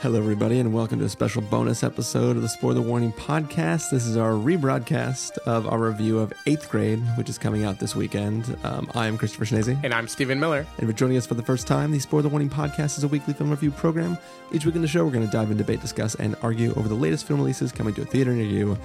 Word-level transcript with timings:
Hello, 0.00 0.18
everybody, 0.18 0.58
and 0.58 0.72
welcome 0.72 0.98
to 0.98 1.04
a 1.04 1.10
special 1.10 1.42
bonus 1.42 1.84
episode 1.84 2.34
of 2.34 2.40
the 2.40 2.48
Spoiler 2.48 2.80
Warning 2.80 3.12
podcast. 3.12 3.90
This 3.90 4.06
is 4.06 4.16
our 4.16 4.30
rebroadcast 4.30 5.36
of 5.40 5.68
our 5.68 5.78
review 5.78 6.18
of 6.18 6.32
Eighth 6.46 6.70
Grade, 6.70 7.00
which 7.18 7.28
is 7.28 7.36
coming 7.36 7.66
out 7.66 7.78
this 7.78 7.94
weekend. 7.94 8.56
Um, 8.64 8.90
I 8.94 9.08
am 9.08 9.18
Christopher 9.18 9.44
Schnese. 9.44 9.78
And 9.84 9.92
I'm 9.92 10.08
Stephen 10.08 10.40
Miller. 10.40 10.64
And 10.78 10.88
for 10.88 10.94
joining 10.94 11.18
us 11.18 11.26
for 11.26 11.34
the 11.34 11.42
first 11.42 11.66
time, 11.66 11.92
the 11.92 11.98
Spoiler 11.98 12.30
Warning 12.30 12.48
podcast 12.48 12.96
is 12.96 13.04
a 13.04 13.08
weekly 13.08 13.34
film 13.34 13.50
review 13.50 13.70
program. 13.70 14.16
Each 14.52 14.64
week 14.64 14.74
in 14.74 14.80
the 14.80 14.88
show, 14.88 15.04
we're 15.04 15.10
going 15.10 15.26
to 15.26 15.30
dive 15.30 15.50
in, 15.50 15.58
debate, 15.58 15.82
discuss, 15.82 16.14
and 16.14 16.34
argue 16.40 16.72
over 16.76 16.88
the 16.88 16.94
latest 16.94 17.26
film 17.26 17.38
releases 17.38 17.70
coming 17.70 17.92
to 17.92 18.00
a 18.00 18.06
theater 18.06 18.32
near 18.32 18.46
you. 18.46 18.78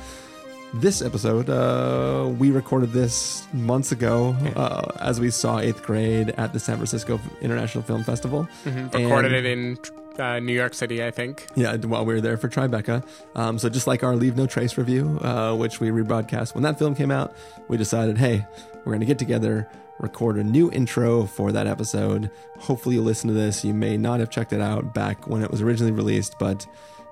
This 0.73 1.02
episode, 1.02 1.50
uh, 1.50 2.27
we 2.27 2.52
recorded 2.52 2.91
this 2.91 3.48
months 3.54 3.94
ago 3.94 4.36
uh, 4.58 4.91
as 5.00 5.22
we 5.22 5.30
saw 5.30 5.59
Eighth 5.59 5.82
Grade 5.82 6.32
at 6.32 6.52
the 6.52 6.59
San 6.59 6.76
Francisco 6.76 7.22
International 7.40 7.86
Film 7.86 8.04
Festival. 8.04 8.50
Mm-hmm. 8.66 8.98
Recorded 8.98 9.34
and, 9.34 9.45
it 9.45 9.50
in 9.50 9.77
uh, 10.20 10.40
New 10.40 10.54
York 10.54 10.74
City, 10.74 11.04
I 11.04 11.12
think. 11.12 11.48
Yeah, 11.55 11.76
while 11.78 12.05
we 12.05 12.14
were 12.14 12.22
there 12.22 12.38
for 12.38 12.50
Tribeca. 12.50 13.06
Um, 13.36 13.60
so 13.60 13.70
just 13.70 13.88
like 13.88 14.04
our 14.04 14.16
Leave 14.16 14.36
No 14.36 14.48
Trace 14.48 14.78
review, 14.78 15.20
uh, 15.22 15.56
which 15.56 15.80
we 15.80 15.90
rebroadcast 15.90 16.56
when 16.56 16.64
that 16.64 16.80
film 16.80 16.96
came 16.96 17.12
out, 17.12 17.36
we 17.68 17.78
decided, 17.78 18.18
hey, 18.18 18.46
we're 18.80 18.92
going 18.92 19.00
to 19.00 19.06
get 19.06 19.20
together, 19.20 19.68
record 20.00 20.38
a 20.38 20.44
new 20.44 20.72
intro 20.72 21.26
for 21.26 21.52
that 21.52 21.68
episode. 21.68 22.30
Hopefully, 22.59 22.96
you 22.96 23.02
listen 23.02 23.28
to 23.28 23.34
this. 23.34 23.64
You 23.64 23.73
may 23.73 23.98
not 23.98 24.20
have 24.20 24.30
checked 24.30 24.54
it 24.54 24.62
out 24.62 24.94
back 24.94 25.28
when 25.28 25.42
it 25.42 25.52
was 25.52 25.62
originally 25.62 25.92
released, 25.92 26.38
but 26.40 26.66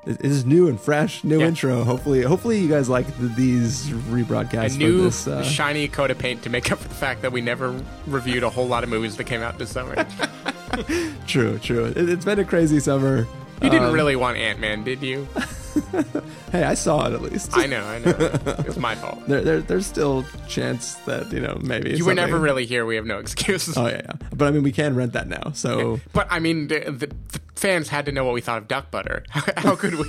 it 0.06 0.22
is 0.22 0.46
new 0.46 0.68
and 0.68 0.80
fresh, 0.80 1.24
new 1.24 1.40
yeah. 1.40 1.48
intro. 1.48 1.84
Hopefully, 1.84 2.22
hopefully 2.22 2.60
you 2.60 2.68
guys 2.68 2.90
like 2.90 3.08
the, 3.20 3.28
these 3.28 3.88
rebroadcasts. 3.88 4.76
A 4.76 4.78
new 4.78 5.04
this, 5.04 5.28
uh... 5.28 5.44
shiny 5.44 5.88
coat 5.88 6.12
of 6.12 6.20
paint 6.20 6.44
to 6.44 6.50
make 6.50 6.72
up 6.72 6.80
for 6.80 6.88
the 6.88 6.96
fact 6.96 7.22
that 7.22 7.32
we 7.32 7.42
never 7.42 7.82
reviewed 8.06 8.44
a 8.44 8.50
whole 8.50 8.68
lot 8.68 8.84
of 8.84 8.90
movies 8.90 9.18
that 9.18 9.26
came 9.26 9.42
out 9.42 9.58
this 9.58 9.72
summer. 9.72 9.96
true, 11.28 11.60
true. 11.60 11.86
It, 11.86 11.96
has 11.96 12.26
been 12.26 12.40
a 12.40 12.46
crazy 12.46 12.80
summer. 12.80 13.28
You 13.62 13.70
didn't 13.70 13.90
um, 13.90 13.94
really 13.94 14.16
want 14.16 14.38
Ant 14.38 14.60
Man, 14.60 14.84
did 14.84 15.02
you? 15.02 15.28
hey, 16.52 16.64
I 16.64 16.74
saw 16.74 17.08
it 17.08 17.14
at 17.14 17.22
least. 17.22 17.56
I 17.56 17.66
know, 17.66 17.84
I 17.84 18.00
know. 18.00 18.14
It's 18.60 18.78
my 18.78 18.96
fault. 18.96 19.22
There, 19.28 19.42
there, 19.42 19.62
there's 19.62 19.86
still 19.86 20.26
chance 20.50 20.96
that 21.06 21.32
you 21.32 21.40
know 21.40 21.58
maybe 21.62 21.96
you 21.96 22.06
were 22.06 22.14
never 22.14 22.38
really 22.38 22.66
here. 22.66 22.86
We 22.86 22.96
have 22.98 23.06
no 23.06 23.20
excuse. 23.20 23.76
Oh 23.78 23.88
yeah, 23.88 24.02
yeah, 24.04 24.28
but 24.36 24.48
I 24.48 24.52
mean 24.52 24.64
we 24.64 24.72
can 24.72 24.96
rent 24.96 25.14
that 25.14 25.28
now. 25.28 25.52
So, 25.54 26.02
but 26.12 26.28
I 26.30 26.40
mean 26.40 26.68
the, 26.68 26.80
the, 26.80 27.08
the 27.08 27.40
fans 27.56 27.90
had 27.90 28.06
to 28.06 28.12
know 28.12 28.24
what 28.24 28.34
we 28.34 28.42
thought 28.42 28.58
of 28.60 28.68
Duck 28.68 28.92
Butter. 28.92 29.24
How, 29.30 29.42
how 29.58 29.76
could 29.76 29.96
we? 29.96 30.06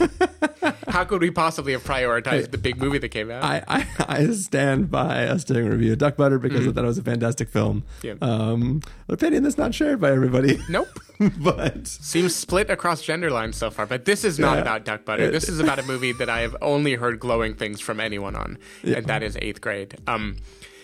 how 0.89 1.05
could 1.05 1.21
we 1.21 1.31
possibly 1.31 1.73
have 1.73 1.85
prioritized 1.85 2.51
the 2.51 2.59
big 2.59 2.79
movie 2.79 2.99
that 2.99 3.09
came 3.09 3.31
out? 3.31 3.45
I, 3.45 3.63
I, 3.69 3.87
I 3.99 4.27
stand 4.31 4.91
by 4.91 5.27
us 5.27 5.45
doing 5.45 5.67
a 5.67 5.71
review 5.71 5.93
of 5.93 5.99
Duck 5.99 6.17
Butter 6.17 6.39
because 6.39 6.61
mm-hmm. 6.61 6.71
I 6.71 6.73
thought 6.73 6.85
it 6.85 6.89
was 6.89 6.99
a 6.99 7.03
fantastic 7.03 7.49
film. 7.49 7.85
Yeah. 8.03 8.15
Um, 8.21 8.83
opinion 9.09 9.43
that's 9.43 9.59
not 9.59 9.75
shared 9.75 10.01
by 10.01 10.13
everybody. 10.13 10.59
Nope. 10.69 10.89
but 11.39 11.87
seems 11.87 12.35
split 12.35 12.71
across 12.71 13.03
gender 13.03 13.31
lines 13.31 13.57
so 13.57 13.71
far. 13.71 13.87
But 13.87 14.05
this 14.05 14.25
is 14.25 14.39
not 14.39 14.55
yeah. 14.55 14.63
about 14.63 14.85
Duck 14.85 15.05
Butter. 15.05 15.31
This 15.31 15.49
is 15.49 15.61
about 15.61 15.79
a 15.79 15.83
movie 15.85 16.13
that 16.13 16.29
I 16.29 16.41
have 16.41 16.57
only 16.61 16.95
heard 16.95 17.21
glowing 17.21 17.55
things 17.55 17.81
from 17.81 18.01
anyone 18.01 18.35
on, 18.35 18.59
yeah. 18.83 18.99
and 18.99 19.07
that 19.07 19.23
is 19.23 19.39
Eighth 19.41 19.61
Grade. 19.61 19.97
Um, 20.07 20.37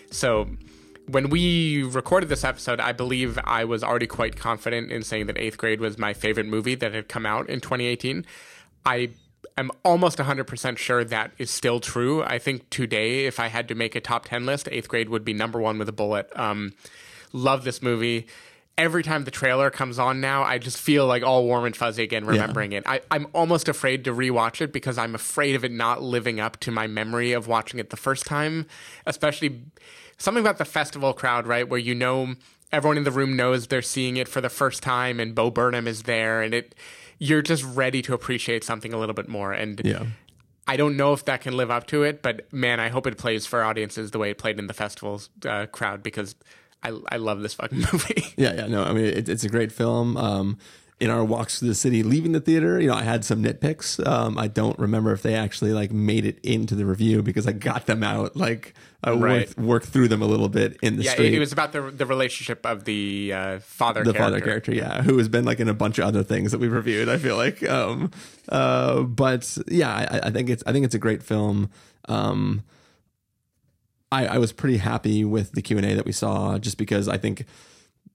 so 0.09 0.47
when 1.07 1.29
we 1.29 1.83
recorded 1.83 2.29
this 2.29 2.43
episode, 2.43 2.79
I 2.79 2.91
believe 2.91 3.39
I 3.43 3.65
was 3.65 3.83
already 3.83 4.07
quite 4.07 4.35
confident 4.35 4.91
in 4.91 5.03
saying 5.03 5.27
that 5.27 5.37
Eighth 5.37 5.57
Grade 5.57 5.79
was 5.79 5.97
my 5.97 6.13
favorite 6.13 6.45
movie 6.45 6.75
that 6.75 6.93
had 6.93 7.09
come 7.09 7.25
out 7.25 7.49
in 7.49 7.59
2018. 7.59 8.25
I 8.85 9.09
am 9.57 9.71
almost 9.83 10.17
100% 10.17 10.77
sure 10.77 11.03
that 11.03 11.31
is 11.37 11.49
still 11.51 11.79
true. 11.79 12.23
I 12.23 12.39
think 12.39 12.69
today, 12.69 13.25
if 13.25 13.39
I 13.39 13.47
had 13.47 13.67
to 13.69 13.75
make 13.75 13.95
a 13.95 14.01
top 14.01 14.25
10 14.25 14.45
list, 14.45 14.69
Eighth 14.71 14.87
Grade 14.87 15.09
would 15.09 15.25
be 15.25 15.33
number 15.33 15.59
one 15.59 15.77
with 15.77 15.89
a 15.89 15.93
bullet. 15.93 16.29
Um, 16.35 16.73
love 17.33 17.63
this 17.63 17.81
movie. 17.81 18.27
Every 18.77 19.03
time 19.03 19.25
the 19.25 19.31
trailer 19.31 19.69
comes 19.69 19.99
on 19.99 20.21
now, 20.21 20.43
I 20.43 20.57
just 20.57 20.77
feel 20.77 21.05
like 21.05 21.23
all 21.23 21.43
warm 21.43 21.65
and 21.65 21.75
fuzzy 21.75 22.03
again 22.03 22.25
remembering 22.25 22.71
yeah. 22.71 22.79
it. 22.79 22.83
I, 22.87 23.01
I'm 23.11 23.27
almost 23.33 23.67
afraid 23.67 24.05
to 24.05 24.13
rewatch 24.13 24.61
it 24.61 24.71
because 24.71 24.97
I'm 24.97 25.13
afraid 25.13 25.55
of 25.55 25.65
it 25.65 25.71
not 25.71 26.01
living 26.01 26.39
up 26.39 26.57
to 26.61 26.71
my 26.71 26.87
memory 26.87 27.33
of 27.33 27.47
watching 27.47 27.79
it 27.79 27.89
the 27.89 27.97
first 27.97 28.25
time, 28.25 28.65
especially 29.05 29.61
something 30.21 30.41
about 30.41 30.57
the 30.57 30.65
festival 30.65 31.13
crowd, 31.13 31.47
right? 31.47 31.67
Where 31.67 31.79
you 31.79 31.95
know 31.95 32.35
everyone 32.71 32.97
in 32.97 33.03
the 33.03 33.11
room 33.11 33.35
knows 33.35 33.67
they're 33.67 33.81
seeing 33.81 34.17
it 34.17 34.27
for 34.27 34.41
the 34.41 34.49
first 34.49 34.81
time 34.81 35.19
and 35.19 35.35
Bo 35.35 35.51
Burnham 35.51 35.87
is 35.87 36.03
there 36.03 36.41
and 36.41 36.53
it 36.53 36.75
you're 37.19 37.41
just 37.41 37.63
ready 37.63 38.01
to 38.01 38.13
appreciate 38.13 38.63
something 38.63 38.93
a 38.93 38.97
little 38.97 39.13
bit 39.13 39.27
more. 39.27 39.53
And 39.53 39.79
yeah. 39.83 40.05
I 40.67 40.75
don't 40.75 40.97
know 40.97 41.13
if 41.13 41.25
that 41.25 41.41
can 41.41 41.55
live 41.55 41.69
up 41.69 41.85
to 41.87 42.01
it, 42.03 42.23
but 42.23 42.51
man, 42.51 42.79
I 42.79 42.89
hope 42.89 43.05
it 43.05 43.17
plays 43.17 43.45
for 43.45 43.63
audiences 43.63 44.09
the 44.09 44.17
way 44.17 44.31
it 44.31 44.39
played 44.39 44.57
in 44.57 44.65
the 44.65 44.73
festival's 44.73 45.29
uh, 45.45 45.67
crowd 45.67 46.01
because 46.01 46.35
I, 46.81 46.97
I 47.09 47.17
love 47.17 47.41
this 47.41 47.53
fucking 47.53 47.79
movie. 47.93 48.33
yeah, 48.37 48.53
yeah, 48.53 48.67
no, 48.67 48.83
I 48.83 48.93
mean 48.93 49.05
it, 49.05 49.29
it's 49.29 49.43
a 49.43 49.49
great 49.49 49.71
film. 49.71 50.17
Um, 50.17 50.57
in 51.01 51.09
our 51.09 51.25
walks 51.25 51.57
through 51.57 51.67
the 51.67 51.75
city 51.75 52.03
leaving 52.03 52.31
the 52.31 52.39
theater 52.39 52.79
you 52.79 52.87
know 52.87 52.93
i 52.93 53.01
had 53.01 53.25
some 53.25 53.43
nitpicks 53.43 54.05
um, 54.07 54.37
i 54.37 54.47
don't 54.47 54.77
remember 54.77 55.11
if 55.11 55.23
they 55.23 55.33
actually 55.33 55.73
like 55.73 55.91
made 55.91 56.25
it 56.25 56.39
into 56.43 56.75
the 56.75 56.85
review 56.85 57.23
because 57.23 57.47
i 57.47 57.51
got 57.51 57.87
them 57.87 58.03
out 58.03 58.35
like 58.35 58.75
i 59.03 59.09
right. 59.09 59.47
worked, 59.47 59.57
worked 59.57 59.85
through 59.87 60.07
them 60.07 60.21
a 60.21 60.27
little 60.27 60.47
bit 60.47 60.77
in 60.83 60.97
the 60.97 61.03
yeah, 61.03 61.11
street 61.13 61.33
it 61.33 61.39
was 61.39 61.51
about 61.51 61.71
the, 61.71 61.81
the 61.89 62.05
relationship 62.05 62.63
of 62.67 62.83
the 62.85 63.33
uh, 63.33 63.59
father 63.59 64.03
the 64.03 64.13
character. 64.13 64.23
father 64.23 64.41
character 64.41 64.73
yeah 64.75 65.01
who 65.01 65.17
has 65.17 65.27
been 65.27 65.43
like 65.43 65.59
in 65.59 65.67
a 65.67 65.73
bunch 65.73 65.97
of 65.97 66.05
other 66.05 66.23
things 66.23 66.51
that 66.51 66.59
we've 66.59 66.71
reviewed 66.71 67.09
i 67.09 67.17
feel 67.17 67.35
like 67.35 67.67
um, 67.67 68.11
uh, 68.49 69.01
but 69.01 69.57
yeah 69.67 69.91
I, 69.91 70.27
I, 70.27 70.29
think 70.29 70.51
it's 70.51 70.63
i 70.67 70.71
think 70.71 70.85
it's 70.85 70.95
a 70.95 70.99
great 70.99 71.23
film 71.23 71.71
um, 72.09 72.63
I, 74.11 74.27
I 74.27 74.37
was 74.37 74.51
pretty 74.51 74.77
happy 74.77 75.25
with 75.25 75.53
the 75.53 75.63
q&a 75.63 75.81
that 75.81 76.05
we 76.05 76.11
saw 76.11 76.59
just 76.59 76.77
because 76.77 77.07
i 77.07 77.17
think 77.17 77.45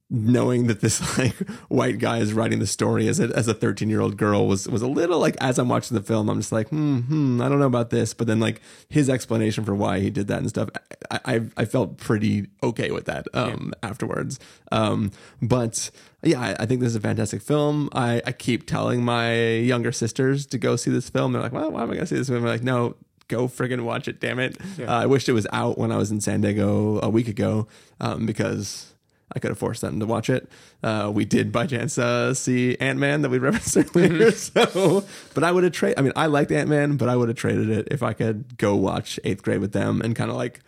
knowing 0.09 0.69
that 0.69 0.81
this 0.81 1.19
like 1.19 1.37
white 1.69 1.99
guy 1.99 2.19
is 2.19 2.33
writing 2.33 2.59
the 2.61 2.67
story 2.67 3.09
as 3.09 3.19
a 3.19 3.25
as 3.37 3.49
a 3.49 3.55
13 3.55 3.91
year 3.91 4.01
old 4.01 4.17
girl 4.17 4.47
was 4.47 4.69
was 4.69 4.83
a 4.83 4.87
little 4.87 5.19
like 5.19 5.37
as 5.41 5.59
I'm 5.59 5.69
watching 5.69 5.97
the 5.97 6.03
film 6.03 6.29
I'm 6.29 6.39
just 6.39 6.53
like 6.53 6.69
hmm, 6.69 7.01
hmm 7.01 7.43
I 7.43 7.49
don't 7.49 7.59
know 7.59 7.67
about 7.67 7.91
this. 7.91 8.15
But 8.15 8.27
then 8.27 8.39
like 8.39 8.61
his 8.89 9.11
explanation 9.11 9.65
for 9.65 9.75
why 9.75 10.01
he 10.01 10.11
did 10.11 10.29
that 10.29 10.39
and 10.39 10.49
stuff 10.49 10.69
I 11.11 11.21
I, 11.25 11.41
I 11.57 11.65
felt 11.65 11.99
pretty 11.99 12.47
okay 12.63 12.91
with 12.91 13.07
that 13.07 13.27
um 13.35 13.73
yeah. 13.73 13.89
afterwards. 13.89 14.39
Um 14.71 15.11
but 15.43 15.91
yeah 16.23 16.41
I, 16.41 16.57
I, 16.61 16.67
think 16.67 16.81
this 16.81 16.91
is 16.91 16.97
a 16.97 17.01
fantastic 17.01 17.43
film. 17.43 17.89
I 17.93 18.23
I 18.25 18.33
keep 18.33 18.67
telling 18.67 19.05
my 19.05 19.35
younger 19.35 19.93
sisters 19.93 20.47
to 20.47 20.59
go 20.59 20.77
see 20.77 20.91
this 20.91 21.11
film. 21.11 21.33
They're 21.33 21.43
like 21.43 21.53
well 21.53 21.73
why 21.73 21.83
am 21.83 21.91
I 21.91 21.95
gonna 21.95 22.07
see 22.07 22.17
this 22.17 22.29
film? 22.29 22.45
I'm 22.45 22.49
like 22.49 22.63
no 22.63 22.95
go 23.29 23.49
friggin' 23.49 23.83
watch 23.83 24.07
it 24.07 24.21
damn 24.21 24.39
it. 24.39 24.57
Yeah. 24.79 24.87
uh, 24.87 25.03
I 25.03 25.07
wished 25.07 25.29
it 25.29 25.33
was 25.33 25.49
out 25.53 25.79
when 25.79 25.91
I 25.91 25.97
was 25.97 26.13
in 26.13 26.21
San 26.21 26.43
Diego 26.43 27.01
a 27.03 27.09
week 27.09 27.27
ago 27.27 27.67
um 28.01 28.25
because 28.25 28.93
I 29.35 29.39
could 29.39 29.51
have 29.51 29.59
forced 29.59 29.81
them 29.81 29.99
to 30.01 30.07
watch 30.07 30.31
it. 30.31 30.49
Uh, 30.83 31.11
we 31.13 31.25
did 31.25 31.51
by 31.51 31.67
chance 31.67 31.99
uh, 31.99 32.33
see 32.33 32.77
Ant 32.79 32.99
Man 32.99 33.23
that 33.23 33.29
we 33.29 33.39
referenced 33.41 33.77
earlier. 33.97 34.31
so, 34.31 35.05
but 35.35 35.43
I 35.45 35.51
would 35.53 35.65
have 35.65 35.73
traded. 35.73 35.99
I 35.99 36.03
mean, 36.03 36.13
I 36.15 36.27
liked 36.27 36.53
Ant 36.53 36.69
Man, 36.69 36.97
but 36.97 37.09
I 37.09 37.17
would 37.17 37.29
have 37.29 37.37
traded 37.37 37.69
it 37.71 37.89
if 37.91 38.03
I 38.03 38.13
could 38.13 38.57
go 38.57 38.77
watch 38.77 39.19
Eighth 39.25 39.43
Grade 39.43 39.61
with 39.61 39.73
them 39.73 40.01
and 40.01 40.15
kind 40.15 40.31
of 40.31 40.37
like 40.37 40.61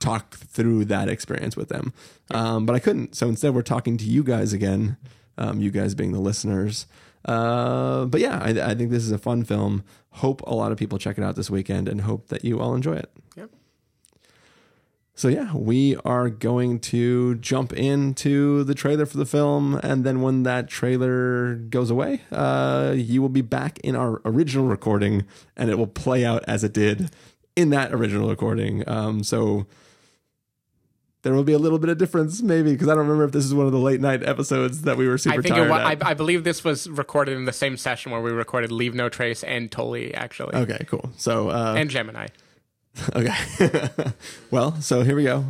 talk 0.00 0.34
through 0.36 0.86
that 0.86 1.08
experience 1.08 1.56
with 1.56 1.68
them. 1.68 1.92
Um, 2.32 2.66
but 2.66 2.74
I 2.74 2.80
couldn't. 2.80 3.14
So 3.14 3.28
instead, 3.28 3.54
we're 3.54 3.62
talking 3.62 3.96
to 3.98 4.04
you 4.04 4.24
guys 4.24 4.52
again. 4.52 4.96
Um, 5.38 5.60
you 5.60 5.70
guys 5.70 5.94
being 5.94 6.12
the 6.12 6.20
listeners. 6.20 6.86
Uh, 7.24 8.06
but 8.06 8.20
yeah, 8.20 8.40
I, 8.42 8.70
I 8.70 8.74
think 8.74 8.90
this 8.90 9.04
is 9.04 9.12
a 9.12 9.18
fun 9.18 9.44
film. 9.44 9.84
Hope 10.14 10.42
a 10.42 10.54
lot 10.54 10.72
of 10.72 10.78
people 10.78 10.98
check 10.98 11.16
it 11.18 11.24
out 11.24 11.36
this 11.36 11.50
weekend, 11.50 11.88
and 11.88 12.00
hope 12.00 12.28
that 12.28 12.44
you 12.44 12.60
all 12.60 12.74
enjoy 12.74 12.96
it. 12.96 13.10
Yep. 13.36 13.50
So 15.14 15.28
yeah, 15.28 15.54
we 15.54 15.96
are 15.96 16.30
going 16.30 16.80
to 16.80 17.34
jump 17.36 17.72
into 17.72 18.64
the 18.64 18.74
trailer 18.74 19.04
for 19.04 19.18
the 19.18 19.26
film, 19.26 19.74
and 19.82 20.04
then 20.04 20.22
when 20.22 20.44
that 20.44 20.68
trailer 20.68 21.56
goes 21.56 21.90
away, 21.90 22.22
uh, 22.32 22.94
you 22.96 23.20
will 23.20 23.28
be 23.28 23.42
back 23.42 23.78
in 23.80 23.96
our 23.96 24.22
original 24.24 24.66
recording, 24.66 25.26
and 25.56 25.68
it 25.68 25.76
will 25.76 25.86
play 25.86 26.24
out 26.24 26.42
as 26.46 26.64
it 26.64 26.72
did 26.72 27.10
in 27.54 27.70
that 27.70 27.92
original 27.92 28.30
recording. 28.30 28.88
Um, 28.88 29.22
so 29.22 29.66
there 31.22 31.34
will 31.34 31.44
be 31.44 31.52
a 31.52 31.58
little 31.58 31.78
bit 31.78 31.90
of 31.90 31.98
difference, 31.98 32.40
maybe, 32.40 32.72
because 32.72 32.88
I 32.88 32.92
don't 32.92 33.02
remember 33.02 33.24
if 33.24 33.32
this 33.32 33.44
is 33.44 33.52
one 33.52 33.66
of 33.66 33.72
the 33.72 33.78
late 33.78 34.00
night 34.00 34.22
episodes 34.22 34.82
that 34.82 34.96
we 34.96 35.06
were 35.06 35.18
super 35.18 35.40
I 35.40 35.42
think 35.42 35.54
tired. 35.54 35.68
It, 35.68 36.02
I, 36.02 36.10
I, 36.10 36.14
believe 36.14 36.44
this 36.44 36.64
was 36.64 36.88
recorded 36.88 37.36
in 37.36 37.44
the 37.44 37.52
same 37.52 37.76
session 37.76 38.10
where 38.10 38.22
we 38.22 38.30
recorded 38.30 38.72
"Leave 38.72 38.94
No 38.94 39.10
Trace" 39.10 39.44
and 39.44 39.70
"Tully." 39.70 40.14
Actually, 40.14 40.56
okay, 40.56 40.84
cool. 40.86 41.10
So 41.16 41.50
uh, 41.50 41.74
and 41.76 41.90
Gemini. 41.90 42.28
Okay. 43.14 43.34
well, 44.50 44.80
so 44.80 45.02
here 45.02 45.16
we 45.16 45.24
go. 45.24 45.44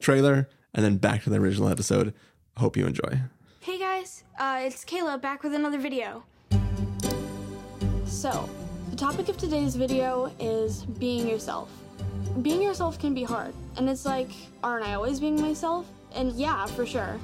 Trailer 0.00 0.48
and 0.74 0.84
then 0.84 0.96
back 0.96 1.22
to 1.24 1.30
the 1.30 1.36
original 1.36 1.68
episode. 1.68 2.14
Hope 2.56 2.76
you 2.76 2.86
enjoy. 2.86 3.20
Hey 3.60 3.78
guys, 3.78 4.24
uh, 4.38 4.60
it's 4.62 4.84
Kayla 4.84 5.20
back 5.20 5.42
with 5.42 5.52
another 5.54 5.78
video. 5.78 6.24
So, 8.06 8.48
the 8.90 8.96
topic 8.96 9.28
of 9.28 9.36
today's 9.36 9.74
video 9.74 10.32
is 10.38 10.84
being 10.84 11.28
yourself. 11.28 11.70
Being 12.42 12.62
yourself 12.62 12.98
can 12.98 13.14
be 13.14 13.24
hard, 13.24 13.52
and 13.76 13.90
it's 13.90 14.06
like, 14.06 14.30
aren't 14.62 14.86
I 14.86 14.94
always 14.94 15.18
being 15.20 15.40
myself? 15.40 15.86
And 16.14 16.32
yeah, 16.32 16.66
for 16.66 16.86
sure. 16.86 17.18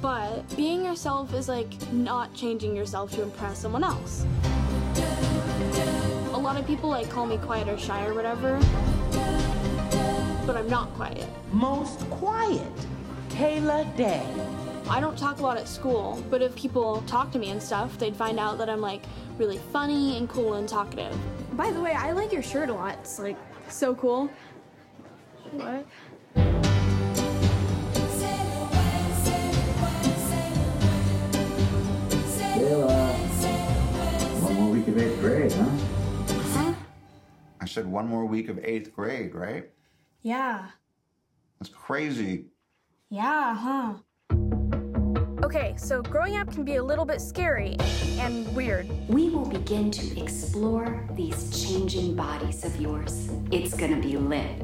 But 0.00 0.56
being 0.56 0.84
yourself 0.84 1.34
is 1.34 1.48
like 1.48 1.70
not 1.92 2.34
changing 2.34 2.74
yourself 2.74 3.12
to 3.12 3.22
impress 3.22 3.58
someone 3.58 3.84
else 3.84 4.24
a 6.34 6.38
lot 6.42 6.58
of 6.58 6.66
people 6.66 6.88
like 6.88 7.08
call 7.10 7.26
me 7.26 7.36
quiet 7.38 7.68
or 7.68 7.78
shy 7.78 8.04
or 8.06 8.14
whatever, 8.14 8.58
but 10.46 10.56
I'm 10.56 10.68
not 10.68 10.92
quiet. 10.94 11.28
Most 11.52 12.00
quiet, 12.10 12.72
Kayla 13.28 13.96
Day. 13.96 14.26
I 14.88 15.00
don't 15.00 15.16
talk 15.16 15.38
a 15.38 15.42
lot 15.42 15.56
at 15.56 15.68
school, 15.68 16.22
but 16.28 16.42
if 16.42 16.54
people 16.56 17.02
talk 17.06 17.30
to 17.32 17.38
me 17.38 17.50
and 17.50 17.62
stuff, 17.62 17.96
they'd 17.98 18.16
find 18.16 18.40
out 18.40 18.58
that 18.58 18.68
I'm 18.68 18.80
like 18.80 19.04
really 19.38 19.58
funny 19.72 20.18
and 20.18 20.28
cool 20.28 20.54
and 20.54 20.68
talkative. 20.68 21.16
By 21.56 21.70
the 21.70 21.80
way, 21.80 21.92
I 21.92 22.12
like 22.12 22.32
your 22.32 22.42
shirt 22.42 22.68
a 22.68 22.74
lot. 22.74 22.98
It's 23.00 23.18
like 23.18 23.36
so 23.68 23.94
cool. 23.94 24.28
What? 25.52 25.86
Kayla, 32.54 33.12
one 34.42 34.54
more 34.54 34.70
week 34.70 34.88
of 34.88 34.98
eighth 34.98 35.20
grade, 35.20 35.52
huh? 35.52 35.70
Huh? 36.52 36.74
I 37.60 37.66
said 37.66 37.86
one 37.86 38.08
more 38.08 38.24
week 38.24 38.48
of 38.48 38.58
eighth 38.64 38.92
grade, 38.92 39.34
right? 39.34 39.70
Yeah. 40.22 40.66
That's 41.60 41.72
crazy. 41.72 42.46
Yeah, 43.10 43.54
huh? 43.54 43.94
Okay, 45.44 45.74
so 45.76 46.00
growing 46.02 46.36
up 46.36 46.50
can 46.52 46.64
be 46.64 46.76
a 46.76 46.82
little 46.82 47.04
bit 47.04 47.20
scary 47.20 47.76
and 48.18 48.54
weird. 48.54 48.88
We 49.08 49.28
will 49.30 49.44
begin 49.44 49.90
to 49.90 50.20
explore 50.20 51.06
these 51.14 51.66
changing 51.66 52.14
bodies 52.14 52.64
of 52.64 52.80
yours. 52.80 53.28
It's 53.50 53.74
gonna 53.74 54.00
be 54.00 54.16
lit. 54.16 54.62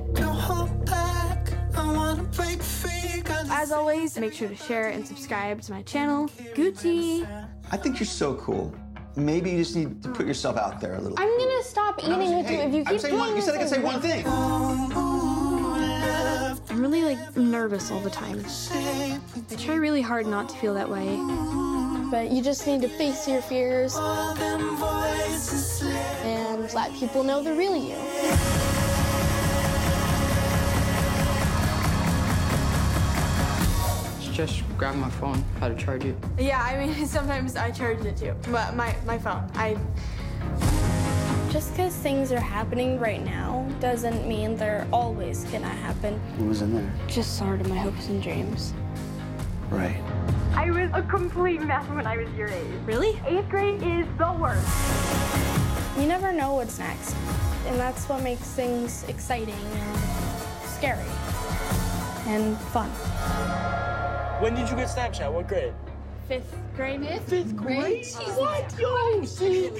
As 3.51 3.73
always, 3.73 4.17
make 4.19 4.33
sure 4.33 4.49
to 4.49 4.57
share 4.57 4.89
and 4.89 5.07
subscribe 5.07 5.61
to 5.63 5.73
my 5.73 5.83
channel. 5.83 6.29
Gucci! 6.55 7.27
I 7.71 7.77
think 7.77 7.99
you're 7.99 8.07
so 8.07 8.35
cool. 8.37 8.75
Maybe 9.17 9.51
you 9.51 9.59
just 9.59 9.75
need 9.75 10.01
to 10.05 10.09
put 10.11 10.27
yourself 10.27 10.57
out 10.57 10.81
there 10.81 10.95
a 10.95 11.01
little. 11.01 11.19
I'm 11.19 11.39
gonna 11.39 11.63
stop 11.65 12.03
eating 12.03 12.37
with 12.37 12.51
you 12.51 12.59
if 12.59 12.73
you 12.73 12.81
I'm 12.81 12.87
keep 12.87 13.01
saying 13.01 13.15
doing 13.15 13.19
one. 13.29 13.37
You 13.37 13.43
said 13.43 13.57
I 13.57 13.59
could 13.59 13.69
say 13.69 13.77
thing. 13.77 13.85
one 13.85 14.01
thing. 14.01 15.08
I'm 16.79 16.85
really 16.85 17.03
like 17.03 17.37
nervous 17.37 17.91
all 17.91 17.99
the 17.99 18.09
time. 18.09 18.41
I 18.71 19.21
try 19.57 19.75
really 19.75 20.01
hard 20.01 20.29
not 20.29 20.49
to 20.51 20.57
feel 20.59 20.75
that 20.75 20.89
way. 20.89 21.17
But 22.09 22.31
you 22.31 22.41
just 22.41 22.69
need 22.69 22.83
to 22.83 22.89
face 22.89 23.27
your 23.27 23.43
fears 23.43 23.97
and 26.23 26.73
let 26.73 26.95
people 26.95 27.25
know 27.25 27.43
the 27.43 27.53
real 27.53 27.75
you. 27.75 27.97
Just 34.33 34.63
grab 34.79 34.95
my 34.95 35.11
phone. 35.11 35.45
How 35.59 35.67
to 35.67 35.75
charge 35.75 36.05
it? 36.05 36.15
Yeah, 36.39 36.63
I 36.63 36.87
mean 36.87 37.07
sometimes 37.09 37.57
I 37.57 37.73
charge 37.73 38.05
it 38.05 38.17
too. 38.17 38.37
But 38.53 38.77
my, 38.77 38.95
my 39.05 39.19
phone. 39.19 39.51
I 39.55 39.77
just 41.59 41.73
because 41.73 41.97
things 41.97 42.31
are 42.31 42.39
happening 42.39 43.01
right 43.01 43.25
now 43.25 43.69
doesn't 43.81 44.29
mean 44.29 44.55
they're 44.55 44.87
always 44.93 45.43
gonna 45.47 45.67
happen. 45.67 46.17
Who 46.37 46.45
was 46.45 46.63
in 46.63 46.73
there? 46.73 46.93
Just 47.09 47.37
sort 47.37 47.61
of 47.61 47.69
my 47.69 47.77
hopes 47.77 48.07
and 48.07 48.23
dreams. 48.23 48.73
Right. 49.69 50.01
I 50.55 50.71
was 50.71 50.89
a 50.95 51.03
complete 51.03 51.61
mess 51.63 51.85
when 51.89 52.07
I 52.07 52.17
was 52.17 52.33
your 52.35 52.47
age. 52.47 52.65
Really? 52.87 53.21
Eighth 53.27 53.49
grade 53.49 53.83
is 53.83 54.07
the 54.19 54.33
worst. 54.39 54.69
You 55.99 56.07
never 56.07 56.31
know 56.31 56.55
what's 56.55 56.79
next. 56.79 57.17
And 57.67 57.77
that's 57.77 58.09
what 58.09 58.23
makes 58.23 58.53
things 58.53 59.03
exciting 59.09 59.59
and 59.59 59.99
scary 60.63 61.11
and 62.29 62.57
fun. 62.71 62.89
When 64.41 64.55
did 64.55 64.71
you 64.71 64.77
get 64.77 64.87
Snapchat? 64.87 65.33
What 65.33 65.49
grade? 65.49 65.75
Fifth 66.29 66.57
grade? 66.77 67.05
Fifth 67.27 67.57
grade? 67.57 68.07
What? 68.37 68.79
Yo, 68.79 69.25
see? 69.25 69.73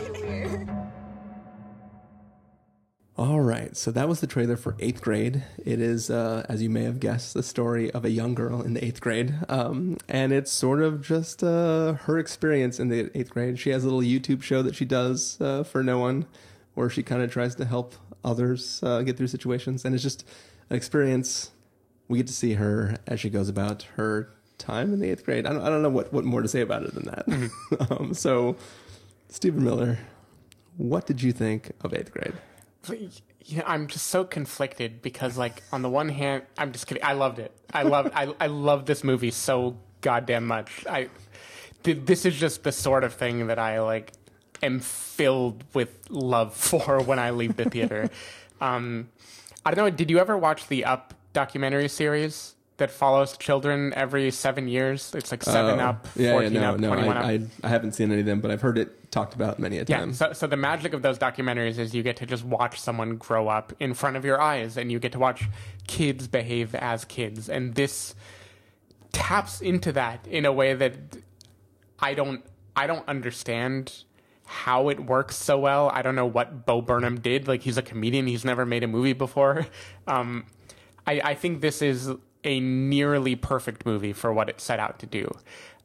All 3.19 3.41
right, 3.41 3.77
so 3.77 3.91
that 3.91 4.09
was 4.09 4.21
the 4.21 4.29
trailer 4.29 4.57
for 4.57 4.77
eighth 4.79 5.03
grade. 5.03 5.43
It 5.65 5.81
is, 5.81 6.09
uh, 6.09 6.47
as 6.49 6.63
you 6.63 6.71
may 6.71 6.85
have 6.85 7.01
guessed, 7.01 7.35
the 7.35 7.43
story 7.43 7.91
of 7.91 8.05
a 8.05 8.11
young 8.11 8.33
girl 8.33 8.63
in 8.63 8.75
the 8.75 8.85
eighth 8.85 9.01
grade, 9.01 9.35
um, 9.49 9.97
and 10.09 10.33
it's 10.33 10.53
sort 10.53 10.81
of 10.81 11.03
just 11.03 11.43
uh, 11.43 11.95
her 11.95 12.17
experience 12.21 12.79
in 12.79 12.91
the 12.91 13.11
eighth 13.19 13.31
grade. 13.31 13.59
She 13.59 13.71
has 13.71 13.83
a 13.83 13.89
little 13.89 14.03
YouTube 14.03 14.45
show 14.45 14.63
that 14.63 14.77
she 14.77 14.85
does 14.85 15.37
uh, 15.41 15.65
for 15.65 15.83
no 15.83 15.99
one, 15.99 16.27
where 16.75 16.89
she 16.89 17.03
kind 17.03 17.21
of 17.21 17.33
tries 17.33 17.57
to 17.57 17.65
help 17.65 17.97
others 18.25 18.79
uh, 18.85 19.03
get 19.03 19.17
through 19.17 19.27
situations, 19.27 19.85
and 19.85 19.97
it's 19.97 20.05
just 20.05 20.25
an 20.71 20.77
experience. 20.77 21.51
We 22.07 22.19
get 22.19 22.29
to 22.29 22.33
see 22.33 22.53
her 22.53 22.99
as 23.09 23.19
she 23.19 23.31
goes 23.31 23.49
about 23.49 23.83
her 23.97 24.33
time 24.59 24.93
in 24.93 25.01
the 25.01 25.11
eighth 25.11 25.25
grade. 25.25 25.45
I 25.45 25.53
don't, 25.55 25.63
I 25.63 25.69
don't 25.71 25.83
know 25.83 25.91
what, 25.91 26.13
what 26.13 26.25
more 26.25 26.43
to 26.43 26.49
say 26.49 26.61
about 26.61 26.85
it 26.85 26.95
than 26.95 27.07
that. 27.07 27.91
um, 27.91 28.15
so, 28.15 28.55
Stephen 29.29 29.65
Miller, 29.65 29.99
what 30.77 31.05
did 31.05 31.21
you 31.21 31.33
think 31.33 31.73
of 31.81 31.93
eighth 31.93 32.13
grade? 32.13 32.35
Yeah, 33.45 33.63
I'm 33.67 33.87
just 33.87 34.09
so 34.09 34.25
conflicted 34.25 35.01
because, 35.01 35.39
like, 35.39 35.63
on 35.73 35.83
the 35.83 35.89
one 35.89 36.09
hand, 36.11 36.43
I'm 36.59 36.73
just 36.73 36.87
kidding. 36.87 37.03
I 37.03 37.15
loved 37.15 37.39
it. 37.39 37.53
I 37.73 37.83
love. 37.83 38.11
I 38.15 38.35
I 38.41 38.47
love 38.49 38.85
this 38.87 39.03
movie 39.03 39.31
so 39.31 39.77
goddamn 40.01 40.47
much. 40.47 40.85
I 40.89 41.09
th- 41.83 42.01
this 42.05 42.25
is 42.27 42.37
just 42.37 42.63
the 42.63 42.73
sort 42.73 43.05
of 43.05 43.15
thing 43.15 43.47
that 43.47 43.59
I 43.59 43.81
like 43.81 44.13
am 44.63 44.81
filled 44.81 45.65
with 45.75 45.91
love 46.11 46.55
for 46.57 47.01
when 47.03 47.19
I 47.19 47.31
leave 47.31 47.57
the 47.57 47.65
theater. 47.65 48.11
um, 48.61 49.09
I 49.65 49.73
don't 49.73 49.85
know. 49.87 49.91
Did 49.91 50.11
you 50.11 50.19
ever 50.19 50.37
watch 50.37 50.69
the 50.69 50.85
Up 50.85 51.15
documentary 51.33 51.89
series 51.89 52.55
that 52.77 52.91
follows 52.91 53.37
children 53.39 53.93
every 53.95 54.31
seven 54.31 54.69
years? 54.69 55.15
It's 55.15 55.31
like 55.31 55.43
Seven 55.43 55.81
Oh, 55.81 55.85
Up, 55.85 56.07
yeah, 56.17 56.33
Fourteen 56.33 56.53
yeah, 56.55 56.61
no, 56.61 56.71
Up, 56.75 56.81
no, 56.81 56.89
Twenty 56.89 57.07
One 57.07 57.17
I, 57.17 57.37
Up. 57.37 57.43
I, 57.63 57.67
I 57.67 57.69
haven't 57.71 57.93
seen 57.93 58.11
any 58.13 58.21
of 58.21 58.27
them, 58.27 58.41
but 58.41 58.51
I've 58.51 58.61
heard 58.63 58.77
it 58.79 58.98
talked 59.11 59.35
about 59.35 59.59
many 59.59 59.79
a 59.79 59.85
Yeah. 59.89 59.99
time. 60.01 60.13
So, 60.13 60.33
so 60.33 60.47
the 60.47 60.57
magic 60.57 60.93
of 60.93 61.03
those 61.03 61.19
documentaries 61.19 61.79
is 61.79 61.95
you 61.95 62.03
get 62.03 62.17
to 62.17 62.27
just 62.27 62.45
watch 62.45 62.79
someone 62.81 63.17
grow 63.17 63.49
up 63.49 63.73
in 63.81 63.95
front 63.95 64.17
of 64.17 64.25
your 64.25 64.41
eyes, 64.41 64.77
and 64.77 64.93
you 64.93 64.99
get 64.99 65.13
to 65.13 65.19
watch 65.19 65.49
kids 65.87 66.29
behave 66.29 66.75
as 66.75 67.05
kids, 67.05 67.49
and 67.49 67.75
this 67.75 68.15
taps 69.13 69.61
into 69.61 69.91
that 69.93 70.27
in 70.27 70.45
a 70.45 70.53
way 70.53 70.75
that 70.75 70.95
I 71.99 72.15
don't 72.15 72.45
I 72.77 72.87
don't 72.87 73.07
understand 73.09 74.05
how 74.45 74.89
it 74.89 75.01
works 75.01 75.37
so 75.37 75.59
well. 75.59 75.91
I 75.93 76.01
don't 76.03 76.15
know 76.15 76.27
what 76.27 76.65
Bo 76.65 76.81
Burnham 76.81 77.19
did. 77.21 77.49
Like 77.49 77.63
he's 77.63 77.77
a 77.77 77.83
comedian, 77.83 78.27
he's 78.27 78.45
never 78.45 78.65
made 78.65 78.83
a 78.85 78.89
movie 78.89 79.13
before. 79.15 79.67
Um, 80.07 80.47
I, 81.07 81.21
I 81.23 81.35
think 81.35 81.61
this 81.61 81.83
is 81.83 82.11
a 82.45 82.61
nearly 82.61 83.35
perfect 83.37 83.85
movie 83.85 84.13
for 84.15 84.33
what 84.33 84.49
it 84.49 84.59
set 84.61 84.79
out 84.81 84.99
to 85.01 85.07
do. 85.07 85.31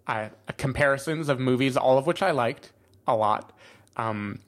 Uh, 0.07 0.29
comparisons 0.57 1.27
of 1.27 1.39
movies, 1.41 1.75
all 1.75 1.97
of 1.97 2.05
which 2.07 2.21
I 2.21 2.31
liked 2.31 2.71
a 3.07 3.15
lot. 3.15 3.51
Um, 3.97 4.39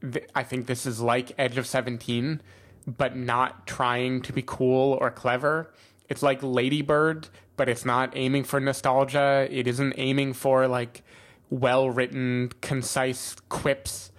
th- 0.00 0.28
I 0.34 0.42
think 0.42 0.66
this 0.66 0.86
is 0.86 1.00
like 1.00 1.32
Edge 1.38 1.58
of 1.58 1.66
Seventeen, 1.66 2.40
but 2.86 3.16
not 3.16 3.66
trying 3.66 4.22
to 4.22 4.32
be 4.32 4.42
cool 4.44 4.98
or 5.00 5.10
clever. 5.10 5.72
It's 6.08 6.22
like 6.22 6.42
Ladybird, 6.42 7.28
but 7.56 7.68
it's 7.68 7.84
not 7.84 8.12
aiming 8.16 8.44
for 8.44 8.60
nostalgia. 8.60 9.48
It 9.50 9.66
isn't 9.66 9.94
aiming 9.96 10.34
for 10.34 10.66
like 10.68 11.02
well 11.50 11.90
written, 11.90 12.50
concise 12.60 13.36
quips. 13.48 14.10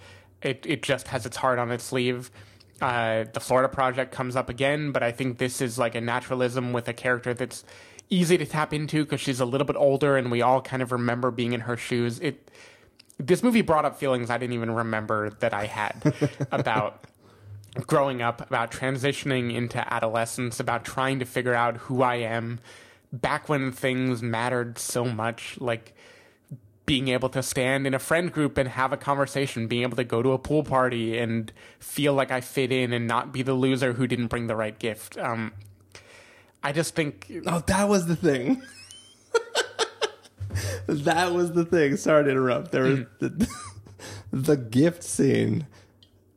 It 0.41 0.65
it 0.67 0.83
just 0.83 1.09
has 1.09 1.25
its 1.25 1.37
heart 1.37 1.59
on 1.59 1.71
its 1.71 1.83
sleeve. 1.83 2.31
Uh, 2.81 3.25
the 3.31 3.39
Florida 3.39 3.69
Project 3.69 4.11
comes 4.11 4.35
up 4.35 4.49
again, 4.49 4.91
but 4.91 5.03
I 5.03 5.11
think 5.11 5.37
this 5.37 5.61
is 5.61 5.77
like 5.77 5.95
a 5.95 6.01
naturalism 6.01 6.73
with 6.73 6.87
a 6.87 6.93
character 6.93 7.33
that's 7.33 7.63
easy 8.09 8.37
to 8.37 8.45
tap 8.45 8.73
into 8.73 9.03
because 9.03 9.21
she's 9.21 9.39
a 9.39 9.45
little 9.45 9.65
bit 9.65 9.75
older, 9.77 10.17
and 10.17 10.29
we 10.29 10.41
all 10.41 10.61
kind 10.61 10.81
of 10.81 10.91
remember 10.91 11.31
being 11.31 11.53
in 11.53 11.61
her 11.61 11.77
shoes. 11.77 12.19
It 12.19 12.51
this 13.17 13.43
movie 13.43 13.61
brought 13.61 13.85
up 13.85 13.97
feelings 13.97 14.29
I 14.29 14.37
didn't 14.37 14.53
even 14.53 14.71
remember 14.71 15.29
that 15.39 15.53
I 15.53 15.65
had 15.65 16.13
about 16.51 17.05
growing 17.87 18.21
up, 18.21 18.41
about 18.41 18.71
transitioning 18.71 19.53
into 19.53 19.93
adolescence, 19.93 20.59
about 20.59 20.85
trying 20.85 21.19
to 21.19 21.25
figure 21.25 21.53
out 21.53 21.77
who 21.77 22.01
I 22.01 22.15
am 22.15 22.59
back 23.11 23.47
when 23.49 23.71
things 23.71 24.21
mattered 24.21 24.77
so 24.77 25.05
much, 25.05 25.57
like 25.59 25.93
being 26.85 27.07
able 27.07 27.29
to 27.29 27.41
stand 27.41 27.87
in 27.87 27.93
a 27.93 27.99
friend 27.99 28.31
group 28.31 28.57
and 28.57 28.67
have 28.67 28.91
a 28.91 28.97
conversation, 28.97 29.67
being 29.67 29.83
able 29.83 29.95
to 29.95 30.03
go 30.03 30.21
to 30.21 30.33
a 30.33 30.37
pool 30.37 30.63
party 30.63 31.17
and 31.17 31.51
feel 31.79 32.13
like 32.13 32.29
I 32.31 32.41
fit 32.41 32.71
in 32.71 32.91
and 32.91 33.07
not 33.07 33.31
be 33.31 33.41
the 33.41 33.53
loser 33.53 33.93
who 33.93 34.05
didn't 34.05 34.27
bring 34.27 34.47
the 34.47 34.55
right 34.55 34.77
gift. 34.77 35.17
Um, 35.17 35.53
I 36.61 36.71
just 36.73 36.95
think 36.95 37.31
Oh, 37.45 37.63
that 37.67 37.87
was 37.87 38.07
the 38.07 38.15
thing. 38.15 38.61
that 40.87 41.33
was 41.33 41.53
the 41.53 41.65
thing. 41.65 41.97
Sorry 41.97 42.23
to 42.25 42.29
interrupt. 42.29 42.71
There 42.71 42.83
was 42.83 42.99
mm-hmm. 42.99 43.27
the, 43.37 43.49
the 44.31 44.57
gift 44.57 45.03
scene. 45.03 45.67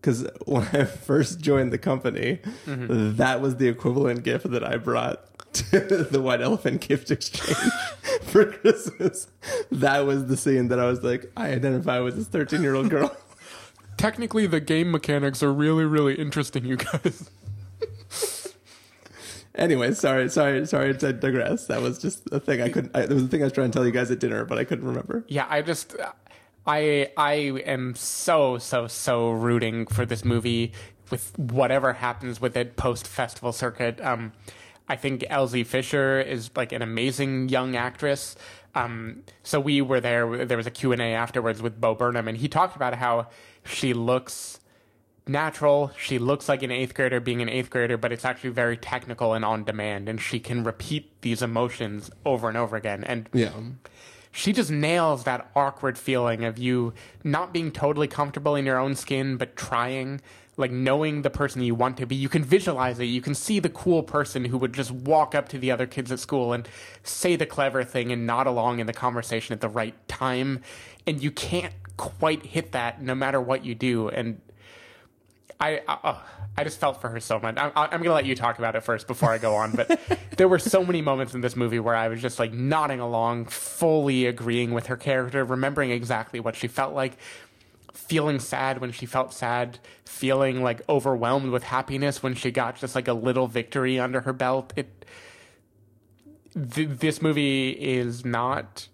Because 0.00 0.28
when 0.44 0.62
I 0.72 0.84
first 0.84 1.40
joined 1.40 1.72
the 1.72 1.78
company, 1.78 2.38
mm-hmm. 2.64 3.16
that 3.16 3.40
was 3.40 3.56
the 3.56 3.66
equivalent 3.66 4.22
gift 4.22 4.48
that 4.50 4.62
I 4.62 4.76
brought 4.76 5.20
to 5.52 5.80
the 5.80 6.20
White 6.20 6.40
Elephant 6.40 6.80
Gift 6.80 7.10
Exchange 7.10 7.72
for 8.22 8.44
Christmas. 8.44 9.26
That 9.72 10.06
was 10.06 10.26
the 10.26 10.36
scene 10.36 10.68
that 10.68 10.78
I 10.78 10.86
was 10.86 11.02
like, 11.02 11.32
I 11.36 11.50
identify 11.50 11.98
with 12.00 12.16
this 12.16 12.28
13 12.28 12.62
year 12.62 12.76
old 12.76 12.88
girl. 12.88 13.16
technically 13.96 14.46
the 14.46 14.60
game 14.60 14.92
mechanics 14.92 15.42
are 15.42 15.52
really, 15.52 15.84
really 15.84 16.14
interesting, 16.14 16.64
you 16.64 16.76
guys. 16.76 17.28
Anyway, 19.56 19.92
sorry, 19.92 20.28
sorry, 20.28 20.66
sorry 20.66 20.96
to 20.96 21.12
digress. 21.12 21.66
That 21.66 21.82
was 21.82 21.98
just 21.98 22.28
a 22.32 22.40
thing 22.40 22.60
I 22.62 22.68
couldn't. 22.68 22.96
I, 22.96 23.02
it 23.02 23.10
was 23.10 23.24
a 23.24 23.28
thing 23.28 23.42
I 23.42 23.44
was 23.44 23.52
trying 23.52 23.70
to 23.70 23.76
tell 23.76 23.86
you 23.86 23.92
guys 23.92 24.10
at 24.10 24.18
dinner, 24.18 24.44
but 24.44 24.58
I 24.58 24.64
couldn't 24.64 24.86
remember. 24.86 25.24
Yeah, 25.28 25.46
I 25.48 25.62
just 25.62 25.96
I 26.66 27.10
I 27.16 27.32
am 27.66 27.94
so 27.94 28.58
so 28.58 28.86
so 28.86 29.30
rooting 29.30 29.86
for 29.86 30.06
this 30.06 30.24
movie 30.24 30.72
with 31.10 31.38
whatever 31.38 31.94
happens 31.94 32.40
with 32.40 32.56
it 32.56 32.76
post 32.76 33.06
festival 33.06 33.52
circuit. 33.52 34.00
Um 34.00 34.32
I 34.88 34.96
think 34.96 35.24
Elsie 35.28 35.64
Fisher 35.64 36.20
is 36.20 36.50
like 36.54 36.72
an 36.72 36.82
amazing 36.82 37.48
young 37.48 37.74
actress. 37.74 38.36
Um, 38.74 39.22
so 39.42 39.58
we 39.58 39.80
were 39.80 40.00
there. 40.00 40.44
There 40.44 40.56
was 40.56 40.66
a 40.66 40.70
Q 40.70 40.92
and 40.92 41.00
A 41.00 41.06
afterwards 41.06 41.62
with 41.62 41.80
Bo 41.80 41.94
Burnham, 41.94 42.28
and 42.28 42.36
he 42.36 42.46
talked 42.46 42.76
about 42.76 42.94
how 42.94 43.28
she 43.64 43.94
looks 43.94 44.60
natural. 45.28 45.90
She 45.98 46.18
looks 46.18 46.48
like 46.48 46.62
an 46.62 46.70
eighth 46.70 46.94
grader 46.94 47.20
being 47.20 47.42
an 47.42 47.48
eighth 47.48 47.70
grader, 47.70 47.96
but 47.96 48.12
it's 48.12 48.24
actually 48.24 48.50
very 48.50 48.76
technical 48.76 49.34
and 49.34 49.44
on 49.44 49.64
demand, 49.64 50.08
and 50.08 50.20
she 50.20 50.38
can 50.38 50.64
repeat 50.64 51.20
these 51.22 51.42
emotions 51.42 52.10
over 52.24 52.48
and 52.48 52.56
over 52.56 52.76
again. 52.76 53.02
And 53.04 53.28
Yeah. 53.32 53.50
she 54.30 54.52
just 54.52 54.70
nails 54.70 55.24
that 55.24 55.50
awkward 55.56 55.98
feeling 55.98 56.44
of 56.44 56.58
you 56.58 56.92
not 57.24 57.52
being 57.52 57.72
totally 57.72 58.06
comfortable 58.06 58.54
in 58.54 58.66
your 58.66 58.78
own 58.78 58.94
skin, 58.94 59.36
but 59.36 59.56
trying, 59.56 60.20
like 60.56 60.70
knowing 60.70 61.22
the 61.22 61.30
person 61.30 61.62
you 61.62 61.74
want 61.74 61.96
to 61.96 62.06
be. 62.06 62.14
You 62.14 62.28
can 62.28 62.44
visualize 62.44 62.98
it. 62.98 63.04
You 63.04 63.20
can 63.20 63.34
see 63.34 63.58
the 63.58 63.68
cool 63.68 64.02
person 64.02 64.44
who 64.44 64.58
would 64.58 64.72
just 64.72 64.90
walk 64.90 65.34
up 65.34 65.48
to 65.50 65.58
the 65.58 65.70
other 65.70 65.86
kids 65.86 66.12
at 66.12 66.20
school 66.20 66.52
and 66.52 66.68
say 67.02 67.34
the 67.36 67.46
clever 67.46 67.82
thing 67.82 68.12
and 68.12 68.26
nod 68.26 68.46
along 68.46 68.78
in 68.78 68.86
the 68.86 68.92
conversation 68.92 69.52
at 69.54 69.60
the 69.60 69.68
right 69.68 69.94
time. 70.08 70.60
And 71.06 71.22
you 71.22 71.30
can't 71.30 71.74
quite 71.96 72.44
hit 72.46 72.72
that 72.72 73.02
no 73.02 73.14
matter 73.14 73.40
what 73.40 73.64
you 73.64 73.74
do. 73.74 74.08
And 74.08 74.40
I, 75.58 75.80
I, 75.88 75.98
oh, 76.04 76.24
I 76.56 76.64
just 76.64 76.78
felt 76.78 77.00
for 77.00 77.08
her 77.08 77.20
so 77.20 77.38
much. 77.38 77.56
I, 77.56 77.70
I'm 77.74 77.90
going 77.90 78.04
to 78.04 78.12
let 78.12 78.26
you 78.26 78.34
talk 78.34 78.58
about 78.58 78.76
it 78.76 78.82
first 78.82 79.06
before 79.06 79.30
I 79.30 79.38
go 79.38 79.54
on. 79.54 79.72
But 79.72 80.00
there 80.36 80.48
were 80.48 80.58
so 80.58 80.84
many 80.84 81.02
moments 81.02 81.34
in 81.34 81.40
this 81.40 81.56
movie 81.56 81.78
where 81.78 81.94
I 81.94 82.08
was 82.08 82.20
just 82.20 82.38
like 82.38 82.52
nodding 82.52 83.00
along, 83.00 83.46
fully 83.46 84.26
agreeing 84.26 84.72
with 84.72 84.86
her 84.86 84.96
character, 84.96 85.44
remembering 85.44 85.90
exactly 85.90 86.40
what 86.40 86.56
she 86.56 86.68
felt 86.68 86.94
like, 86.94 87.16
feeling 87.92 88.38
sad 88.38 88.80
when 88.80 88.92
she 88.92 89.06
felt 89.06 89.32
sad, 89.32 89.78
feeling 90.04 90.62
like 90.62 90.82
overwhelmed 90.88 91.50
with 91.50 91.64
happiness 91.64 92.22
when 92.22 92.34
she 92.34 92.50
got 92.50 92.76
just 92.76 92.94
like 92.94 93.08
a 93.08 93.14
little 93.14 93.46
victory 93.46 93.98
under 93.98 94.22
her 94.22 94.32
belt. 94.32 94.72
It, 94.76 95.04
th- 96.54 96.88
this 97.00 97.22
movie 97.22 97.70
is 97.70 98.24
not 98.24 98.88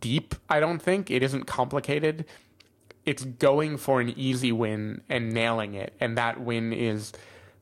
deep, 0.00 0.34
I 0.48 0.60
don't 0.60 0.80
think. 0.80 1.10
It 1.10 1.22
isn't 1.22 1.44
complicated 1.44 2.24
it's 3.06 3.24
going 3.24 3.76
for 3.76 4.00
an 4.00 4.10
easy 4.16 4.52
win 4.52 5.02
and 5.08 5.32
nailing 5.32 5.74
it. 5.74 5.94
And 6.00 6.16
that 6.18 6.40
win 6.40 6.72
is 6.72 7.12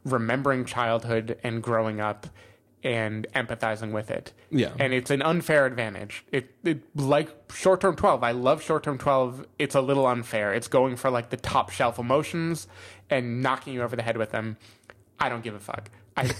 remembering 0.04 0.64
childhood 0.64 1.38
and 1.42 1.62
growing 1.62 2.00
up 2.00 2.26
and 2.84 3.26
empathizing 3.34 3.92
with 3.92 4.10
it. 4.10 4.32
Yeah. 4.50 4.72
And 4.78 4.92
it's 4.92 5.10
an 5.10 5.22
unfair 5.22 5.66
advantage. 5.66 6.24
It, 6.32 6.54
it 6.64 6.82
like 6.96 7.28
short 7.52 7.80
term 7.80 7.96
12. 7.96 8.22
I 8.22 8.32
love 8.32 8.62
short 8.62 8.84
term 8.84 8.98
12. 8.98 9.46
It's 9.58 9.74
a 9.74 9.80
little 9.80 10.06
unfair. 10.06 10.54
It's 10.54 10.68
going 10.68 10.96
for 10.96 11.10
like 11.10 11.30
the 11.30 11.36
top 11.36 11.70
shelf 11.70 11.98
emotions 11.98 12.68
and 13.10 13.42
knocking 13.42 13.74
you 13.74 13.82
over 13.82 13.96
the 13.96 14.02
head 14.02 14.16
with 14.16 14.30
them. 14.30 14.56
I 15.18 15.28
don't 15.28 15.42
give 15.42 15.54
a 15.54 15.60
fuck. 15.60 15.90
I 16.16 16.30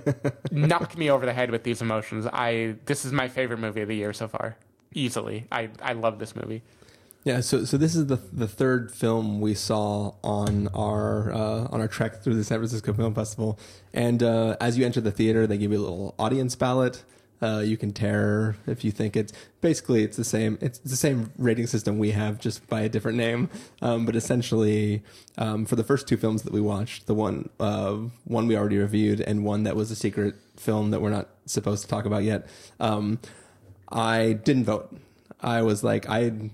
knock 0.50 0.96
me 0.96 1.10
over 1.10 1.24
the 1.26 1.32
head 1.32 1.50
with 1.50 1.62
these 1.62 1.82
emotions. 1.82 2.26
I 2.26 2.76
this 2.86 3.04
is 3.04 3.12
my 3.12 3.28
favorite 3.28 3.58
movie 3.58 3.82
of 3.82 3.88
the 3.88 3.96
year 3.96 4.12
so 4.12 4.28
far. 4.28 4.56
Easily. 4.94 5.46
I 5.50 5.70
I 5.82 5.92
love 5.92 6.18
this 6.18 6.34
movie. 6.34 6.62
Yeah, 7.22 7.40
so 7.40 7.64
so 7.66 7.76
this 7.76 7.94
is 7.94 8.06
the 8.06 8.16
the 8.32 8.48
third 8.48 8.90
film 8.90 9.42
we 9.42 9.52
saw 9.52 10.14
on 10.24 10.68
our 10.68 11.30
uh, 11.32 11.68
on 11.70 11.80
our 11.80 11.88
trek 11.88 12.22
through 12.22 12.34
the 12.34 12.44
San 12.44 12.58
Francisco 12.58 12.94
Film 12.94 13.14
Festival, 13.14 13.58
and 13.92 14.22
uh, 14.22 14.56
as 14.58 14.78
you 14.78 14.86
enter 14.86 15.02
the 15.02 15.10
theater, 15.10 15.46
they 15.46 15.58
give 15.58 15.70
you 15.70 15.78
a 15.78 15.82
little 15.82 16.14
audience 16.18 16.56
ballot. 16.56 17.04
Uh, 17.42 17.58
you 17.58 17.76
can 17.76 17.92
tear 17.92 18.56
if 18.66 18.84
you 18.84 18.90
think 18.90 19.16
it's 19.16 19.32
basically 19.60 20.02
it's 20.02 20.16
the 20.16 20.24
same 20.24 20.56
it's 20.62 20.78
the 20.78 20.96
same 20.96 21.30
rating 21.36 21.66
system 21.66 21.98
we 21.98 22.10
have 22.12 22.38
just 22.38 22.66
by 22.68 22.80
a 22.80 22.88
different 22.88 23.18
name, 23.18 23.50
um, 23.82 24.06
but 24.06 24.16
essentially 24.16 25.02
um, 25.36 25.66
for 25.66 25.76
the 25.76 25.84
first 25.84 26.08
two 26.08 26.16
films 26.16 26.42
that 26.42 26.54
we 26.54 26.60
watched, 26.60 27.06
the 27.06 27.14
one 27.14 27.50
uh, 27.60 27.96
one 28.24 28.46
we 28.46 28.56
already 28.56 28.78
reviewed 28.78 29.20
and 29.20 29.44
one 29.44 29.64
that 29.64 29.76
was 29.76 29.90
a 29.90 29.96
secret 29.96 30.36
film 30.56 30.90
that 30.90 31.02
we're 31.02 31.10
not 31.10 31.28
supposed 31.44 31.82
to 31.82 31.88
talk 31.88 32.06
about 32.06 32.22
yet. 32.22 32.46
Um, 32.78 33.18
I 33.90 34.32
didn't 34.32 34.64
vote. 34.64 34.96
I 35.42 35.60
was 35.60 35.84
like 35.84 36.08
I 36.08 36.50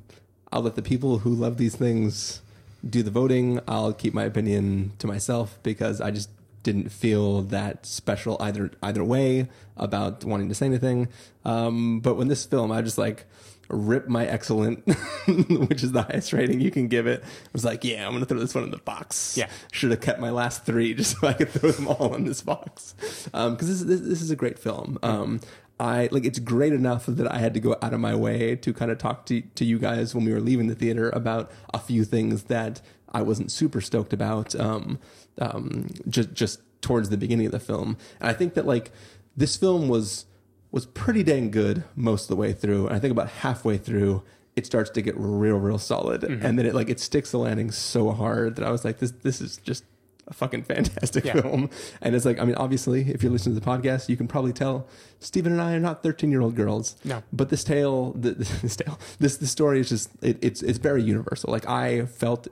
I'll 0.53 0.63
let 0.63 0.75
the 0.77 0.83
people 0.83 1.19
who 1.19 1.31
love 1.31 1.57
these 1.57 1.77
things 1.77 2.43
do 2.89 3.03
the 3.03 3.11
voting. 3.11 3.61
I'll 3.67 3.93
keep 3.93 4.15
my 4.15 4.25
opinion 4.25 4.93
to 4.99 5.07
myself 5.07 5.59
because 5.63 6.01
I 6.01 6.11
just 6.11 6.31
didn't 6.63 6.91
feel 6.91 7.43
that 7.43 7.87
special 7.87 8.37
either 8.41 8.73
either 8.83 9.05
way 9.05 9.49
about 9.77 10.25
wanting 10.25 10.49
to 10.49 10.55
say 10.55 10.67
anything. 10.67 11.09
Um, 11.45 12.01
but 12.01 12.15
when 12.15 12.29
this 12.29 12.45
film, 12.45 12.73
I 12.73 12.83
just 12.83 12.99
like 12.99 13.25
rip 13.69 14.09
my 14.09 14.27
excellent, 14.27 14.87
which 15.27 15.83
is 15.83 15.93
the 15.93 16.03
highest 16.03 16.33
rating 16.33 16.61
you 16.61 16.71
can 16.71 16.89
give 16.89 17.07
it. 17.07 17.23
I 17.25 17.49
was 17.53 17.65
like, 17.65 17.85
yeah, 17.85 18.07
I'm 18.07 18.13
gonna 18.13 18.27
throw 18.27 18.39
this 18.39 18.55
one 18.55 18.65
in 18.65 18.71
the 18.71 18.79
box. 18.79 19.37
Yeah. 19.37 19.49
should 19.73 19.91
have 19.91 20.01
kept 20.01 20.21
my 20.21 20.31
last 20.31 20.65
three 20.65 20.95
just 21.01 21.19
so 21.19 21.27
I 21.27 21.33
could 21.33 21.51
throw 21.51 21.71
them 21.71 21.89
all 21.89 22.15
in 22.15 22.25
this 22.25 22.43
box. 22.43 22.95
Um, 23.33 23.55
because 23.55 23.69
this, 23.69 23.83
this 23.83 24.09
this 24.09 24.23
is 24.23 24.31
a 24.31 24.37
great 24.37 24.59
film. 24.59 24.99
Um, 25.03 25.41
I 25.79 26.09
like 26.11 26.25
it's 26.25 26.39
great 26.39 26.73
enough 26.73 27.07
that 27.07 27.31
I 27.31 27.39
had 27.39 27.55
to 27.55 27.61
go 27.61 27.77
out 27.83 27.93
of 27.93 28.01
my 28.01 28.15
way 28.15 28.57
to 28.57 28.73
kind 28.73 28.91
of 28.91 28.99
talk 28.99 29.27
to 29.27 29.43
to 29.43 29.65
you 29.65 29.79
guys 29.79 30.15
when 30.15 30.25
we 30.25 30.33
were 30.33 30.41
leaving 30.41 30.69
the 30.69 30.75
theater 30.75 31.11
about 31.11 31.51
a 31.75 31.79
few 31.79 32.05
things 32.05 32.45
that 32.45 32.81
I 33.13 33.23
wasn't 33.23 33.53
super 33.53 33.81
stoked 33.81 34.13
about. 34.13 34.55
Um, 34.55 34.99
um, 35.39 35.89
just 36.09 36.33
just 36.33 36.61
towards 36.81 37.11
the 37.11 37.17
beginning 37.17 37.47
of 37.47 37.53
the 37.53 37.61
film, 37.61 37.97
and 38.21 38.29
I 38.31 38.33
think 38.33 38.55
that 38.55 38.67
like 38.67 38.91
this 39.37 39.57
film 39.57 39.89
was 39.89 40.25
was 40.71 40.87
pretty 40.87 41.23
dang 41.23 41.51
good 41.51 41.85
most 41.95 42.25
of 42.25 42.29
the 42.29 42.37
way 42.37 42.53
through. 42.53 42.87
And 42.87 42.97
I 42.97 42.99
think 42.99 43.13
about 43.13 43.29
halfway 43.29 43.79
through, 43.79 44.23
it 44.57 44.67
starts 44.67 44.91
to 44.91 45.03
get 45.03 45.15
real, 45.17 45.57
real 45.57 45.79
solid, 45.79 46.25
and 46.25 46.59
then 46.59 46.67
it 46.67 46.75
like 46.75 46.89
it 46.89 47.01
sticks 47.01 47.31
the 47.31 47.39
landing 47.39 47.71
so 47.71 48.13
hard 48.13 48.57
that 48.57 48.67
I 48.67 48.71
was 48.71 48.85
like, 48.85 48.99
this 48.99 49.11
this 49.11 49.41
is 49.43 49.59
just 49.59 49.85
a 50.29 50.35
fucking 50.35 50.65
fantastic 50.65 51.25
Yeah. 51.25 51.41
film. 51.41 51.71
And 52.01 52.15
it's 52.17 52.25
like, 52.25 52.39
I 52.41 52.45
mean, 52.45 52.57
obviously, 52.57 53.11
if 53.11 53.23
you're 53.23 53.31
listening 53.33 53.55
to 53.55 53.61
the 53.61 53.67
podcast, 53.67 54.09
you 54.09 54.17
can 54.17 54.27
probably 54.27 54.53
tell 54.53 54.87
Stephen 55.21 55.53
and 55.53 55.61
I 55.63 55.75
are 55.75 55.81
not 55.81 56.03
13 56.03 56.31
year 56.31 56.41
old 56.41 56.55
girls. 56.57 56.97
No. 57.05 57.23
But 57.33 57.49
this 57.51 57.63
tale, 57.65 58.13
the, 58.13 58.31
this 58.63 58.77
tale, 58.77 58.99
this 59.19 59.37
this 59.37 59.51
story 59.51 59.81
is 59.81 59.89
just 59.89 60.11
it, 60.23 60.39
it's 60.43 60.63
it's 60.63 60.79
very 60.79 61.03
universal. 61.03 61.51
Like 61.53 61.69
I 61.69 62.07
felt 62.07 62.49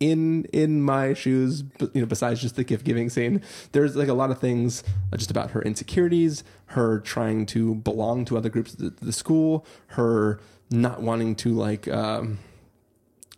in 0.00 0.44
in 0.46 0.82
my 0.82 1.14
shoes, 1.14 1.62
you 1.94 2.00
know, 2.00 2.06
besides 2.06 2.40
just 2.40 2.56
the 2.56 2.64
gift 2.64 2.84
giving 2.84 3.08
scene, 3.08 3.40
there's 3.72 3.94
like 3.94 4.08
a 4.08 4.14
lot 4.14 4.30
of 4.30 4.38
things 4.40 4.82
uh, 5.12 5.16
just 5.16 5.30
about 5.30 5.52
her 5.52 5.62
insecurities, 5.62 6.42
her 6.66 6.98
trying 7.00 7.46
to 7.46 7.76
belong 7.76 8.24
to 8.24 8.36
other 8.36 8.48
groups 8.48 8.72
at 8.74 8.78
the, 8.98 9.04
the 9.06 9.12
school, 9.12 9.64
her 9.88 10.40
not 10.70 11.02
wanting 11.02 11.34
to 11.36 11.50
like. 11.50 11.86
Um, 11.88 12.38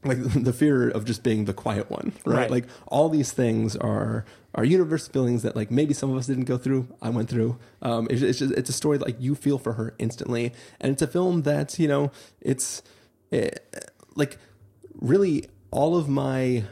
like 0.05 0.19
the 0.45 0.53
fear 0.53 0.89
of 0.89 1.05
just 1.05 1.23
being 1.23 1.45
the 1.45 1.55
quiet 1.55 1.91
one, 1.91 2.13
right? 2.25 2.37
Right. 2.37 2.51
Like 2.51 2.67
all 2.87 3.09
these 3.09 3.33
things 3.33 3.77
are 3.77 4.25
are 4.55 4.65
universal 4.65 5.13
feelings 5.13 5.43
that 5.43 5.57
like 5.57 5.71
maybe 5.71 5.95
some 5.95 6.11
of 6.11 6.17
us 6.17 6.27
didn't 6.27 6.45
go 6.45 6.57
through. 6.57 6.89
I 7.03 7.11
went 7.11 7.29
through. 7.29 7.59
Um, 7.83 8.07
it's, 8.11 8.23
it's 8.23 8.39
just 8.39 8.55
it's 8.55 8.71
a 8.71 8.75
story 8.75 8.99
that, 8.99 9.07
like 9.07 9.21
you 9.21 9.35
feel 9.35 9.59
for 9.59 9.75
her 9.75 9.95
instantly, 9.99 10.53
and 10.81 10.93
it's 10.93 11.03
a 11.03 11.07
film 11.07 11.43
that 11.43 11.79
you 11.79 11.89
know 11.89 12.13
it's 12.41 12.83
eh, 13.33 13.51
like 14.15 14.39
really 14.95 15.47
all 15.71 15.97
of 15.97 16.09
my 16.09 16.65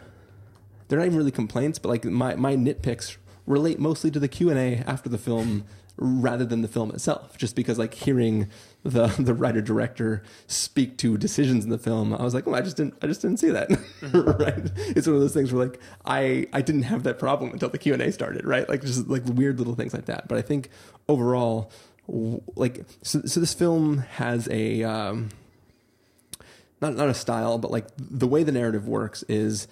they're 0.88 0.98
not 0.98 1.06
even 1.06 1.18
really 1.18 1.30
complaints, 1.30 1.78
but 1.78 1.88
like 1.88 2.04
my 2.04 2.34
my 2.34 2.54
nitpicks 2.54 3.16
relate 3.46 3.78
mostly 3.78 4.10
to 4.10 4.20
the 4.20 4.28
Q 4.28 4.50
and 4.50 4.58
A 4.58 4.76
after 4.88 5.08
the 5.08 5.18
film 5.18 5.64
rather 5.96 6.44
than 6.44 6.62
the 6.62 6.68
film 6.68 6.90
itself. 6.90 7.36
Just 7.38 7.56
because 7.56 7.78
like 7.78 7.94
hearing 7.94 8.48
the 8.82 9.06
the 9.18 9.34
writer 9.34 9.60
director 9.60 10.22
speak 10.46 10.96
to 10.98 11.16
decisions 11.16 11.64
in 11.64 11.70
the 11.70 11.78
film, 11.78 12.12
I 12.14 12.22
was 12.22 12.34
like, 12.34 12.46
oh, 12.46 12.54
I 12.54 12.60
just 12.60 12.76
didn't 12.76 12.94
I 13.02 13.06
just 13.06 13.22
didn't 13.22 13.38
see 13.38 13.50
that. 13.50 13.70
right? 14.02 14.70
It's 14.96 15.06
one 15.06 15.16
of 15.16 15.22
those 15.22 15.34
things 15.34 15.52
where 15.52 15.66
like 15.66 15.80
I 16.04 16.46
I 16.52 16.62
didn't 16.62 16.82
have 16.82 17.02
that 17.04 17.18
problem 17.18 17.52
until 17.52 17.68
the 17.68 17.78
Q 17.78 17.92
and 17.92 18.02
A 18.02 18.12
started. 18.12 18.44
Right? 18.44 18.68
Like 18.68 18.82
just 18.82 19.08
like 19.08 19.22
weird 19.24 19.58
little 19.58 19.74
things 19.74 19.94
like 19.94 20.06
that. 20.06 20.28
But 20.28 20.38
I 20.38 20.42
think 20.42 20.68
overall, 21.08 21.70
like 22.08 22.84
so, 23.02 23.22
so 23.22 23.40
this 23.40 23.54
film 23.54 23.98
has 23.98 24.48
a. 24.50 24.82
Um, 24.84 25.30
not 26.82 26.96
not 26.96 27.08
a 27.08 27.14
style, 27.14 27.58
but 27.58 27.70
like 27.70 27.86
the 27.96 28.26
way 28.26 28.42
the 28.42 28.52
narrative 28.52 28.88
works 28.88 29.22
is 29.28 29.68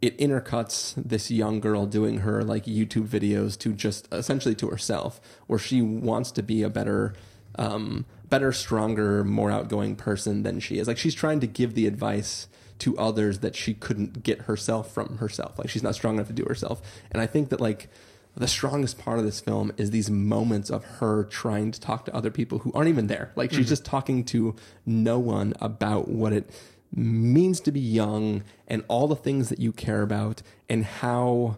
it 0.00 0.16
intercuts 0.18 0.94
this 0.96 1.30
young 1.30 1.60
girl 1.60 1.86
doing 1.86 2.18
her 2.18 2.44
like 2.44 2.64
YouTube 2.64 3.08
videos 3.08 3.58
to 3.58 3.72
just 3.72 4.06
essentially 4.12 4.54
to 4.54 4.68
herself, 4.68 5.20
where 5.46 5.58
she 5.58 5.82
wants 5.82 6.30
to 6.32 6.42
be 6.42 6.62
a 6.62 6.70
better, 6.70 7.14
um, 7.58 8.06
better, 8.28 8.52
stronger, 8.52 9.24
more 9.24 9.50
outgoing 9.50 9.96
person 9.96 10.42
than 10.42 10.60
she 10.60 10.78
is. 10.78 10.88
Like 10.88 10.98
she's 10.98 11.14
trying 11.14 11.40
to 11.40 11.46
give 11.46 11.74
the 11.74 11.86
advice 11.86 12.48
to 12.80 12.96
others 12.98 13.40
that 13.40 13.54
she 13.54 13.74
couldn't 13.74 14.22
get 14.22 14.42
herself 14.42 14.92
from 14.92 15.18
herself. 15.18 15.58
Like 15.58 15.68
she's 15.68 15.82
not 15.82 15.94
strong 15.94 16.14
enough 16.14 16.26
to 16.28 16.32
do 16.32 16.44
herself. 16.44 16.82
And 17.10 17.20
I 17.20 17.26
think 17.26 17.50
that 17.50 17.60
like 17.60 17.88
the 18.36 18.48
strongest 18.48 18.98
part 18.98 19.18
of 19.18 19.24
this 19.24 19.40
film 19.40 19.72
is 19.76 19.90
these 19.90 20.10
moments 20.10 20.70
of 20.70 20.84
her 20.84 21.24
trying 21.24 21.70
to 21.70 21.80
talk 21.80 22.04
to 22.06 22.14
other 22.14 22.30
people 22.30 22.58
who 22.60 22.72
aren't 22.72 22.88
even 22.88 23.06
there. 23.06 23.30
Like 23.36 23.52
she's 23.52 23.68
just 23.68 23.84
talking 23.84 24.24
to 24.26 24.56
no 24.84 25.18
one 25.18 25.54
about 25.60 26.08
what 26.08 26.32
it 26.32 26.50
means 26.92 27.60
to 27.60 27.72
be 27.72 27.80
young 27.80 28.42
and 28.66 28.84
all 28.88 29.06
the 29.06 29.16
things 29.16 29.48
that 29.50 29.60
you 29.60 29.72
care 29.72 30.02
about 30.02 30.42
and 30.68 30.84
how 30.84 31.56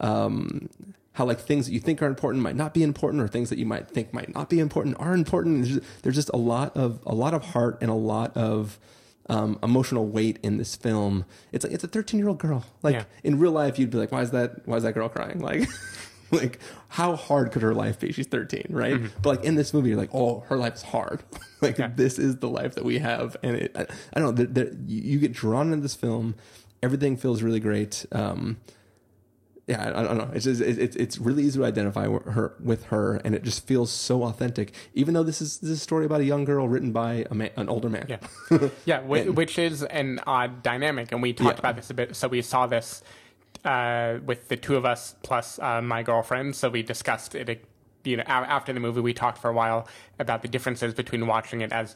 um 0.00 0.68
how 1.18 1.24
like 1.26 1.40
things 1.40 1.66
that 1.66 1.72
you 1.72 1.80
think 1.80 2.00
are 2.00 2.06
important 2.06 2.42
might 2.42 2.56
not 2.56 2.72
be 2.72 2.82
important 2.82 3.22
or 3.22 3.28
things 3.28 3.50
that 3.50 3.58
you 3.58 3.66
might 3.66 3.88
think 3.90 4.14
might 4.14 4.32
not 4.34 4.48
be 4.48 4.58
important 4.60 4.96
are 4.98 5.12
important 5.14 5.56
there's 5.64 5.74
just, 5.76 6.02
there's 6.02 6.14
just 6.14 6.30
a 6.32 6.36
lot 6.36 6.76
of 6.76 7.00
a 7.04 7.14
lot 7.14 7.34
of 7.34 7.44
heart 7.46 7.76
and 7.82 7.90
a 7.90 7.94
lot 7.94 8.36
of 8.36 8.78
um, 9.28 9.58
emotional 9.62 10.06
weight 10.06 10.38
in 10.42 10.56
this 10.56 10.74
film 10.76 11.24
it's 11.52 11.64
like 11.64 11.74
it's 11.74 11.84
a 11.84 11.88
13 11.88 12.18
year 12.18 12.28
old 12.28 12.38
girl 12.38 12.64
like 12.82 12.94
Yeah. 12.94 13.04
in 13.24 13.38
real 13.38 13.52
life 13.52 13.78
you'd 13.78 13.90
be 13.90 13.98
like 13.98 14.10
why 14.12 14.22
is 14.22 14.30
that 14.30 14.66
why 14.66 14.76
is 14.76 14.84
that 14.84 14.94
girl 14.94 15.08
crying 15.10 15.40
like 15.50 15.68
like 16.30 16.60
how 16.88 17.16
hard 17.16 17.52
could 17.52 17.62
her 17.62 17.74
life 17.74 17.98
be? 18.00 18.12
She's 18.12 18.26
13, 18.26 18.66
right? 18.68 18.94
Mm-hmm. 18.94 19.06
But 19.22 19.28
like 19.38 19.44
in 19.46 19.54
this 19.54 19.72
movie, 19.72 19.88
you're 19.88 19.96
like, 19.98 20.14
oh, 20.14 20.40
her 20.48 20.58
life's 20.58 20.82
hard. 20.82 21.22
like 21.62 21.78
Yeah. 21.78 21.90
this 21.96 22.18
is 22.18 22.36
the 22.36 22.48
life 22.50 22.74
that 22.74 22.84
we 22.84 22.98
have, 22.98 23.34
and 23.42 23.56
it, 23.56 23.72
I, 23.74 23.86
I 24.12 24.20
don't 24.20 24.38
know. 24.38 24.44
There, 24.44 24.68
you 24.86 25.00
you 25.12 25.18
get 25.20 25.32
drawn 25.32 25.68
into 25.72 25.80
this 25.82 25.94
film. 25.94 26.34
Everything 26.82 27.16
feels 27.16 27.40
really 27.42 27.60
great. 27.60 28.04
Um, 28.12 28.58
yeah, 29.68 29.84
I, 29.84 30.00
I 30.00 30.02
don't 30.02 30.16
know. 30.18 30.30
It's 30.32 30.44
just, 30.46 30.60
it, 30.60 30.78
it's 30.78 30.96
it's 30.96 31.18
really 31.18 31.44
easy 31.44 31.58
to 31.60 31.64
identify 31.66 32.06
with 32.06 32.24
her 32.24 32.54
with 32.58 32.84
her, 32.86 33.16
and 33.24 33.34
it 33.34 33.44
just 33.44 33.66
feels 33.66 33.90
so 33.92 34.24
authentic. 34.24 34.72
Even 34.94 35.12
though 35.14 35.22
this 35.22 35.40
is 35.42 35.58
this 35.58 35.70
is 35.70 35.76
a 35.78 35.80
story 35.82 36.06
about 36.06 36.20
a 36.20 36.24
young 36.24 36.44
girl 36.44 36.66
written 36.66 36.90
by 36.92 37.26
a 37.30 37.34
man, 37.34 37.50
an 37.56 37.68
older 37.68 37.88
man. 37.90 38.06
Yeah, 38.08 38.18
yeah, 38.86 39.00
whi- 39.02 39.28
which 39.28 39.58
is 39.58 39.82
an 39.84 40.20
odd 40.26 40.62
dynamic, 40.62 41.12
and 41.12 41.20
we 41.22 41.32
talked 41.34 41.56
Yeah. 41.56 41.60
about 41.60 41.76
this 41.76 41.90
a 41.90 41.94
bit. 41.94 42.16
So 42.16 42.28
we 42.28 42.40
saw 42.42 42.66
this 42.66 43.02
uh, 43.64 44.18
with 44.24 44.48
the 44.48 44.56
two 44.56 44.76
of 44.76 44.84
us 44.86 45.14
plus 45.22 45.58
uh, 45.58 45.82
my 45.82 46.02
girlfriend. 46.02 46.56
So 46.56 46.70
we 46.70 46.82
discussed 46.82 47.34
it. 47.34 47.64
You 48.04 48.16
know, 48.16 48.24
after 48.26 48.72
the 48.72 48.80
movie, 48.80 49.02
we 49.02 49.12
talked 49.12 49.36
for 49.38 49.50
a 49.50 49.52
while 49.52 49.86
about 50.18 50.40
the 50.40 50.48
differences 50.48 50.94
between 50.94 51.26
watching 51.26 51.60
it 51.60 51.72
as 51.72 51.94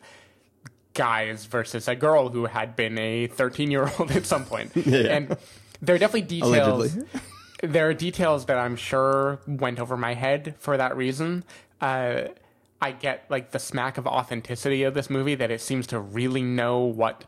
guys 0.95 1.47
versus 1.47 1.89
a 1.89 1.95
girl 1.97 2.29
who 2.29 2.45
had 2.45 2.77
been 2.77 2.99
a 2.99 3.27
13 3.29 3.71
year 3.71 3.91
old 3.99 4.11
at 4.19 4.27
some 4.27 4.45
point. 4.45 4.77
And 4.87 5.35
there 5.81 5.95
are 5.95 5.99
definitely 5.99 6.23
details. 6.41 6.99
There 7.63 7.89
are 7.89 7.95
details 7.95 8.47
that 8.47 8.59
I'm 8.59 8.75
sure 8.75 9.39
went 9.47 9.79
over 9.79 9.97
my 9.97 10.15
head 10.15 10.57
for 10.59 10.77
that 10.77 10.97
reason. 10.97 11.45
Uh, 11.81 12.23
I 12.81 12.91
get 12.91 13.25
like 13.31 13.53
the 13.53 13.61
smack 13.61 13.99
of 13.99 14.07
authenticity 14.07 14.83
of 14.83 14.95
this 14.95 15.09
movie 15.09 15.37
that 15.37 15.53
it 15.53 15.61
seems 15.61 15.87
to 15.87 16.01
really 16.01 16.43
know 16.43 16.81
what 16.81 17.25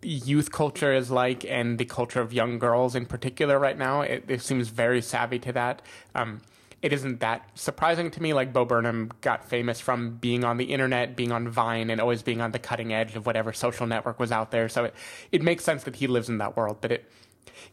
youth 0.00 0.50
culture 0.50 0.94
is 0.94 1.10
like 1.10 1.44
and 1.44 1.78
the 1.78 1.84
culture 1.84 2.22
of 2.22 2.32
young 2.32 2.58
girls 2.58 2.94
in 2.94 3.04
particular 3.04 3.58
right 3.58 3.76
now. 3.76 4.00
It, 4.00 4.24
it 4.26 4.40
seems 4.40 4.68
very 4.68 5.02
savvy 5.02 5.38
to 5.40 5.52
that. 5.52 5.82
Um, 6.14 6.40
it 6.80 6.94
isn't 6.94 7.20
that 7.20 7.46
surprising 7.54 8.10
to 8.10 8.22
me. 8.22 8.32
Like 8.32 8.54
Bo 8.54 8.64
Burnham 8.64 9.12
got 9.20 9.44
famous 9.44 9.80
from 9.80 10.16
being 10.16 10.44
on 10.44 10.56
the 10.56 10.64
internet, 10.64 11.14
being 11.14 11.30
on 11.30 11.46
Vine, 11.48 11.90
and 11.90 12.00
always 12.00 12.22
being 12.22 12.40
on 12.40 12.52
the 12.52 12.58
cutting 12.58 12.92
edge 12.92 13.14
of 13.14 13.26
whatever 13.26 13.52
social 13.52 13.86
network 13.86 14.18
was 14.18 14.32
out 14.32 14.50
there. 14.50 14.70
So 14.70 14.84
it, 14.84 14.94
it 15.30 15.42
makes 15.42 15.62
sense 15.62 15.84
that 15.84 15.96
he 15.96 16.06
lives 16.06 16.30
in 16.30 16.38
that 16.38 16.56
world. 16.56 16.78
But 16.80 16.92
it 16.92 17.10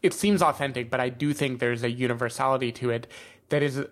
it 0.01 0.13
seems 0.13 0.41
authentic. 0.41 0.89
But 0.89 0.99
I 0.99 1.09
do 1.09 1.33
think 1.33 1.59
there's 1.59 1.83
a 1.83 1.89
universality 1.91 2.71
to 2.73 2.89
it 2.89 3.07
that 3.49 3.61
is 3.63 3.83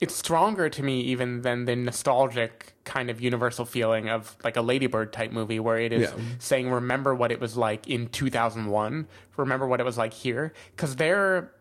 it's 0.00 0.14
stronger 0.14 0.70
to 0.70 0.82
me 0.82 1.02
even 1.02 1.42
than 1.42 1.66
the 1.66 1.76
nostalgic 1.76 2.72
kind 2.84 3.10
of 3.10 3.20
universal 3.20 3.66
feeling 3.66 4.08
of 4.08 4.34
like 4.42 4.56
a 4.56 4.62
ladybird 4.62 5.12
type 5.12 5.30
movie 5.30 5.60
where 5.60 5.78
it 5.78 5.92
is 5.92 6.10
Yeah. 6.10 6.16
saying 6.38 6.70
remember 6.70 7.14
what 7.14 7.30
it 7.30 7.38
was 7.38 7.54
like 7.56 7.86
in 7.86 8.08
2001 8.08 9.06
remember 9.36 9.66
what 9.66 9.78
it 9.78 9.84
was 9.84 9.98
like 9.98 10.14
here 10.14 10.54
because 10.74 10.96
there 10.96 11.52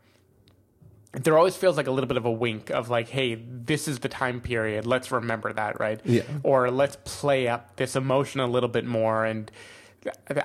there 1.12 1.38
always 1.38 1.56
feels 1.58 1.76
like 1.76 1.88
a 1.88 1.92
little 1.92 2.08
bit 2.08 2.18
of 2.18 2.26
a 2.26 2.32
wink 2.32 2.70
of 2.70 2.90
like 2.90 3.10
hey 3.10 3.36
this 3.36 3.88
is 3.90 4.00
the 4.00 4.10
time 4.10 4.40
period 4.40 4.86
let's 4.86 5.12
remember 5.12 5.52
that 5.52 5.78
right 5.80 6.00
Yeah. 6.06 6.22
or 6.44 6.72
let's 6.72 6.98
play 7.04 7.48
up 7.50 7.76
this 7.76 7.96
emotion 7.96 8.40
a 8.40 8.48
little 8.48 8.70
bit 8.70 8.86
more 8.86 9.26
and 9.26 9.52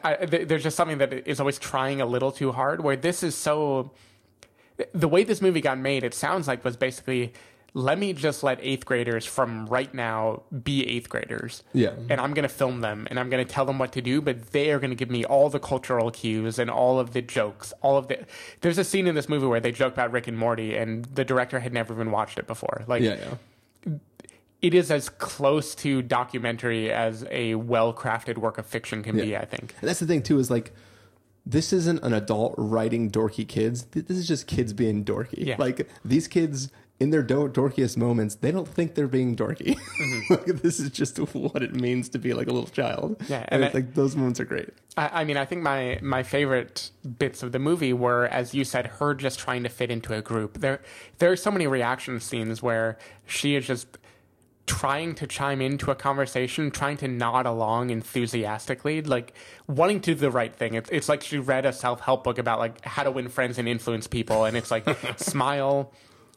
I, 0.04 0.16
I, 0.20 0.26
there's 0.26 0.62
just 0.62 0.76
something 0.76 0.98
that 0.98 1.12
is 1.28 1.40
always 1.40 1.58
trying 1.58 2.00
a 2.00 2.06
little 2.06 2.32
too 2.32 2.52
hard 2.52 2.82
where 2.82 2.96
this 2.96 3.22
is 3.22 3.34
so 3.34 3.92
the 4.92 5.08
way 5.08 5.24
this 5.24 5.40
movie 5.40 5.60
got 5.60 5.78
made, 5.78 6.02
it 6.02 6.14
sounds 6.14 6.48
like 6.48 6.64
was 6.64 6.76
basically 6.76 7.32
let 7.76 7.98
me 7.98 8.12
just 8.12 8.44
let 8.44 8.58
eighth 8.62 8.86
graders 8.86 9.26
from 9.26 9.66
right 9.66 9.92
now 9.92 10.42
be 10.62 10.86
eighth 10.86 11.08
graders. 11.08 11.64
Yeah. 11.72 11.90
And 12.08 12.20
I'm 12.20 12.32
going 12.32 12.44
to 12.44 12.48
film 12.48 12.80
them 12.82 13.08
and 13.10 13.18
I'm 13.18 13.28
going 13.28 13.44
to 13.44 13.52
tell 13.52 13.66
them 13.66 13.80
what 13.80 13.90
to 13.92 14.00
do, 14.00 14.20
but 14.20 14.52
they 14.52 14.70
are 14.70 14.78
going 14.78 14.90
to 14.90 14.96
give 14.96 15.10
me 15.10 15.24
all 15.24 15.50
the 15.50 15.58
cultural 15.58 16.12
cues 16.12 16.60
and 16.60 16.70
all 16.70 17.00
of 17.00 17.12
the 17.12 17.20
jokes, 17.20 17.72
all 17.82 17.96
of 17.96 18.06
the. 18.06 18.24
There's 18.60 18.78
a 18.78 18.84
scene 18.84 19.08
in 19.08 19.16
this 19.16 19.28
movie 19.28 19.46
where 19.46 19.58
they 19.58 19.72
joke 19.72 19.92
about 19.92 20.12
Rick 20.12 20.28
and 20.28 20.38
Morty 20.38 20.76
and 20.76 21.04
the 21.06 21.24
director 21.24 21.58
had 21.58 21.72
never 21.72 21.92
even 21.92 22.12
watched 22.12 22.38
it 22.38 22.46
before. 22.46 22.84
Like, 22.86 23.02
Yeah, 23.02 23.16
yeah. 23.86 23.94
It 24.64 24.72
is 24.72 24.90
as 24.90 25.10
close 25.10 25.74
to 25.74 26.00
documentary 26.00 26.90
as 26.90 27.26
a 27.30 27.54
well 27.54 27.92
crafted 27.92 28.38
work 28.38 28.56
of 28.56 28.64
fiction 28.64 29.02
can 29.02 29.14
be, 29.14 29.36
I 29.36 29.44
think. 29.44 29.74
And 29.82 29.90
that's 29.90 30.00
the 30.00 30.06
thing 30.06 30.22
too 30.22 30.38
is 30.38 30.50
like 30.50 30.72
this 31.44 31.70
isn't 31.74 32.02
an 32.02 32.14
adult 32.14 32.54
writing 32.56 33.10
dorky 33.10 33.46
kids. 33.46 33.84
This 33.92 34.16
is 34.16 34.26
just 34.26 34.46
kids 34.46 34.72
being 34.72 35.04
dorky. 35.04 35.46
Yeah. 35.46 35.56
Like 35.58 35.86
these 36.02 36.28
kids 36.28 36.70
in 36.98 37.10
their 37.10 37.22
do- 37.22 37.50
dorkiest 37.50 37.98
moments, 37.98 38.36
they 38.36 38.50
don't 38.50 38.66
think 38.66 38.94
they're 38.94 39.06
being 39.06 39.36
dorky. 39.36 39.76
Mm-hmm. 39.76 40.20
like, 40.32 40.62
this 40.62 40.80
is 40.80 40.88
just 40.88 41.18
what 41.34 41.62
it 41.62 41.74
means 41.74 42.08
to 42.10 42.18
be 42.18 42.32
like 42.32 42.46
a 42.46 42.52
little 42.52 42.70
child. 42.70 43.22
Yeah, 43.28 43.40
and, 43.48 43.62
and 43.62 43.64
it's 43.64 43.74
I- 43.74 43.78
like 43.80 43.92
those 43.92 44.16
moments 44.16 44.40
are 44.40 44.46
great. 44.46 44.70
I, 44.96 45.20
I 45.20 45.24
mean, 45.24 45.36
I 45.36 45.44
think 45.44 45.60
my 45.60 45.98
my 46.00 46.22
favorite 46.22 46.90
bits 47.18 47.42
of 47.42 47.52
the 47.52 47.58
movie 47.58 47.92
were, 47.92 48.28
as 48.28 48.54
you 48.54 48.64
said, 48.64 48.86
her 48.86 49.14
just 49.14 49.38
trying 49.38 49.62
to 49.64 49.68
fit 49.68 49.90
into 49.90 50.14
a 50.14 50.22
group. 50.22 50.60
There, 50.60 50.80
there 51.18 51.30
are 51.30 51.36
so 51.36 51.50
many 51.50 51.66
reaction 51.66 52.18
scenes 52.18 52.62
where 52.62 52.96
she 53.26 53.56
is 53.56 53.66
just 53.66 53.98
trying 54.66 55.14
to 55.14 55.26
chime 55.26 55.60
into 55.60 55.90
a 55.90 55.94
conversation, 55.94 56.70
trying 56.70 56.96
to 56.96 57.08
nod 57.08 57.44
along 57.44 57.90
enthusiastically, 57.90 59.02
like 59.02 59.34
wanting 59.66 60.00
to 60.00 60.14
do 60.14 60.20
the 60.20 60.30
right 60.30 60.54
thing. 60.54 60.74
It's, 60.74 60.88
it's 60.90 61.08
like 61.08 61.22
she 61.22 61.38
read 61.38 61.66
a 61.66 61.72
self 61.72 62.00
help 62.00 62.24
book 62.24 62.38
about 62.38 62.58
like 62.58 62.82
how 62.84 63.02
to 63.02 63.10
win 63.10 63.28
friends 63.28 63.58
and 63.58 63.68
influence 63.68 64.06
people, 64.06 64.44
and 64.44 64.56
it's 64.56 64.70
like 64.70 64.86
smile, 65.18 65.92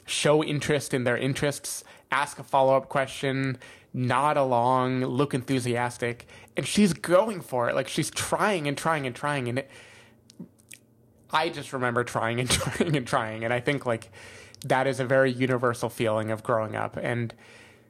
show 0.05 0.43
interest 0.43 0.93
in 0.93 1.05
their 1.05 1.17
interests, 1.17 1.83
ask 2.11 2.37
a 2.39 2.43
follow 2.43 2.75
up 2.75 2.89
question, 2.89 3.57
nod 3.93 4.35
along, 4.35 5.05
look 5.05 5.33
enthusiastic, 5.33 6.27
and 6.57 6.67
she's 6.67 6.91
going 6.91 7.39
for 7.39 7.69
it. 7.69 7.75
Like 7.75 7.87
she's 7.87 8.09
trying 8.09 8.67
and 8.67 8.77
trying 8.77 9.05
and 9.05 9.15
trying, 9.15 9.47
and 9.47 9.59
it. 9.59 9.71
I 11.31 11.49
just 11.49 11.71
remember 11.71 12.03
trying 12.03 12.39
and 12.41 12.49
trying 12.49 12.97
and 12.97 13.07
trying, 13.07 13.45
and 13.45 13.53
I 13.53 13.61
think 13.61 13.85
like 13.85 14.11
that 14.65 14.85
is 14.85 14.99
a 14.99 15.05
very 15.05 15.31
universal 15.31 15.87
feeling 15.87 16.31
of 16.31 16.43
growing 16.43 16.75
up 16.75 16.97
and 17.01 17.33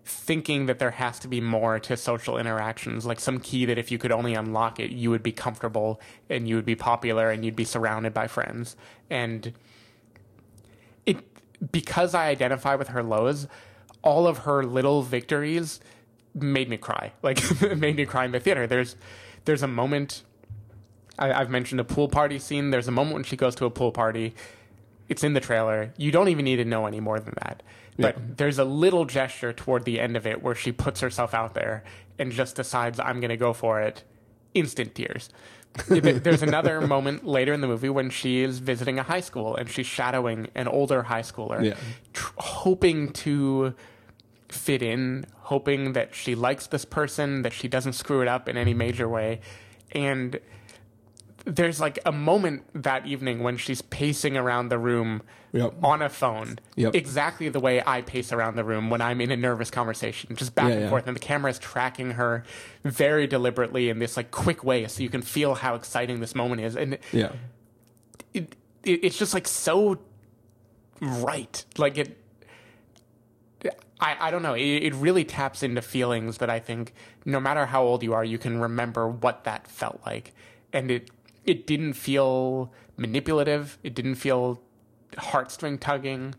thinking 0.08 0.68
that 0.68 0.80
there 0.80 0.92
has 0.92 1.20
to 1.20 1.28
be 1.28 1.42
more 1.42 1.80
to 1.80 1.98
social 1.98 2.38
interactions, 2.38 3.06
like 3.06 3.20
some 3.20 3.40
key 3.40 3.66
that 3.66 3.78
if 3.78 3.92
you 3.92 3.98
could 3.98 4.12
only 4.12 4.34
unlock 4.34 4.80
it, 4.80 4.92
you 4.92 5.10
would 5.10 5.22
be 5.22 5.34
comfortable 5.34 6.00
and 6.30 6.48
you 6.48 6.56
would 6.56 6.66
be 6.66 6.76
popular 6.76 7.30
and 7.30 7.44
you'd 7.44 7.56
be 7.56 7.66
surrounded 7.66 8.14
by 8.14 8.28
friends. 8.28 8.78
And 9.10 9.54
it 11.06 11.18
because 11.72 12.14
I 12.14 12.28
identify 12.28 12.76
with 12.76 12.90
her 12.90 13.04
lows, 13.04 13.48
all 14.02 14.28
of 14.28 14.40
her 14.40 14.64
little 14.64 15.02
victories 15.02 15.82
made 16.34 16.70
me 16.70 16.78
cry. 16.78 17.12
Like 17.22 17.40
made 17.78 17.98
me 17.98 18.06
cry 18.06 18.26
in 18.26 18.32
the 18.32 18.40
theater. 18.40 18.66
There's 18.66 18.96
there's 19.44 19.64
a 19.64 19.68
moment 19.68 20.24
I, 21.20 21.34
I've 21.34 21.50
mentioned 21.50 21.82
a 21.82 21.84
pool 21.84 22.08
party 22.08 22.40
scene. 22.40 22.70
There's 22.70 22.88
a 22.88 22.92
moment 22.92 23.16
when 23.16 23.24
she 23.24 23.36
goes 23.36 23.56
to 23.56 23.66
a 23.66 23.70
pool 23.70 23.92
party. 23.92 24.36
It's 25.10 25.24
in 25.24 25.34
the 25.34 25.40
trailer. 25.40 25.94
You 25.98 26.12
don't 26.12 26.28
even 26.30 26.46
need 26.46 26.58
to 26.58 26.66
know 26.66 26.86
any 26.86 27.00
more 27.00 27.20
than 27.20 27.34
that. 27.44 27.64
But 28.00 28.38
there's 28.38 28.60
a 28.60 28.64
little 28.66 29.06
gesture 29.06 29.52
toward 29.54 29.84
the 29.86 30.00
end 30.00 30.16
of 30.16 30.28
it 30.28 30.44
where 30.44 30.54
she 30.54 30.72
puts 30.72 31.00
herself 31.00 31.34
out 31.34 31.56
there 31.56 31.84
and 32.20 32.32
just 32.32 32.56
decides, 32.56 33.00
I'm 33.00 33.20
going 33.20 33.30
to 33.30 33.38
go 33.38 33.54
for 33.54 33.82
it. 33.82 34.04
Instant 34.54 34.94
tears. 34.94 35.30
There's 35.88 36.44
another 36.44 36.82
moment 36.88 37.26
later 37.26 37.54
in 37.54 37.62
the 37.62 37.68
movie 37.68 37.90
when 37.90 38.10
she 38.12 38.42
is 38.42 38.60
visiting 38.60 39.00
a 39.00 39.04
high 39.04 39.20
school 39.22 39.56
and 39.56 39.68
she's 39.70 39.86
shadowing 39.88 40.48
an 40.56 40.68
older 40.68 41.04
high 41.04 41.22
schooler, 41.22 41.64
Yeah. 41.64 41.74
tr- 42.14 42.34
hoping 42.38 43.12
to 43.14 43.74
fit 44.50 44.82
in, 44.84 45.26
hoping 45.42 45.94
that 45.94 46.14
she 46.16 46.36
likes 46.36 46.68
this 46.68 46.86
person, 46.86 47.42
that 47.42 47.54
she 47.54 47.68
doesn't 47.68 47.94
screw 47.94 48.22
it 48.22 48.28
up 48.28 48.48
in 48.48 48.58
any 48.58 48.74
major 48.74 49.08
way. 49.10 49.40
And 49.92 50.40
there's 51.48 51.80
like 51.80 51.98
a 52.06 52.12
moment 52.12 52.64
that 52.84 53.06
evening 53.08 53.42
when 53.42 53.56
she's 53.58 53.82
pacing 53.82 54.36
around 54.38 54.68
the 54.70 54.78
room 54.78 55.22
Yep. 55.54 55.76
on 55.82 56.02
a 56.02 56.10
phone, 56.10 56.60
Yep. 56.76 56.94
exactly 56.94 57.48
the 57.48 57.62
way 57.62 57.82
I 57.88 58.02
pace 58.02 58.34
around 58.34 58.58
the 58.58 58.66
room 58.66 58.90
when 58.90 59.00
I'm 59.02 59.22
in 59.22 59.32
a 59.32 59.38
nervous 59.38 59.72
conversation, 59.72 60.36
just 60.36 60.54
back 60.54 60.68
Yeah, 60.68 60.74
and 60.74 60.82
yeah. 60.84 60.90
forth, 60.90 61.08
and 61.08 61.16
the 61.16 61.20
camera 61.22 61.50
is 61.50 61.58
tracking 61.58 62.12
her 62.12 62.44
very 62.84 63.28
deliberately 63.28 63.90
in 63.90 63.98
this 64.00 64.18
like 64.18 64.30
quick 64.30 64.64
way, 64.64 64.86
so 64.88 65.02
you 65.02 65.10
can 65.10 65.22
feel 65.22 65.56
how 65.56 65.74
exciting 65.76 66.20
this 66.20 66.36
moment 66.36 66.62
is, 66.62 66.76
and 66.76 66.98
Yeah. 67.14 67.32
it, 68.34 68.56
it 68.84 69.00
it's 69.06 69.18
just 69.18 69.34
like 69.34 69.48
so 69.48 69.98
right, 71.02 71.64
like 71.78 71.98
it. 71.98 72.18
I, 74.00 74.28
I 74.28 74.32
don't 74.32 74.44
know. 74.44 74.54
It, 74.54 74.62
it 74.84 74.94
really 74.94 75.24
taps 75.24 75.64
into 75.64 75.82
feelings 75.82 76.38
that 76.38 76.50
I 76.52 76.60
think 76.60 76.94
no 77.26 77.40
matter 77.40 77.66
how 77.66 77.84
old 77.84 78.04
you 78.04 78.14
are, 78.14 78.24
you 78.24 78.38
can 78.38 78.60
remember 78.60 79.08
what 79.08 79.44
that 79.46 79.68
felt 79.68 80.02
like. 80.06 80.34
And 80.72 80.92
it 80.92 81.10
it 81.48 81.66
didn't 81.66 81.94
feel 81.94 82.72
manipulative. 82.98 83.80
It 83.84 83.96
didn't 83.96 84.16
feel 84.16 84.62
heartstring 85.14 85.80
tugging. 85.80 86.36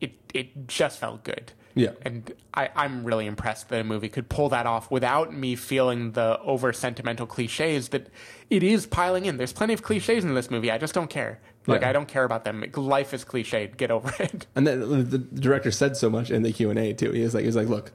It 0.00 0.12
it 0.32 0.68
just 0.68 1.00
felt 1.00 1.24
good. 1.24 1.52
Yeah. 1.74 1.92
And 2.02 2.32
I, 2.52 2.68
I'm 2.74 3.04
really 3.04 3.26
impressed 3.26 3.68
that 3.68 3.80
a 3.80 3.84
movie 3.84 4.08
could 4.08 4.28
pull 4.28 4.48
that 4.48 4.66
off 4.66 4.90
without 4.90 5.32
me 5.32 5.54
feeling 5.54 6.12
the 6.12 6.38
over 6.40 6.72
sentimental 6.72 7.26
cliches 7.26 7.90
that 7.90 8.08
it 8.50 8.62
is 8.64 8.86
piling 8.86 9.26
in. 9.26 9.36
There's 9.36 9.52
plenty 9.52 9.72
of 9.72 9.82
cliches 9.82 10.24
in 10.24 10.34
this 10.34 10.50
movie. 10.50 10.70
I 10.70 10.78
just 10.78 10.94
don't 10.94 11.08
care. 11.08 11.40
Like 11.66 11.82
Yeah. 11.82 11.90
I 11.90 11.92
don't 11.92 12.08
care 12.08 12.24
about 12.24 12.44
them. 12.44 12.64
Life 12.74 13.14
is 13.14 13.24
cliched. 13.24 13.76
Get 13.76 13.90
over 13.90 14.12
it. 14.18 14.46
And 14.56 14.66
then 14.66 15.08
the 15.08 15.18
director 15.18 15.70
said 15.70 15.96
so 15.96 16.10
much 16.10 16.30
in 16.30 16.42
the 16.42 16.52
Q 16.52 16.70
and 16.70 16.78
A 16.78 16.92
too. 16.92 17.12
He 17.12 17.22
was 17.22 17.34
like, 17.34 17.42
he 17.42 17.46
was 17.46 17.56
like, 17.56 17.68
look, 17.68 17.92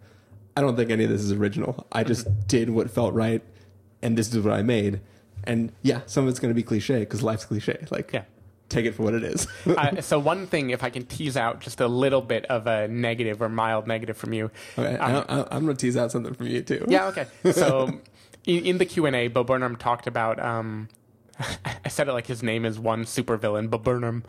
I 0.55 0.61
don't 0.61 0.77
think 0.77 0.89
any 0.89 1.03
of 1.03 1.09
this 1.09 1.21
is 1.21 1.33
original. 1.33 1.85
I 1.91 2.03
just 2.03 2.27
mm-hmm. 2.27 2.39
did 2.47 2.69
what 2.69 2.89
felt 2.89 3.13
right, 3.13 3.43
and 4.01 4.17
this 4.17 4.33
is 4.33 4.39
what 4.41 4.53
I 4.53 4.61
made. 4.61 5.01
And 5.43 5.71
yeah, 5.81 6.01
some 6.05 6.23
of 6.23 6.29
it's 6.29 6.39
going 6.39 6.49
to 6.51 6.55
be 6.55 6.63
cliche 6.63 6.99
because 6.99 7.21
life's 7.21 7.45
cliche. 7.45 7.85
Like, 7.91 8.11
Yeah. 8.13 8.23
take 8.69 8.85
it 8.85 8.93
for 8.95 9.03
what 9.03 9.13
it 9.13 9.23
is. 9.23 9.47
uh, 9.67 10.01
so 10.01 10.17
one 10.17 10.47
thing, 10.47 10.71
if 10.71 10.83
I 10.83 10.89
can 10.89 11.05
tease 11.05 11.37
out 11.37 11.59
just 11.61 11.79
a 11.81 11.87
little 11.87 12.21
bit 12.21 12.45
of 12.45 12.65
a 12.67 12.87
negative 12.87 13.41
or 13.41 13.49
mild 13.49 13.85
negative 13.87 14.17
from 14.17 14.33
you. 14.33 14.49
okay, 14.77 14.97
I, 14.97 15.19
I, 15.19 15.47
I'm 15.55 15.65
going 15.65 15.77
to 15.77 15.85
tease 15.85 15.97
out 15.97 16.11
something 16.11 16.33
from 16.33 16.47
you 16.47 16.61
too. 16.61 16.85
Yeah, 16.87 17.07
okay. 17.07 17.27
So 17.51 17.99
in, 18.45 18.65
in 18.65 18.77
the 18.79 18.85
Q 18.85 19.05
and 19.05 19.15
A, 19.15 19.27
Bo 19.27 19.43
Burnham 19.43 19.75
talked 19.75 20.07
about. 20.07 20.39
Um, 20.39 20.87
I 21.85 21.89
said 21.89 22.07
it 22.07 22.13
like 22.13 22.27
his 22.27 22.41
name 22.41 22.65
is 22.65 22.79
one 22.79 23.03
supervillain, 23.05 23.69
Bo 23.69 23.77
Burnham. 23.77 24.23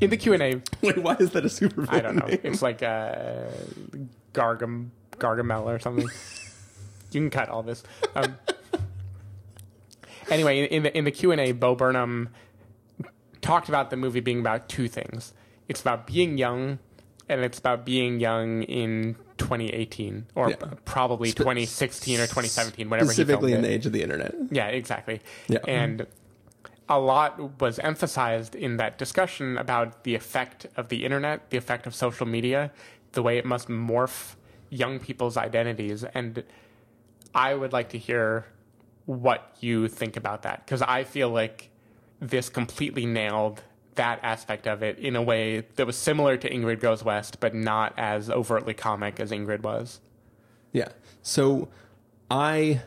in 0.00 0.10
the 0.10 0.16
Q 0.16 0.32
and 0.32 0.42
A, 0.42 0.62
Wait, 0.80 0.98
why 0.98 1.16
is 1.18 1.30
that 1.32 1.44
a 1.44 1.48
super? 1.48 1.86
I 1.88 2.00
don't 2.00 2.16
know. 2.16 2.26
It's 2.28 2.62
like 2.62 2.82
uh, 2.82 3.46
Gargam 4.32 4.88
Gargamel 5.18 5.64
or 5.66 5.78
something. 5.78 6.06
you 7.12 7.20
can 7.20 7.30
cut 7.30 7.48
all 7.48 7.62
this. 7.62 7.82
Um, 8.14 8.36
anyway, 10.32 10.64
in 10.64 10.82
the 10.82 10.96
in 10.96 11.04
the 11.04 11.10
Q 11.10 11.30
and 11.32 11.40
A, 11.40 11.52
Bo 11.52 11.74
Burnham 11.74 12.30
talked 13.40 13.68
about 13.68 13.90
the 13.90 13.96
movie 13.96 14.20
being 14.20 14.40
about 14.40 14.68
two 14.68 14.88
things. 14.88 15.32
It's 15.68 15.80
about 15.80 16.06
being 16.06 16.38
young, 16.38 16.78
and 17.28 17.42
it's 17.42 17.58
about 17.58 17.84
being 17.84 18.20
young 18.20 18.62
in 18.64 19.16
2018 19.38 20.26
or 20.34 20.50
Yeah. 20.50 20.56
probably 20.84 21.32
2016 21.32 22.20
or 22.20 22.26
2017, 22.26 22.88
whenever 22.88 23.10
he 23.10 23.14
Specifically 23.14 23.52
in 23.52 23.62
the 23.62 23.70
age 23.70 23.86
of 23.86 23.92
the 23.92 24.02
internet. 24.02 24.34
Yeah, 24.50 24.68
exactly. 24.68 25.20
Yeah. 25.48 25.58
And 25.66 26.06
a 26.88 26.98
lot 27.00 27.60
was 27.60 27.78
emphasized 27.78 28.54
in 28.54 28.76
that 28.76 28.98
discussion 28.98 29.56
about 29.56 30.04
the 30.04 30.14
effect 30.14 30.66
of 30.76 30.88
the 30.88 31.04
internet, 31.04 31.50
the 31.50 31.56
effect 31.56 31.86
of 31.86 31.94
social 31.94 32.26
media, 32.26 32.70
the 33.12 33.22
way 33.22 33.38
it 33.38 33.44
must 33.44 33.68
morph 33.68 34.34
young 34.68 34.98
people's 34.98 35.36
identities. 35.36 36.04
And 36.04 36.44
I 37.34 37.54
would 37.54 37.72
like 37.72 37.88
to 37.90 37.98
hear 37.98 38.46
what 39.06 39.56
you 39.60 39.88
think 39.88 40.16
about 40.16 40.42
that 40.42 40.64
because 40.64 40.82
I 40.82 41.04
feel 41.04 41.28
like 41.28 41.70
this 42.20 42.48
completely 42.48 43.04
nailed 43.04 43.62
that 43.94 44.20
aspect 44.22 44.66
of 44.66 44.82
it 44.82 44.98
in 44.98 45.16
a 45.16 45.22
way 45.22 45.64
that 45.76 45.86
was 45.86 45.96
similar 45.96 46.36
to 46.36 46.48
Ingrid 46.48 46.80
Goes 46.80 47.04
West, 47.04 47.40
but 47.40 47.54
not 47.54 47.92
as 47.98 48.30
overtly 48.30 48.74
comic 48.74 49.20
as 49.20 49.30
Ingrid 49.30 49.62
was. 49.62 50.00
Yeah. 50.72 50.88
So 51.20 51.68
I 52.30 52.82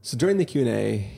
so 0.00 0.16
during 0.16 0.38
the 0.38 0.46
Q 0.46 0.62
and 0.62 0.70
A, 0.70 1.10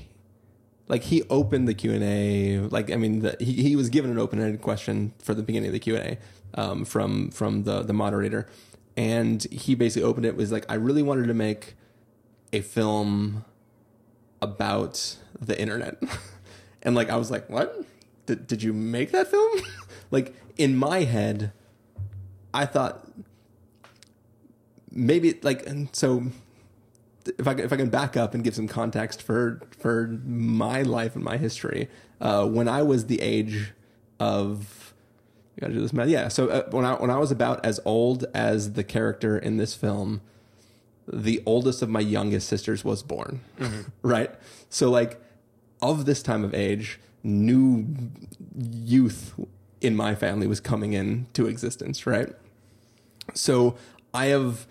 like 0.89 1.05
he 1.05 1.23
opened 1.31 1.69
the 1.69 1.75
Q 1.75 1.93
and 1.93 2.03
A. 2.03 2.59
Like 2.69 2.91
I 2.91 2.97
mean, 2.97 3.21
the, 3.21 3.37
he 3.39 3.63
he 3.63 3.77
was 3.77 3.89
given 3.89 4.11
an 4.11 4.19
open 4.19 4.41
ended 4.41 4.61
question 4.61 5.13
for 5.19 5.35
the 5.35 5.43
beginning 5.43 5.69
of 5.69 5.73
the 5.73 5.79
Q 5.79 5.97
and 5.97 6.19
A 6.57 6.61
um, 6.61 6.85
from 6.85 7.31
from 7.31 7.63
the 7.63 7.83
the 7.83 7.93
moderator, 7.93 8.49
and 8.97 9.45
he 9.45 9.77
basically 9.77 10.09
opened 10.09 10.27
it 10.27 10.35
was 10.35 10.51
like, 10.51 10.67
I 10.69 10.75
really 10.75 11.03
wanted 11.03 11.29
to 11.29 11.35
make 11.35 11.77
a 12.53 12.61
film 12.61 13.45
about 14.43 15.17
the 15.41 15.61
internet, 15.61 16.03
and 16.83 16.95
like 16.95 17.11
I 17.11 17.17
was 17.17 17.31
like, 17.31 17.49
what? 17.49 17.85
Did 18.27 18.47
did 18.47 18.63
you 18.63 18.73
make 18.73 19.13
that 19.13 19.29
film? 19.29 19.61
like 20.11 20.35
in 20.57 20.77
my 20.77 21.01
head, 21.01 21.53
I 22.53 22.67
thought 22.67 23.07
maybe 24.91 25.39
like 25.43 25.67
and 25.67 25.89
so 25.95 26.27
if 27.39 27.47
I 27.47 27.53
if 27.53 27.73
I 27.73 27.77
can 27.77 27.91
back 27.91 28.17
up 28.17 28.35
and 28.35 28.43
give 28.43 28.55
some 28.55 28.69
context 28.69 29.23
for 29.23 29.61
for 29.79 30.19
my 30.25 30.83
life 30.83 31.15
and 31.15 31.25
my 31.25 31.37
history, 31.37 31.89
uh, 32.21 32.47
when 32.47 32.69
I 32.69 32.83
was 32.83 33.07
the 33.07 33.21
age 33.21 33.73
of 34.19 34.95
I 35.57 35.63
gotta 35.63 35.75
do 35.75 35.81
this 35.81 35.93
math. 35.93 36.09
Yeah, 36.09 36.29
so 36.29 36.49
uh, 36.49 36.71
when 36.71 36.85
I 36.85 36.95
when 36.95 37.11
I 37.11 37.19
was 37.19 37.31
about 37.31 37.65
as 37.65 37.81
old 37.85 38.25
as 38.35 38.73
the 38.73 38.85
character 38.85 39.39
in 39.39 39.57
this 39.57 39.75
film, 39.75 40.21
the 41.07 41.43
oldest 41.47 41.83
of 41.83 41.89
my 41.89 42.01
youngest 42.01 42.49
sisters 42.49 42.85
was 42.85 43.03
born. 43.03 43.41
Right, 44.03 44.31
so 44.69 44.91
like 44.91 45.21
of 45.83 46.05
this 46.05 46.23
time 46.23 46.45
of 46.45 46.55
age, 46.55 46.99
new 47.23 47.87
youth 48.57 49.35
in 49.81 49.95
my 49.97 50.15
family 50.15 50.47
was 50.47 50.61
coming 50.61 50.93
into 50.93 51.47
existence. 51.47 52.07
Right, 52.07 52.35
so 53.35 53.77
I 54.13 54.27
have 54.27 54.67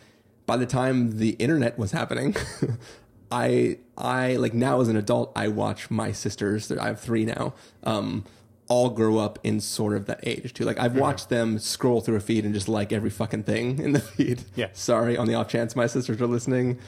by 0.46 0.58
the 0.58 0.66
time 0.66 1.18
the 1.18 1.32
internet 1.32 1.78
was 1.78 1.92
happening, 1.92 2.36
I 3.32 3.78
I 3.98 4.36
like 4.38 4.54
now 4.54 4.82
as 4.82 4.88
an 4.88 4.96
adult 4.98 5.32
I 5.36 5.48
watch 5.48 5.92
my 5.92 6.12
sisters. 6.12 6.72
I 6.72 6.88
have 6.88 7.00
three 7.00 7.26
now. 7.26 7.54
Um, 7.84 8.26
all 8.70 8.92
grow 8.92 9.18
up 9.18 9.40
in 9.44 9.60
sort 9.60 9.96
of 9.96 10.06
that 10.06 10.20
age 10.24 10.54
too. 10.54 10.64
Like 10.64 10.80
I've 10.80 10.92
mm-hmm. 10.92 11.02
watched 11.02 11.30
them 11.30 11.60
scroll 11.60 12.02
through 12.02 12.16
a 12.16 12.20
feed 12.22 12.46
and 12.46 12.54
just 12.54 12.70
like 12.70 12.94
every 12.94 13.10
fucking 13.10 13.44
thing 13.44 13.80
in 13.80 13.92
the 13.92 14.00
feed. 14.00 14.44
Yeah. 14.56 14.68
Sorry, 14.74 15.18
on 15.18 15.28
the 15.28 15.34
off 15.34 15.50
chance 15.50 15.76
my 15.76 15.88
sisters 15.88 16.22
are 16.22 16.28
listening. 16.28 16.80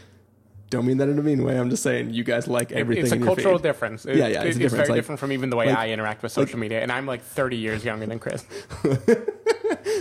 Don't 0.70 0.86
mean 0.86 0.98
that 0.98 1.10
in 1.10 1.20
a 1.20 1.22
mean 1.22 1.44
way. 1.44 1.60
I'm 1.60 1.70
just 1.70 1.84
saying 1.84 2.12
you 2.12 2.24
guys 2.24 2.48
like 2.48 2.72
everything. 2.72 3.04
It's 3.04 3.12
a 3.12 3.16
in 3.16 3.22
your 3.22 3.36
cultural 3.36 3.58
feed. 3.58 3.64
difference. 3.64 4.06
It- 4.06 4.16
Yeah, 4.16 4.28
yeah, 4.28 4.44
it's 4.44 4.58
difference. 4.58 4.74
very 4.74 4.88
Like- 4.90 4.98
different 5.00 5.20
from 5.20 5.34
even 5.34 5.50
the 5.50 5.58
way 5.58 5.66
like- 5.66 5.78
I 5.78 5.90
interact 5.90 6.24
with 6.24 6.32
social 6.32 6.60
media, 6.60 6.82
and 6.82 6.92
I'm 6.92 7.06
like 7.06 7.22
30 7.24 7.58
years 7.58 7.84
younger 7.84 8.06
than 8.06 8.20
Chris. 8.20 8.46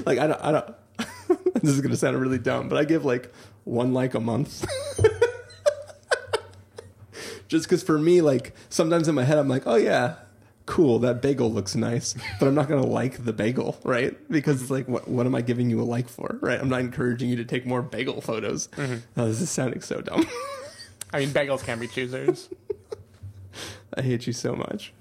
like 0.07 0.19
I 0.19 0.27
don't 0.29 0.41
I 0.45 0.53
don't 0.53 0.75
this 1.63 1.73
is 1.73 1.81
gonna 1.81 1.97
sound 1.97 2.21
really 2.21 2.39
dumb, 2.39 2.69
but 2.69 2.79
I 2.79 2.85
give 2.85 3.05
like 3.05 3.33
one 3.65 3.93
like 3.95 4.15
a 4.15 4.21
month. 4.21 4.65
Just 7.49 7.65
because 7.65 7.83
for 7.83 7.99
me, 7.99 8.21
like 8.21 8.55
sometimes 8.69 9.09
in 9.09 9.15
my 9.15 9.25
head 9.25 9.39
I'm 9.39 9.49
like, 9.49 9.67
oh 9.67 9.75
yeah, 9.77 10.17
cool, 10.67 10.99
that 11.01 11.21
bagel 11.23 11.53
looks 11.53 11.75
nice. 11.75 12.15
But 12.39 12.47
I'm 12.47 12.55
not 12.55 12.69
gonna 12.69 12.87
like 12.87 13.25
the 13.25 13.33
bagel, 13.33 13.79
right? 13.85 14.17
Because 14.31 14.63
it's 14.63 14.71
like 14.71 14.89
what 14.89 15.09
what 15.09 15.27
am 15.27 15.35
I 15.35 15.41
giving 15.43 15.71
you 15.71 15.81
a 15.81 15.85
like 15.85 16.09
for? 16.09 16.39
Right? 16.41 16.61
I'm 16.61 16.69
not 16.69 16.81
encouraging 16.81 17.29
you 17.29 17.37
to 17.37 17.45
take 17.45 17.67
more 17.67 17.83
bagel 17.83 18.21
photos. 18.21 18.69
Oh, 19.17 19.27
this 19.27 19.41
is 19.41 19.51
sounding 19.51 19.81
so 19.81 20.01
dumb. 20.01 20.27
I 21.13 21.21
mean, 21.21 21.31
bagels 21.31 21.65
can 21.65 21.79
be 21.79 21.89
choosers. 21.89 22.49
I 23.95 24.03
hate 24.03 24.27
you 24.27 24.33
so 24.33 24.55
much. 24.55 24.93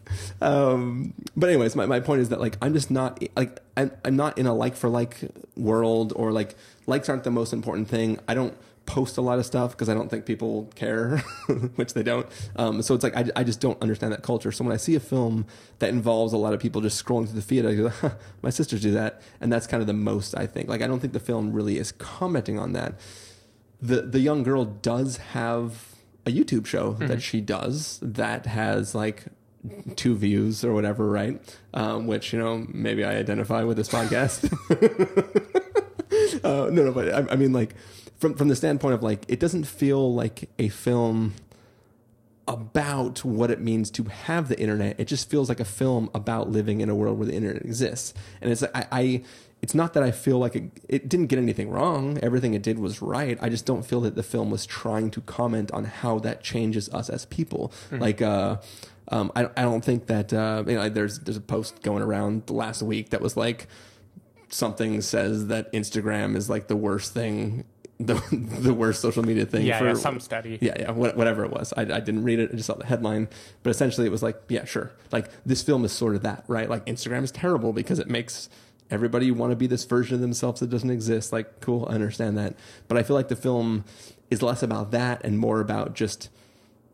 Um, 0.42 1.14
but 1.38 1.50
anyways, 1.50 1.76
my, 1.76 1.86
my 1.86 2.00
point 2.00 2.22
is 2.22 2.30
that 2.30 2.42
like 2.42 2.58
I'm 2.62 2.74
just 2.74 2.90
not 2.90 3.24
like 3.36 3.60
I'm, 3.78 3.92
I'm 4.04 4.16
not 4.16 4.38
in 4.40 4.48
a 4.48 4.54
like 4.54 4.76
for 4.76 4.90
like 4.90 5.20
world 5.56 6.14
or 6.16 6.32
like 6.32 6.56
likes 6.88 7.08
aren't 7.10 7.24
the 7.24 7.32
most 7.32 7.54
important 7.54 7.88
thing. 7.88 8.20
I 8.28 8.34
don't 8.34 8.58
post 8.90 9.18
a 9.18 9.22
lot 9.22 9.38
of 9.38 9.46
stuff 9.46 9.72
because 9.72 9.88
I 9.88 9.94
don't 9.94 10.10
think 10.10 10.26
people 10.26 10.68
care, 10.74 11.18
which 11.76 11.94
they 11.94 12.02
don't. 12.02 12.26
Um, 12.56 12.82
so 12.82 12.96
it's 12.96 13.04
like 13.04 13.16
I, 13.16 13.26
I 13.36 13.44
just 13.44 13.62
don't 13.62 13.80
understand 13.84 14.12
that 14.14 14.24
culture. 14.24 14.52
So 14.52 14.64
when 14.64 14.74
I 14.74 14.78
see 14.78 14.96
a 14.96 15.00
film 15.00 15.46
that 15.78 15.90
involves 15.90 16.34
a 16.34 16.38
lot 16.38 16.56
of 16.56 16.60
people 16.60 16.82
just 16.82 17.04
scrolling 17.04 17.26
through 17.26 17.36
the 17.36 17.44
feed, 17.44 17.68
I 17.68 17.76
go, 17.76 17.90
huh, 18.02 18.16
my 18.42 18.50
sisters 18.50 18.82
do 18.82 18.92
that, 18.92 19.22
and 19.40 19.54
that's 19.54 19.68
kind 19.68 19.82
of 19.82 19.88
the 19.88 19.94
most 19.94 20.36
I 20.36 20.48
think. 20.48 20.70
Like 20.70 20.82
I 20.82 20.88
don't 20.88 21.00
think 21.00 21.14
the 21.14 21.20
film 21.20 21.54
really 21.54 21.78
is 21.78 21.92
commenting 21.92 22.58
on 22.58 22.74
that. 22.74 23.00
The 23.80 24.02
the 24.02 24.20
young 24.20 24.42
girl 24.42 24.66
does 24.66 25.18
have 25.18 25.96
a 26.26 26.32
YouTube 26.32 26.66
show 26.66 26.94
that 26.94 27.22
she 27.22 27.42
does 27.42 28.00
that 28.02 28.48
has 28.48 28.96
like 28.96 29.26
two 29.96 30.16
views 30.16 30.64
or 30.64 30.74
whatever, 30.74 31.10
right? 31.10 31.40
Um, 31.76 32.08
which 32.08 32.34
you 32.34 32.40
know 32.40 32.66
maybe 32.70 33.06
I 33.06 33.18
identify 33.18 33.64
with 33.64 33.78
this 33.78 33.90
podcast. 33.90 34.52
uh, 36.44 36.70
no, 36.72 36.84
no, 36.86 36.92
but 36.92 37.14
I, 37.14 37.34
I 37.34 37.36
mean 37.36 37.54
like 37.54 37.76
from 38.20 38.36
from 38.36 38.48
the 38.48 38.56
standpoint 38.56 38.94
of 38.94 39.04
like 39.04 39.26
it 39.28 39.40
doesn't 39.40 39.66
feel 39.66 40.14
like 40.14 40.50
a 40.60 40.70
film 40.70 41.34
about 42.48 43.24
what 43.24 43.52
it 43.52 43.62
means 43.62 43.92
to 43.92 44.04
have 44.06 44.50
the 44.50 44.60
internet. 44.60 45.00
It 45.00 45.06
just 45.06 45.30
feels 45.30 45.50
like 45.50 45.60
a 45.60 45.66
film 45.66 46.10
about 46.16 46.50
living 46.50 46.82
in 46.82 46.90
a 46.90 46.96
world 46.96 47.20
where 47.20 47.28
the 47.28 47.36
internet 47.36 47.64
exists. 47.64 48.14
And 48.42 48.52
it's 48.52 48.64
I, 48.64 48.88
I 48.92 49.24
it's 49.62 49.76
not 49.76 49.94
that 49.94 50.04
I 50.04 50.12
feel 50.12 50.40
like 50.40 50.56
it, 50.56 50.72
it 50.88 51.10
didn't 51.10 51.28
get 51.28 51.38
anything 51.38 51.70
wrong. 51.70 52.18
Everything 52.24 52.54
it 52.54 52.62
did 52.62 52.80
was 52.80 53.02
right. 53.02 53.38
I 53.42 53.50
just 53.50 53.66
don't 53.66 53.84
feel 53.84 54.02
that 54.02 54.16
the 54.16 54.24
film 54.24 54.50
was 54.50 54.66
trying 54.66 55.12
to 55.12 55.22
comment 55.22 55.72
on 55.72 55.84
how 55.86 56.18
that 56.20 56.42
changes 56.44 56.90
us 56.90 57.10
as 57.10 57.26
people. 57.26 57.72
Like 57.92 58.22
uh 58.22 58.58
um, 59.12 59.32
I, 59.36 59.46
I 59.58 59.64
don't 59.64 59.84
think 59.84 60.08
that 60.08 60.32
uh, 60.32 60.64
you 60.68 60.76
know, 60.76 60.88
there's 60.88 61.20
there's 61.20 61.38
a 61.38 61.42
post 61.42 61.82
going 61.82 62.04
around 62.04 62.50
last 62.50 62.82
week 62.82 63.10
that 63.10 63.22
was 63.22 63.36
like 63.36 63.68
something 64.50 65.02
says 65.02 65.48
that 65.48 65.72
Instagram 65.74 66.36
is 66.36 66.50
like 66.50 66.68
the 66.68 66.76
worst 66.76 67.14
thing, 67.14 67.66
the 68.00 68.14
the 68.32 68.74
worst 68.74 69.02
social 69.02 69.24
media 69.24 69.46
thing. 69.46 69.66
Yeah, 69.66 69.80
for, 69.80 69.88
yeah, 69.88 69.94
some 69.94 70.20
study. 70.20 70.58
Yeah, 70.62 70.76
yeah, 70.80 70.92
wha- 70.92 71.12
whatever 71.14 71.44
it 71.44 71.52
was. 71.52 71.74
I, 71.76 71.82
I 71.82 72.00
didn't 72.00 72.24
read 72.24 72.40
it. 72.40 72.52
I 72.52 72.56
just 72.56 72.68
saw 72.68 72.76
the 72.76 72.86
headline. 72.86 73.28
But 73.64 73.72
essentially, 73.72 74.08
it 74.08 74.12
was 74.12 74.24
like, 74.24 74.42
yeah, 74.50 74.66
sure. 74.66 74.92
Like 75.12 75.30
this 75.46 75.62
film 75.62 75.86
is 75.86 75.92
sort 75.92 76.16
of 76.16 76.24
that, 76.24 76.44
right? 76.48 76.70
Like 76.70 76.86
Instagram 76.86 77.24
is 77.24 77.32
terrible 77.32 77.74
because 77.74 78.00
it 78.00 78.10
makes 78.10 78.50
everybody 78.92 79.30
want 79.32 79.52
to 79.52 79.56
be 79.56 79.68
this 79.68 79.86
version 79.86 80.16
of 80.16 80.22
themselves 80.22 80.60
that 80.62 80.70
doesn't 80.70 80.90
exist. 80.90 81.32
Like, 81.32 81.60
cool, 81.62 81.88
I 81.90 81.94
understand 81.94 82.38
that. 82.38 82.56
But 82.88 82.98
I 82.98 83.04
feel 83.04 83.16
like 83.16 83.28
the 83.28 83.36
film 83.36 83.86
is 84.30 84.42
less 84.42 84.64
about 84.64 84.92
that 84.92 85.24
and 85.24 85.38
more 85.38 85.60
about 85.60 85.94
just 85.94 86.30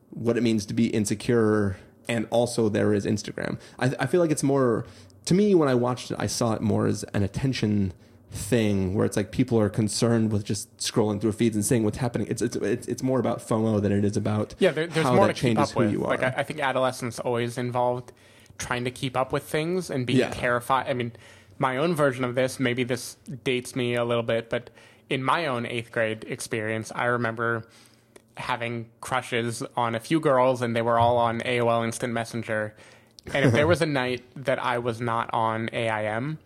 what 0.09 0.37
it 0.37 0.43
means 0.43 0.65
to 0.65 0.73
be 0.73 0.87
insecure 0.87 1.77
and 2.07 2.27
also 2.29 2.69
there 2.69 2.93
is 2.93 3.05
instagram 3.05 3.59
I, 3.79 3.93
I 3.99 4.05
feel 4.05 4.21
like 4.21 4.31
it's 4.31 4.43
more 4.43 4.85
to 5.25 5.33
me 5.33 5.53
when 5.55 5.67
i 5.67 5.75
watched 5.75 6.11
it 6.11 6.17
i 6.19 6.27
saw 6.27 6.53
it 6.53 6.61
more 6.61 6.87
as 6.87 7.03
an 7.13 7.23
attention 7.23 7.93
thing 8.31 8.93
where 8.95 9.05
it's 9.05 9.15
like 9.15 9.31
people 9.31 9.57
are 9.59 9.69
concerned 9.69 10.31
with 10.31 10.43
just 10.43 10.75
scrolling 10.77 11.21
through 11.21 11.31
feeds 11.31 11.55
and 11.55 11.63
seeing 11.65 11.83
what's 11.85 11.99
happening 11.99 12.27
it's 12.29 12.41
it's 12.41 12.55
it's, 12.57 12.88
it's 12.88 13.01
more 13.01 13.19
about 13.19 13.39
fomo 13.39 13.81
than 13.81 13.91
it 13.93 14.03
is 14.03 14.17
about 14.17 14.53
Yeah, 14.59 14.71
there, 14.71 14.88
there's 14.88 15.05
how 15.05 15.15
more 15.15 15.27
that 15.27 15.35
to 15.35 15.41
keep 15.41 15.57
changes 15.57 15.69
up 15.69 15.75
who 15.75 15.79
with. 15.81 15.91
you 15.91 16.03
are 16.03 16.09
Like, 16.09 16.23
I, 16.23 16.33
I 16.38 16.43
think 16.43 16.59
adolescence 16.59 17.19
always 17.19 17.57
involved 17.57 18.11
trying 18.57 18.83
to 18.85 18.91
keep 18.91 19.15
up 19.15 19.31
with 19.31 19.43
things 19.43 19.89
and 19.89 20.05
being 20.05 20.19
Yeah. 20.19 20.29
terrified. 20.31 20.88
I 20.89 20.93
mean, 20.93 21.13
my 21.59 21.77
own 21.77 21.95
version 21.95 22.23
of 22.25 22.35
this, 22.35 22.59
maybe 22.59 22.83
this 22.83 23.15
dates 23.43 23.75
me 23.75 23.95
a 23.95 24.03
little 24.03 24.23
bit, 24.23 24.49
but 24.49 24.69
in 25.09 25.23
my 25.23 25.45
own 25.45 25.65
eighth 25.65 25.91
grade 25.91 26.25
experience, 26.27 26.91
I 26.95 27.05
remember 27.05 27.65
having 28.38 28.88
crushes 29.01 29.63
on 29.77 29.95
a 29.95 29.99
few 29.99 30.19
girls, 30.19 30.61
and 30.61 30.75
they 30.75 30.81
were 30.81 30.99
all 30.99 31.17
on 31.17 31.39
AOL 31.41 31.85
Instant 31.85 32.11
Messenger. 32.13 32.75
And 33.33 33.45
if 33.45 33.53
there 33.53 33.67
was 33.73 33.81
a 33.81 33.85
night 33.85 34.23
that 34.35 34.59
I 34.63 34.77
was 34.79 34.99
not 34.99 35.29
on 35.33 35.69
AIM, 35.71 36.38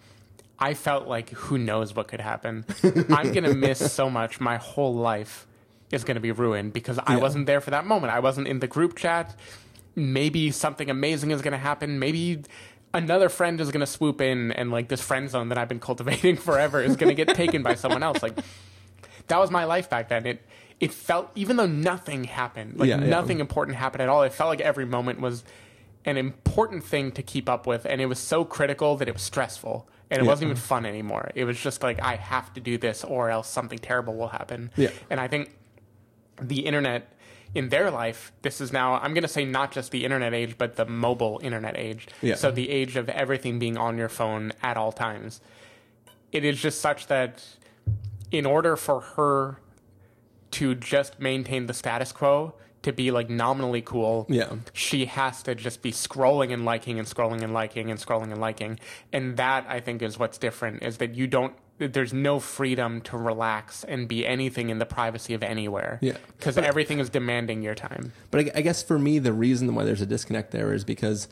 I 0.59 0.73
felt 0.73 1.07
like 1.07 1.29
who 1.29 1.57
knows 1.57 1.95
what 1.95 2.07
could 2.07 2.19
happen. 2.19 2.65
I'm 3.09 3.31
gonna 3.31 3.53
miss 3.53 3.91
so 3.93 4.09
much. 4.09 4.39
My 4.39 4.57
whole 4.57 4.93
life 4.93 5.47
is 5.91 6.03
gonna 6.03 6.19
be 6.19 6.31
ruined 6.31 6.73
because 6.73 6.99
I 6.99 7.13
Yeah. 7.15 7.19
wasn't 7.21 7.45
there 7.45 7.61
for 7.61 7.71
that 7.71 7.85
moment. 7.85 8.13
I 8.13 8.19
wasn't 8.19 8.47
in 8.47 8.59
the 8.59 8.67
group 8.67 8.95
chat. 8.97 9.35
Maybe 9.95 10.51
something 10.51 10.89
amazing 10.89 11.31
is 11.31 11.41
gonna 11.41 11.57
happen. 11.57 11.97
Maybe 11.99 12.41
another 12.93 13.29
friend 13.29 13.59
is 13.61 13.71
gonna 13.71 13.85
swoop 13.87 14.19
in 14.21 14.51
and 14.51 14.71
like 14.71 14.87
this 14.89 15.01
friend 15.01 15.29
zone 15.29 15.49
that 15.49 15.57
I've 15.57 15.69
been 15.69 15.79
cultivating 15.79 16.35
forever 16.47 16.81
is 16.81 16.95
gonna 16.95 17.13
get 17.13 17.29
taken 17.35 17.63
by 17.63 17.75
someone 17.75 18.03
else. 18.03 18.21
Like 18.21 18.37
that 19.27 19.39
was 19.39 19.49
my 19.51 19.63
life 19.65 19.89
back 19.89 20.09
then. 20.09 20.25
It 20.25 20.41
it 20.79 20.93
felt 20.93 21.29
even 21.35 21.55
though 21.57 21.65
nothing 21.67 22.25
happened, 22.25 22.77
like 22.79 22.89
Yeah, 22.89 22.99
yeah. 23.01 23.07
nothing 23.09 23.39
important 23.39 23.77
happened 23.77 24.01
at 24.01 24.09
all. 24.09 24.23
It 24.23 24.33
felt 24.33 24.49
like 24.49 24.61
every 24.61 24.85
moment 24.85 25.19
was 25.21 25.43
an 26.05 26.17
important 26.17 26.83
thing 26.83 27.11
to 27.13 27.21
keep 27.21 27.49
up 27.49 27.67
with, 27.67 27.85
and 27.85 27.99
it 28.01 28.05
was 28.05 28.19
so 28.19 28.45
critical 28.45 28.95
that 28.97 29.07
it 29.09 29.13
was 29.13 29.21
stressful, 29.21 29.87
and 30.11 30.21
it 30.21 30.25
Yeah. 30.25 30.29
wasn't 30.29 30.49
even 30.51 30.57
fun 30.61 30.85
anymore. 30.85 31.31
It 31.35 31.43
was 31.45 31.59
just 31.61 31.83
like 31.83 32.01
I 32.01 32.15
have 32.15 32.53
to 32.53 32.59
do 32.59 32.77
this, 32.77 33.03
or 33.03 33.29
else 33.29 33.47
something 33.49 33.79
terrible 33.79 34.15
will 34.15 34.29
happen. 34.29 34.71
Yeah. 34.75 34.89
and 35.09 35.19
I 35.19 35.27
think 35.27 35.51
the 36.41 36.61
internet 36.65 37.11
in 37.55 37.69
their 37.69 37.89
life 37.89 38.31
this 38.43 38.61
is 38.61 38.71
now 38.71 38.93
i'm 38.93 39.11
going 39.13 39.23
to 39.23 39.27
say 39.27 39.43
not 39.43 39.71
just 39.71 39.91
the 39.91 40.05
internet 40.05 40.33
age 40.35 40.55
but 40.57 40.75
the 40.75 40.85
mobile 40.85 41.39
internet 41.43 41.75
age 41.75 42.07
Yeah. 42.21 42.35
so 42.35 42.51
the 42.51 42.69
age 42.69 42.95
of 42.95 43.09
everything 43.09 43.57
being 43.59 43.75
on 43.75 43.97
your 43.97 44.07
phone 44.07 44.53
at 44.61 44.77
all 44.77 44.91
times 44.91 45.41
it 46.31 46.45
is 46.45 46.61
just 46.61 46.79
such 46.79 47.07
that 47.07 47.43
in 48.31 48.45
order 48.45 48.75
for 48.77 49.01
her 49.01 49.59
to 50.51 50.75
just 50.75 51.19
maintain 51.19 51.65
the 51.65 51.73
status 51.73 52.11
quo 52.11 52.53
to 52.83 52.93
be 52.93 53.11
like 53.11 53.29
nominally 53.29 53.81
cool 53.81 54.25
Yeah. 54.29 54.55
she 54.73 55.05
has 55.05 55.43
to 55.43 55.55
just 55.55 55.81
be 55.81 55.91
scrolling 55.91 56.53
and 56.53 56.65
liking 56.65 56.99
and 56.99 57.07
scrolling 57.07 57.41
and 57.41 57.53
liking 57.53 57.91
and 57.91 57.99
scrolling 57.99 58.31
and 58.31 58.39
liking 58.39 58.79
and 59.11 59.37
that 59.37 59.65
i 59.67 59.79
think 59.79 60.01
is 60.01 60.17
what's 60.17 60.37
different 60.37 60.83
is 60.83 60.97
that 60.97 61.15
you 61.15 61.27
don't 61.27 61.53
there's 61.77 62.13
no 62.13 62.39
freedom 62.41 62.99
to 63.01 63.17
relax 63.17 63.85
and 63.85 64.07
be 64.07 64.25
anything 64.27 64.69
in 64.69 64.79
the 64.79 64.85
privacy 64.85 65.33
of 65.33 65.41
anywhere 65.41 65.97
Yeah. 66.01 66.17
because 66.37 66.57
everything 66.57 66.99
is 66.99 67.09
demanding 67.09 67.61
your 67.61 67.75
time 67.75 68.11
But 68.31 68.47
I, 68.47 68.51
I 68.55 68.61
guess 68.61 68.83
for 68.83 68.99
me, 68.99 69.17
the 69.19 69.31
reason 69.31 69.73
why 69.73 69.85
there's 69.85 70.01
a 70.01 70.05
disconnect 70.05 70.51
there 70.51 70.73
is 70.73 70.83
because 70.83 71.29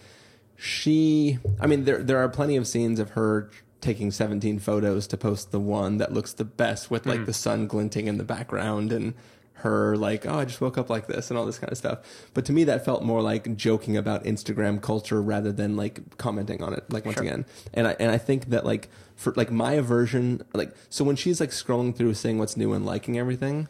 she. 0.55 1.37
I 1.59 1.67
mean, 1.67 1.83
there 1.83 2.01
there 2.01 2.17
are 2.17 2.29
plenty 2.29 2.55
of 2.55 2.67
scenes 2.67 2.99
of 2.99 3.11
her 3.11 3.49
taking 3.79 4.09
17 4.09 4.59
photos 4.59 5.05
to 5.07 5.17
post 5.17 5.51
the 5.51 5.59
one 5.59 5.97
that 5.97 6.11
looks 6.11 6.33
the 6.33 6.43
best 6.43 6.89
with 6.89 7.05
like 7.05 7.19
mm. 7.19 7.25
the 7.25 7.33
sun 7.33 7.67
glinting 7.67 8.07
in 8.07 8.17
the 8.17 8.23
background 8.23 8.91
and 8.91 9.13
her 9.59 9.95
like 9.95 10.25
oh 10.25 10.39
i 10.39 10.45
just 10.45 10.61
woke 10.61 10.77
up 10.77 10.89
like 10.89 11.07
this 11.07 11.29
and 11.29 11.37
all 11.37 11.45
this 11.45 11.59
kind 11.59 11.71
of 11.71 11.77
stuff. 11.77 11.99
But 12.33 12.45
to 12.45 12.53
me 12.53 12.63
that 12.65 12.85
felt 12.85 13.03
more 13.03 13.21
like 13.21 13.55
joking 13.55 13.97
about 13.97 14.23
instagram 14.23 14.81
culture 14.81 15.21
rather 15.21 15.51
than 15.51 15.75
like 15.75 16.17
commenting 16.17 16.63
on 16.63 16.73
it 16.73 16.91
like 16.91 17.05
once 17.05 17.19
again. 17.19 17.45
And 17.73 17.87
i 17.87 17.95
and 17.99 18.11
i 18.11 18.17
think 18.17 18.49
that 18.49 18.65
like 18.65 18.89
for 19.15 19.33
like 19.35 19.51
my 19.51 19.73
aversion 19.73 20.43
like 20.53 20.73
so 20.89 21.03
when 21.03 21.15
she's 21.15 21.39
like 21.39 21.49
scrolling 21.49 21.95
through 21.95 22.13
seeing 22.13 22.37
what's 22.37 22.55
new 22.55 22.73
and 22.73 22.85
liking 22.85 23.17
everything 23.17 23.67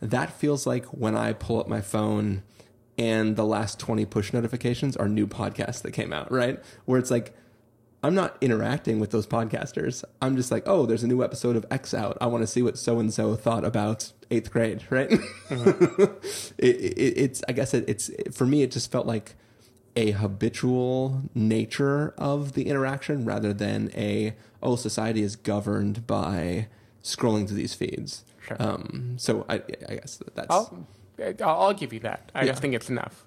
that 0.00 0.30
feels 0.32 0.66
like 0.66 0.84
when 0.86 1.16
I 1.16 1.32
pull 1.32 1.60
up 1.60 1.66
my 1.66 1.80
phone 1.80 2.42
and 2.98 3.36
the 3.36 3.44
last 3.44 3.78
20 3.80 4.04
push 4.04 4.32
notifications 4.32 4.96
are 4.96 5.08
new 5.08 5.26
podcasts 5.26 5.82
that 5.82 5.92
came 5.92 6.12
out, 6.12 6.30
right? 6.30 6.62
Where 6.84 6.98
it's 6.98 7.10
like, 7.10 7.34
I'm 8.04 8.14
not 8.14 8.36
interacting 8.42 9.00
with 9.00 9.12
those 9.12 9.26
podcasters. 9.26 10.04
I'm 10.20 10.36
just 10.36 10.50
like, 10.50 10.64
oh, 10.66 10.84
there's 10.84 11.02
a 11.02 11.06
new 11.06 11.24
episode 11.24 11.56
of 11.56 11.64
X 11.70 11.94
out. 11.94 12.18
I 12.20 12.26
want 12.26 12.42
to 12.42 12.46
see 12.46 12.60
what 12.60 12.76
so 12.76 12.98
and 12.98 13.10
so 13.10 13.34
thought 13.34 13.64
about 13.64 14.12
eighth 14.30 14.50
grade, 14.50 14.82
right? 14.90 15.10
it, 15.50 16.20
it, 16.58 17.14
it's, 17.16 17.42
I 17.48 17.52
guess 17.52 17.72
it, 17.72 17.86
it's, 17.88 18.10
for 18.30 18.44
me, 18.44 18.62
it 18.62 18.70
just 18.72 18.92
felt 18.92 19.06
like 19.06 19.36
a 19.96 20.10
habitual 20.10 21.22
nature 21.34 22.12
of 22.18 22.52
the 22.52 22.66
interaction 22.66 23.24
rather 23.24 23.54
than 23.54 23.90
a, 23.94 24.34
oh, 24.62 24.76
society 24.76 25.22
is 25.22 25.34
governed 25.34 26.06
by 26.06 26.66
scrolling 27.02 27.46
through 27.48 27.56
these 27.56 27.72
feeds. 27.72 28.26
Sure. 28.46 28.58
Um, 28.60 29.14
so 29.16 29.46
I, 29.48 29.62
I 29.88 29.94
guess 29.94 30.20
that's 30.34 30.48
I'll, 30.50 30.86
I'll 31.18 31.38
I'll 31.62 31.72
give 31.72 31.94
you 31.94 32.00
that 32.00 32.30
i 32.34 32.42
Yeah. 32.42 32.48
just 32.48 32.60
think 32.60 32.74
it's 32.74 32.90
enough 32.90 33.24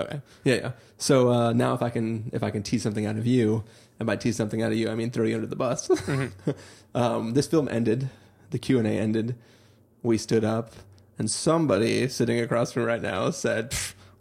okay. 0.00 0.20
Yeah, 0.44 0.54
yeah. 0.54 0.72
So 0.98 1.30
uh, 1.30 1.52
now, 1.52 1.74
if 1.74 1.82
I 1.82 1.90
can, 1.90 2.30
if 2.32 2.42
I 2.42 2.50
can 2.50 2.62
tease 2.62 2.82
something 2.82 3.06
out 3.06 3.16
of 3.16 3.26
you, 3.26 3.64
and 4.00 4.06
by 4.06 4.16
tease 4.16 4.36
something 4.36 4.62
out 4.62 4.72
of 4.72 4.78
you, 4.78 4.90
I 4.90 4.96
mean 4.96 5.12
throw 5.12 5.24
you 5.24 5.36
under 5.36 5.46
the 5.46 5.54
bus. 5.54 5.88
um, 6.94 7.34
this 7.34 7.46
film 7.46 7.68
ended. 7.70 8.10
The 8.50 8.58
Q 8.58 8.78
and 8.78 8.88
A 8.88 8.90
ended. 8.90 9.36
We 10.02 10.18
stood 10.18 10.44
up, 10.44 10.72
and 11.18 11.30
somebody 11.30 12.08
sitting 12.08 12.40
across 12.40 12.72
from 12.72 12.82
me 12.82 12.88
right 12.88 13.02
now 13.02 13.30
said, 13.30 13.72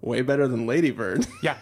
"Way 0.02 0.22
better 0.22 0.48
than 0.48 0.68
Lady 0.68 0.92
Bird." 0.92 1.26
yeah 1.42 1.58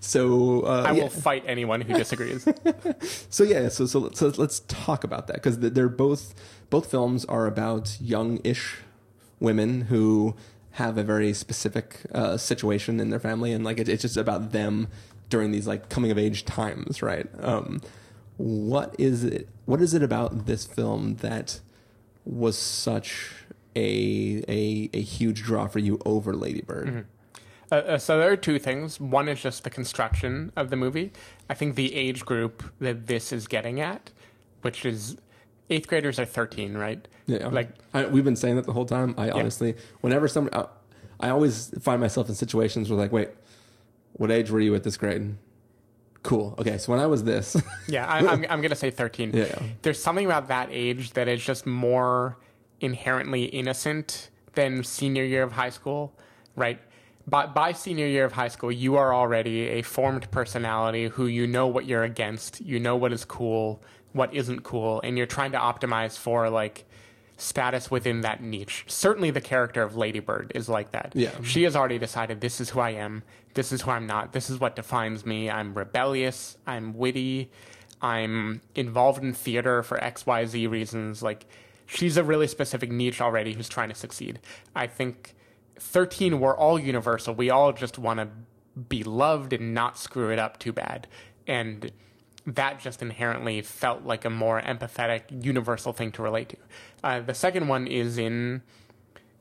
so 0.00 0.66
uh, 0.66 0.84
i 0.86 0.92
yeah. 0.92 1.02
will 1.02 1.08
fight 1.08 1.42
anyone 1.46 1.80
who 1.80 1.94
disagrees 1.94 2.46
So 3.30 3.44
yeah, 3.44 3.68
so 3.68 3.86
so, 3.86 4.10
so 4.12 4.28
let's 4.36 4.60
talk 4.68 5.04
about 5.04 5.26
that 5.28 5.36
because 5.36 5.58
they're 5.58 5.88
both 5.88 6.34
both 6.68 6.90
films 6.90 7.24
are 7.24 7.46
about 7.46 7.96
young-ish 8.00 8.78
women 9.40 9.82
who 9.82 10.34
have 10.72 10.98
a 10.98 11.02
very 11.02 11.32
specific 11.32 12.00
uh, 12.14 12.36
situation 12.36 13.00
in 13.00 13.10
their 13.10 13.18
family, 13.18 13.52
and 13.52 13.64
like 13.64 13.78
it, 13.78 13.88
it's 13.88 14.02
just 14.02 14.16
about 14.16 14.52
them 14.52 14.88
during 15.32 15.50
these 15.50 15.66
like 15.66 15.88
coming 15.88 16.10
of 16.10 16.18
age 16.18 16.44
times, 16.44 17.00
right? 17.02 17.26
Um, 17.40 17.80
what 18.36 18.94
is 18.98 19.24
it? 19.24 19.48
What 19.64 19.80
is 19.80 19.94
it 19.94 20.02
about 20.02 20.44
this 20.46 20.66
film 20.66 21.16
that 21.16 21.60
was 22.26 22.56
such 22.56 23.30
a 23.74 24.44
a 24.46 24.90
a 24.92 25.00
huge 25.00 25.42
draw 25.42 25.66
for 25.66 25.78
you 25.78 25.98
over 26.04 26.34
Lady 26.34 26.60
Bird? 26.60 27.06
Uh, 27.70 27.74
uh, 27.74 27.98
so 27.98 28.18
there 28.18 28.30
are 28.30 28.36
two 28.36 28.58
things. 28.58 29.00
One 29.00 29.26
is 29.26 29.40
just 29.40 29.64
the 29.64 29.70
construction 29.70 30.52
of 30.54 30.68
the 30.68 30.76
movie. 30.76 31.10
I 31.48 31.54
think 31.54 31.74
the 31.74 31.94
age 31.94 32.26
group 32.26 32.62
that 32.78 33.06
this 33.06 33.32
is 33.32 33.46
getting 33.48 33.80
at, 33.80 34.10
which 34.60 34.84
is 34.84 35.16
eighth 35.70 35.88
graders 35.88 36.18
are 36.18 36.26
thirteen, 36.26 36.76
right? 36.76 37.08
Yeah, 37.26 37.46
Like 37.48 37.70
I, 37.94 38.04
we've 38.04 38.24
been 38.24 38.36
saying 38.36 38.56
that 38.56 38.66
the 38.66 38.74
whole 38.74 38.84
time. 38.84 39.14
I 39.16 39.30
honestly, 39.30 39.76
whenever 40.02 40.28
somebody, 40.28 40.54
I, 40.54 40.66
I 41.28 41.30
always 41.30 41.72
find 41.80 42.02
myself 42.02 42.28
in 42.28 42.34
situations 42.34 42.90
where 42.90 42.98
like, 42.98 43.12
wait, 43.12 43.30
what 44.22 44.30
age 44.30 44.52
were 44.52 44.60
you 44.60 44.72
at 44.76 44.84
this 44.84 44.96
grade? 44.96 45.34
Cool. 46.22 46.54
Okay, 46.56 46.78
so 46.78 46.92
when 46.92 47.00
I 47.00 47.06
was 47.06 47.24
this, 47.24 47.56
yeah, 47.88 48.06
I, 48.06 48.18
I'm 48.18 48.46
I'm 48.48 48.62
gonna 48.62 48.76
say 48.76 48.88
thirteen. 48.88 49.32
Yeah, 49.34 49.44
yeah. 49.50 49.62
There's 49.82 50.00
something 50.00 50.24
about 50.24 50.46
that 50.46 50.68
age 50.70 51.14
that 51.14 51.26
is 51.26 51.44
just 51.44 51.66
more 51.66 52.38
inherently 52.80 53.46
innocent 53.46 54.30
than 54.54 54.84
senior 54.84 55.24
year 55.24 55.42
of 55.42 55.50
high 55.50 55.70
school, 55.70 56.16
right? 56.54 56.78
By, 57.26 57.46
by 57.46 57.72
senior 57.72 58.06
year 58.06 58.24
of 58.24 58.32
high 58.32 58.48
school, 58.48 58.70
you 58.70 58.94
are 58.94 59.12
already 59.12 59.68
a 59.78 59.82
formed 59.82 60.30
personality 60.30 61.08
who 61.08 61.26
you 61.26 61.48
know 61.48 61.66
what 61.66 61.86
you're 61.86 62.04
against, 62.04 62.60
you 62.60 62.78
know 62.78 62.94
what 62.94 63.12
is 63.12 63.24
cool, 63.24 63.82
what 64.12 64.32
isn't 64.34 64.62
cool, 64.62 65.00
and 65.02 65.16
you're 65.18 65.26
trying 65.26 65.52
to 65.52 65.58
optimize 65.58 66.16
for 66.16 66.48
like 66.48 66.84
status 67.42 67.90
within 67.90 68.20
that 68.22 68.42
niche. 68.42 68.84
Certainly, 68.86 69.32
the 69.32 69.40
character 69.40 69.82
of 69.82 69.96
Ladybird 69.96 70.52
is 70.54 70.68
like 70.68 70.92
that. 70.92 71.12
Yeah. 71.14 71.30
She 71.42 71.64
has 71.64 71.76
already 71.76 71.98
decided 71.98 72.40
this 72.40 72.60
is 72.60 72.70
who 72.70 72.80
I 72.80 72.90
am, 72.90 73.22
this 73.54 73.72
is 73.72 73.82
who 73.82 73.90
I'm 73.90 74.06
not, 74.06 74.32
this 74.32 74.48
is 74.48 74.60
what 74.60 74.76
defines 74.76 75.26
me. 75.26 75.50
I'm 75.50 75.74
rebellious, 75.74 76.56
I'm 76.66 76.94
witty, 76.94 77.50
I'm 78.00 78.60
involved 78.74 79.22
in 79.22 79.32
theater 79.32 79.82
for 79.82 79.98
XYZ 79.98 80.70
reasons. 80.70 81.22
Like, 81.22 81.46
she's 81.86 82.16
a 82.16 82.24
really 82.24 82.46
specific 82.46 82.90
niche 82.90 83.20
already 83.20 83.52
who's 83.52 83.68
trying 83.68 83.88
to 83.88 83.94
succeed. 83.94 84.38
I 84.74 84.86
think 84.86 85.34
13, 85.78 86.40
we're 86.40 86.56
all 86.56 86.78
universal. 86.78 87.34
We 87.34 87.50
all 87.50 87.72
just 87.72 87.98
want 87.98 88.20
to 88.20 88.28
be 88.88 89.02
loved 89.02 89.52
and 89.52 89.74
not 89.74 89.98
screw 89.98 90.30
it 90.30 90.38
up 90.38 90.58
too 90.58 90.72
bad. 90.72 91.06
And 91.46 91.92
that 92.46 92.80
just 92.80 93.02
inherently 93.02 93.62
felt 93.62 94.02
like 94.04 94.24
a 94.24 94.30
more 94.30 94.60
empathetic, 94.60 95.22
universal 95.44 95.92
thing 95.92 96.10
to 96.12 96.22
relate 96.22 96.48
to. 96.50 96.56
Uh, 97.04 97.20
the 97.20 97.34
second 97.34 97.68
one 97.68 97.86
is 97.86 98.18
in 98.18 98.62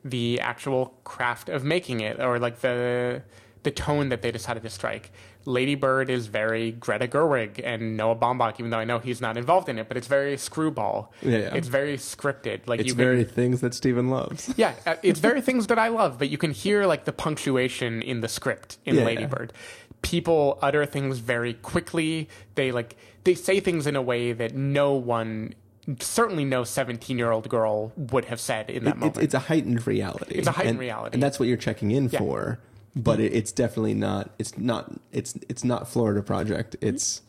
the 0.04 0.40
actual 0.40 0.94
craft 1.04 1.50
of 1.50 1.64
making 1.64 2.00
it, 2.02 2.20
or 2.20 2.40
like 2.40 2.62
the 2.62 3.22
the 3.64 3.72
tone 3.72 4.10
that 4.10 4.24
they 4.24 4.32
decided 4.32 4.64
to 4.64 4.70
strike. 4.70 5.12
Lady 5.46 5.74
Bird 5.76 6.10
is 6.10 6.26
very 6.28 6.72
Greta 6.72 7.08
Gerwig 7.08 7.62
and 7.64 7.96
Noah 7.98 8.16
Baumbach, 8.16 8.60
even 8.60 8.72
though 8.72 8.78
I 8.80 8.86
know 8.86 8.98
he's 9.00 9.22
not 9.22 9.38
involved 9.38 9.70
in 9.70 9.78
it, 9.80 9.88
but 9.88 9.98
it's 9.98 10.08
very 10.08 10.36
screwball. 10.38 11.12
Yeah, 11.22 11.38
yeah. 11.38 11.56
It's 11.56 11.68
very 11.68 11.98
scripted. 11.98 12.62
Like 12.68 12.80
it's 12.80 12.88
you 12.90 12.94
can- 12.96 13.04
very 13.04 13.24
things 13.24 13.62
that 13.62 13.74
Stephen 13.76 14.10
loves. 14.10 14.52
yeah, 14.58 14.74
uh, 14.88 14.96
it's 15.04 15.20
very 15.20 15.42
things 15.42 15.68
that 15.68 15.78
I 15.80 15.90
love, 15.90 16.18
but 16.20 16.30
you 16.30 16.38
can 16.40 16.52
hear 16.52 16.86
like 16.88 17.06
the 17.06 17.12
punctuation 17.14 18.02
in 18.02 18.22
the 18.22 18.28
script 18.28 18.78
in 18.86 18.96
Yeah, 18.96 19.04
Lady 19.06 19.22
yeah. 19.24 19.28
Bird. 19.28 19.54
People 20.02 20.58
utter 20.62 20.86
things 20.86 21.20
very 21.20 21.54
quickly. 21.54 22.28
They 22.56 22.72
like 22.72 22.96
they 23.24 23.36
say 23.36 23.60
things 23.60 23.86
in 23.86 23.96
a 23.96 24.02
way 24.02 24.32
that 24.34 24.56
no 24.56 24.94
one, 24.94 25.54
certainly 26.00 26.44
no 26.46 26.64
seventeen-year-old 26.64 27.48
girl 27.50 27.92
would 27.96 28.26
have 28.26 28.40
said 28.40 28.70
in 28.70 28.84
that 28.86 28.96
It- 28.96 28.98
moment. 28.98 29.18
it's, 29.20 29.34
a 29.36 29.40
heightened 29.40 29.86
reality. 29.86 30.36
It's 30.36 30.48
a 30.48 30.52
heightened 30.54 30.72
And- 30.72 30.80
reality. 30.80 31.14
and 31.14 31.22
that's 31.24 31.40
what 31.40 31.48
you're 31.48 31.58
checking 31.58 31.92
in 31.92 32.10
Yeah. 32.10 32.20
for. 32.20 32.60
but 32.96 33.22
it, 33.22 33.34
it's 33.34 33.52
definitely 33.54 33.94
not. 33.94 34.32
It's 34.38 34.58
not. 34.58 34.92
It's 35.14 35.36
it's 35.48 35.64
not 35.64 35.88
Florida 35.88 36.22
Project. 36.22 36.76
It's 36.82 37.22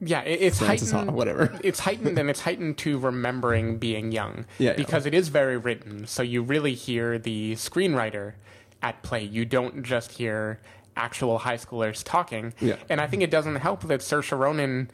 yeah, 0.00 0.20
it, 0.22 0.42
it's 0.42 0.58
Frances 0.58 0.90
heightened. 0.90 1.10
Ha, 1.10 1.16
whatever. 1.16 1.58
It's 1.64 1.80
heightened 1.80 2.18
and 2.18 2.28
it's 2.28 2.40
heightened 2.40 2.76
to 2.78 2.98
remembering 2.98 3.78
being 3.78 4.12
young. 4.12 4.44
Yeah, 4.58 4.72
yeah. 4.72 4.76
because 4.76 5.06
it 5.06 5.14
is 5.14 5.28
very 5.28 5.56
written, 5.56 6.06
so 6.06 6.22
you 6.22 6.42
really 6.42 6.74
hear 6.74 7.18
the 7.18 7.52
screenwriter 7.54 8.34
at 8.82 9.02
play. 9.02 9.24
You 9.24 9.44
don't 9.46 9.82
just 9.84 10.12
hear 10.12 10.60
actual 10.96 11.38
high 11.38 11.56
schoolers 11.56 12.02
talking. 12.04 12.54
Yeah. 12.60 12.76
and 12.88 13.00
I 13.00 13.06
think 13.06 13.22
it 13.22 13.30
doesn't 13.30 13.56
help 13.56 13.82
that 13.84 14.00
Saoirse 14.00 14.36
Ronan 14.36 14.90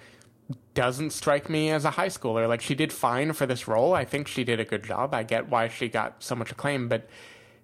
doesn't 0.74 1.10
strike 1.10 1.48
me 1.48 1.70
as 1.70 1.84
a 1.84 1.90
high 1.92 2.08
schooler. 2.08 2.48
Like 2.48 2.60
she 2.60 2.74
did 2.74 2.92
fine 2.92 3.32
for 3.32 3.46
this 3.46 3.68
role. 3.68 3.94
I 3.94 4.04
think 4.04 4.28
she 4.28 4.44
did 4.44 4.60
a 4.60 4.64
good 4.64 4.84
job. 4.84 5.14
I 5.14 5.22
get 5.22 5.48
why 5.48 5.68
she 5.68 5.88
got 5.88 6.22
so 6.22 6.34
much 6.34 6.50
acclaim, 6.50 6.88
but 6.88 7.08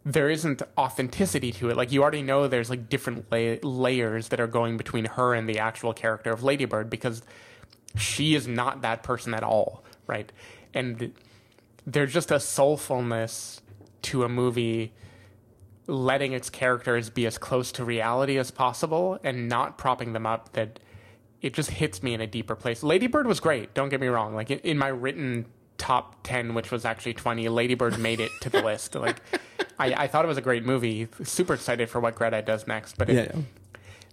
there 0.04 0.30
isn't 0.30 0.62
authenticity 0.78 1.52
to 1.52 1.70
it. 1.70 1.76
Like 1.76 1.92
you 1.92 2.02
already 2.02 2.22
know 2.22 2.48
there's 2.48 2.70
like 2.70 2.88
different 2.88 3.30
la- 3.30 3.56
layers 3.62 4.28
that 4.28 4.40
are 4.40 4.46
going 4.46 4.76
between 4.76 5.04
her 5.04 5.34
and 5.34 5.48
the 5.48 5.58
actual 5.58 5.92
character 5.92 6.32
of 6.32 6.42
Ladybird 6.42 6.88
because 6.88 7.22
she 7.96 8.34
is 8.34 8.46
not 8.46 8.82
that 8.82 9.02
person 9.02 9.34
at 9.34 9.42
all, 9.42 9.84
right? 10.06 10.30
And 10.72 11.12
there's 11.86 12.12
just 12.12 12.30
a 12.30 12.36
soulfulness 12.36 13.60
to 14.02 14.22
a 14.24 14.28
movie 14.28 14.92
letting 15.88 16.32
its 16.32 16.50
characters 16.50 17.08
be 17.08 17.26
as 17.26 17.38
close 17.38 17.72
to 17.72 17.84
reality 17.84 18.38
as 18.38 18.50
possible 18.50 19.18
and 19.24 19.48
not 19.48 19.78
propping 19.78 20.12
them 20.12 20.26
up 20.26 20.52
that 20.52 20.78
it 21.40 21.54
just 21.54 21.70
hits 21.70 22.02
me 22.02 22.12
in 22.12 22.20
a 22.20 22.26
deeper 22.26 22.54
place. 22.54 22.82
Lady 22.82 23.06
Bird 23.06 23.26
was 23.26 23.40
great, 23.40 23.72
don't 23.74 23.88
get 23.88 24.00
me 24.00 24.06
wrong. 24.06 24.34
Like 24.34 24.50
in, 24.50 24.76
my 24.76 24.88
written 24.88 25.46
top 25.78 26.16
10 26.24 26.54
which 26.54 26.72
was 26.72 26.84
actually 26.84 27.14
20 27.14 27.48
Lady 27.48 27.74
Bird 27.74 28.00
made 28.00 28.18
it 28.18 28.32
to 28.40 28.50
the 28.50 28.60
list 28.60 28.94
like 28.96 29.22
I, 29.78 29.94
I 29.94 30.06
thought 30.08 30.24
it 30.24 30.28
was 30.28 30.36
a 30.36 30.42
great 30.42 30.64
movie 30.64 31.06
super 31.22 31.54
excited 31.54 31.88
for 31.88 32.00
what 32.00 32.16
greta 32.16 32.42
does 32.42 32.66
next 32.66 32.98
but 32.98 33.08
it, 33.08 33.14
yeah, 33.14 33.30
yeah. 33.32 33.42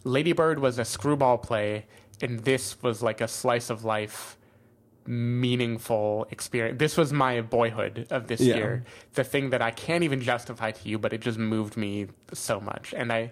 Lady 0.03 0.31
Bird 0.31 0.59
was 0.59 0.77
a 0.77 0.85
screwball 0.85 1.39
play 1.39 1.87
and 2.21 2.41
this 2.41 2.83
was 2.83 3.01
like 3.01 3.19
a 3.19 3.27
slice 3.27 3.71
of 3.71 3.83
life 3.83 4.37
meaningful 5.07 6.27
experience 6.31 6.79
this 6.79 6.97
was 6.97 7.13
my 7.13 7.41
boyhood 7.41 8.07
of 8.09 8.27
this 8.27 8.41
Yeah. 8.41 8.55
year 8.55 8.83
the 9.13 9.23
thing 9.23 9.51
that 9.51 9.61
i 9.61 9.71
can't 9.71 10.03
even 10.03 10.21
justify 10.21 10.71
to 10.71 10.89
you 10.89 10.97
but 10.97 11.13
it 11.13 11.21
just 11.21 11.37
moved 11.37 11.77
me 11.77 12.07
so 12.33 12.59
much 12.59 12.93
and 12.95 13.11
i 13.13 13.31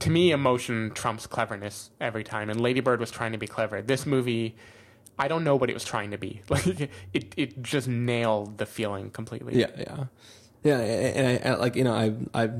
to 0.00 0.10
me 0.10 0.30
emotion 0.32 0.90
trumps 0.94 1.26
cleverness 1.26 1.90
every 2.00 2.24
time 2.24 2.50
and 2.50 2.60
Lady 2.60 2.80
Bird 2.80 3.00
was 3.00 3.10
trying 3.10 3.32
to 3.32 3.38
be 3.38 3.46
clever 3.46 3.80
this 3.80 4.04
movie 4.06 4.54
I 5.16 5.28
don't 5.28 5.44
know 5.44 5.54
what 5.54 5.70
it 5.70 5.74
was 5.74 5.84
trying 5.84 6.10
to 6.10 6.18
be. 6.18 6.40
Like 6.48 6.66
it, 7.12 7.34
it 7.36 7.62
just 7.62 7.86
nailed 7.86 8.58
the 8.58 8.66
feeling 8.66 9.10
completely. 9.10 9.54
Yeah, 9.60 9.70
yeah, 9.78 10.04
yeah. 10.64 10.78
And 10.80 11.26
I, 11.28 11.30
and 11.30 11.60
like 11.60 11.76
you 11.76 11.84
know, 11.84 11.94
I, 11.94 12.12
I, 12.34 12.50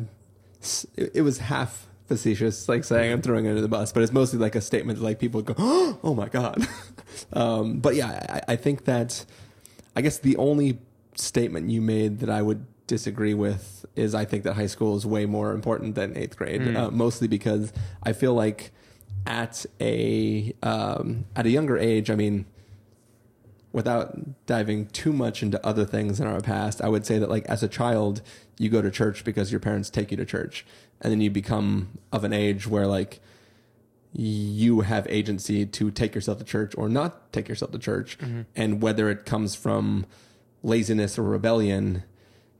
it 0.96 1.22
was 1.22 1.38
half 1.38 1.88
facetious, 2.06 2.68
like 2.68 2.84
saying 2.84 3.12
I'm 3.12 3.22
throwing 3.22 3.46
it 3.46 3.50
under 3.50 3.60
the 3.60 3.68
bus, 3.68 3.92
but 3.92 4.02
it's 4.02 4.12
mostly 4.12 4.38
like 4.38 4.54
a 4.54 4.60
statement 4.60 4.98
that 4.98 5.04
like 5.04 5.18
people 5.18 5.42
go, 5.42 5.54
"Oh 6.02 6.14
my 6.14 6.28
god." 6.28 6.66
um, 7.32 7.78
but 7.80 7.94
yeah, 7.94 8.40
I, 8.48 8.52
I 8.52 8.56
think 8.56 8.84
that, 8.84 9.24
I 9.96 10.00
guess 10.02 10.18
the 10.18 10.36
only 10.36 10.78
statement 11.14 11.70
you 11.70 11.80
made 11.80 12.18
that 12.20 12.30
I 12.30 12.42
would 12.42 12.66
disagree 12.86 13.34
with 13.34 13.86
is 13.96 14.14
I 14.14 14.24
think 14.24 14.44
that 14.44 14.54
high 14.54 14.66
school 14.66 14.96
is 14.96 15.06
way 15.06 15.24
more 15.26 15.52
important 15.52 15.94
than 15.94 16.16
eighth 16.16 16.36
grade, 16.36 16.60
Mm. 16.60 16.76
uh, 16.76 16.90
mostly 16.90 17.28
because 17.28 17.72
I 18.02 18.12
feel 18.12 18.34
like 18.34 18.72
at 19.26 19.64
a 19.80 20.52
um, 20.62 21.24
at 21.34 21.46
a 21.46 21.50
younger 21.50 21.78
age, 21.78 22.10
I 22.10 22.14
mean, 22.16 22.44
without 23.72 24.46
diving 24.46 24.86
too 24.86 25.12
much 25.12 25.42
into 25.42 25.64
other 25.66 25.84
things 25.84 26.20
in 26.20 26.26
our 26.26 26.40
past, 26.40 26.80
I 26.82 26.88
would 26.88 27.06
say 27.06 27.18
that 27.18 27.30
like 27.30 27.46
as 27.46 27.62
a 27.62 27.68
child, 27.68 28.20
you 28.58 28.68
go 28.68 28.82
to 28.82 28.90
church 28.90 29.24
because 29.24 29.50
your 29.50 29.60
parents 29.60 29.88
take 29.90 30.10
you 30.10 30.16
to 30.18 30.24
church, 30.24 30.64
and 31.04 31.12
then 31.12 31.20
you 31.20 31.30
become 31.30 31.98
of 32.10 32.24
an 32.24 32.32
age 32.32 32.66
where 32.66 32.86
like 32.86 33.20
you 34.12 34.80
have 34.80 35.06
agency 35.08 35.66
to 35.66 35.90
take 35.90 36.14
yourself 36.14 36.38
to 36.38 36.44
church 36.44 36.72
or 36.76 36.88
not 36.88 37.32
take 37.32 37.48
yourself 37.48 37.70
to 37.72 37.78
church, 37.78 38.16
and 38.56 38.82
whether 38.82 39.10
it 39.10 39.24
comes 39.26 39.54
from 39.54 40.06
laziness 40.62 41.18
or 41.18 41.22
rebellion. 41.22 42.02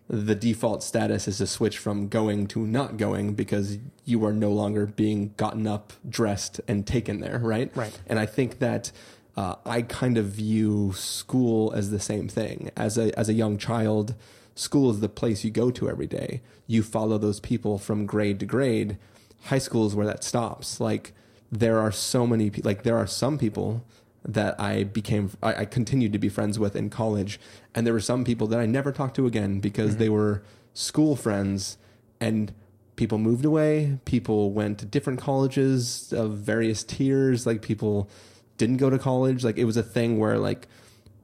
The 0.07 0.35
default 0.35 0.83
status 0.83 1.27
is 1.27 1.39
to 1.39 1.47
switch 1.47 1.79
from 1.79 2.09
going 2.09 2.47
to 2.49 2.67
not 2.67 2.99
going 2.99 3.33
because 3.33 3.79
you 4.05 4.23
are 4.27 4.35
no 4.35 4.51
longer 4.53 4.85
being 4.85 5.33
gotten 5.39 5.67
up, 5.67 5.95
dressed, 6.07 6.61
and 6.69 6.87
taken 6.87 7.21
there, 7.21 7.39
right? 7.39 7.75
Right. 7.75 7.99
And 8.07 8.19
I 8.19 8.27
think 8.27 8.59
that 8.59 8.93
uh, 9.35 9.55
I 9.65 9.81
kind 9.81 10.19
of 10.19 10.27
view 10.27 10.93
school 10.95 11.73
as 11.73 11.91
the 11.91 11.99
same 11.99 12.29
thing. 12.29 12.71
As 12.77 12.99
a 12.99 13.19
as 13.19 13.31
a 13.31 13.33
young 13.33 13.57
child, 13.57 14.15
school 14.55 14.91
is 14.91 15.01
the 15.01 15.09
place 15.09 15.45
you 15.45 15.51
go 15.51 15.71
to 15.71 15.89
every 15.89 16.07
day. 16.07 16.43
You 16.67 16.83
follow 16.83 17.19
those 17.19 17.41
people 17.41 17.79
from 17.79 18.07
grade 18.07 18.41
to 18.41 18.47
grade. 18.47 18.99
High 19.45 19.59
school 19.59 19.87
is 19.87 19.95
where 19.95 20.07
that 20.07 20.25
stops. 20.25 20.81
Like 20.81 21.13
there 21.51 21.79
are 21.79 21.93
so 21.93 22.27
many 22.27 22.51
like 22.51 22.83
there 22.83 22.97
are 22.97 23.07
some 23.07 23.39
people 23.39 23.85
that 24.25 24.59
I 24.59 24.85
became 24.85 25.31
I, 25.43 25.55
I 25.55 25.65
continued 25.65 26.13
to 26.13 26.19
be 26.19 26.29
friends 26.29 26.59
with 26.59 26.77
in 26.77 26.91
college, 26.91 27.39
and 27.75 27.87
there 27.87 27.95
were 27.95 28.01
some 28.01 28.25
people 28.25 28.47
that 28.49 28.59
I 28.61 28.67
never 28.67 28.93
talked 28.93 29.17
to 29.17 29.27
again 29.27 29.61
because 29.61 29.91
mm-hmm. 29.91 30.01
they 30.01 30.09
were 30.09 30.43
school 30.73 31.15
friends 31.15 31.79
and 32.21 32.53
people 32.97 33.19
moved 33.19 33.45
away 33.45 33.99
people 34.05 34.53
went 34.53 34.79
to 34.79 34.85
different 34.85 35.21
colleges 35.21 36.13
of 36.13 36.39
various 36.39 36.85
tiers 36.85 37.47
like 37.47 37.61
people 37.61 38.09
didn't 38.57 38.77
go 38.77 38.89
to 38.89 38.99
college 38.99 39.45
like 39.45 39.57
it 39.57 39.65
was 39.65 39.77
a 39.77 39.83
thing 39.83 40.19
where 40.19 40.39
like 40.39 40.69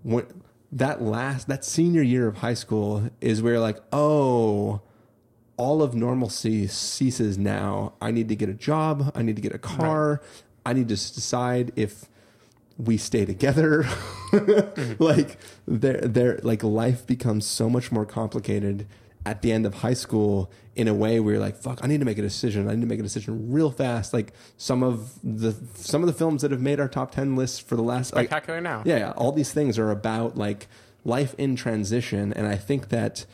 when, 0.02 0.26
that 0.72 1.02
last 1.02 1.48
that 1.48 1.64
senior 1.64 2.02
year 2.02 2.28
of 2.28 2.38
high 2.38 2.54
school 2.54 3.11
is 3.20 3.42
where 3.42 3.59
like 3.59 3.78
oh 3.92 4.80
all 5.61 5.83
of 5.83 5.94
normalcy 5.94 6.66
ceases 6.66 7.37
now. 7.37 7.92
I 8.00 8.12
need 8.12 8.30
to 8.30 8.37
get 8.37 8.48
a 8.48 8.54
job. 8.54 9.12
I 9.14 9.20
need 9.20 9.37
to 9.37 9.42
get 9.42 9.54
a 9.54 9.59
car. 9.59 10.22
I 10.64 10.72
need 10.72 10.88
to 10.88 10.94
decide 10.94 11.70
if 11.76 12.09
we 12.78 12.96
stay 12.96 13.24
together. 13.24 13.85
Mm-hmm. 14.30 15.02
Like 15.02 15.38
there 15.66 16.00
there 16.02 16.38
like 16.44 16.62
life 16.62 17.04
becomes 17.04 17.44
so 17.44 17.68
much 17.68 17.90
more 17.90 18.06
complicated 18.06 18.87
at 19.26 19.42
the 19.42 19.52
end 19.52 19.66
of 19.66 19.74
high 19.74 19.94
school 19.94 20.50
in 20.74 20.88
a 20.88 20.94
way 20.94 21.20
where 21.20 21.35
you're 21.35 21.42
like 21.42 21.56
fuck 21.56 21.78
i 21.83 21.87
need 21.87 21.98
to 21.98 22.06
make 22.06 22.18
a 22.18 22.22
decision. 22.22 22.68
I 22.68 22.74
need 22.74 22.83
to 22.83 22.87
make 22.87 23.00
a 23.00 23.02
decision 23.02 23.50
real 23.50 23.70
fast. 23.70 24.12
Like 24.12 24.33
some 24.56 24.83
of 24.83 25.18
the 25.22 25.54
some 25.74 26.02
of 26.02 26.06
the 26.06 26.12
films 26.12 26.42
that 26.42 26.50
have 26.50 26.61
made 26.61 26.78
our 26.80 26.88
top 26.88 27.12
10 27.12 27.37
lists 27.37 27.59
for 27.59 27.76
the 27.76 27.83
last 27.83 28.14
like, 28.14 28.28
Spectacular 28.28 28.61
now. 28.61 28.83
yeah, 28.85 28.98
yeah, 28.98 29.11
all 29.12 29.33
these 29.33 29.52
things 29.52 29.78
are 29.78 29.90
about 29.90 30.37
like 30.37 30.68
life 31.04 31.35
in 31.38 31.56
transition, 31.56 32.33
and 32.33 32.46
I 32.46 32.56
think 32.56 32.88
that 32.90 33.26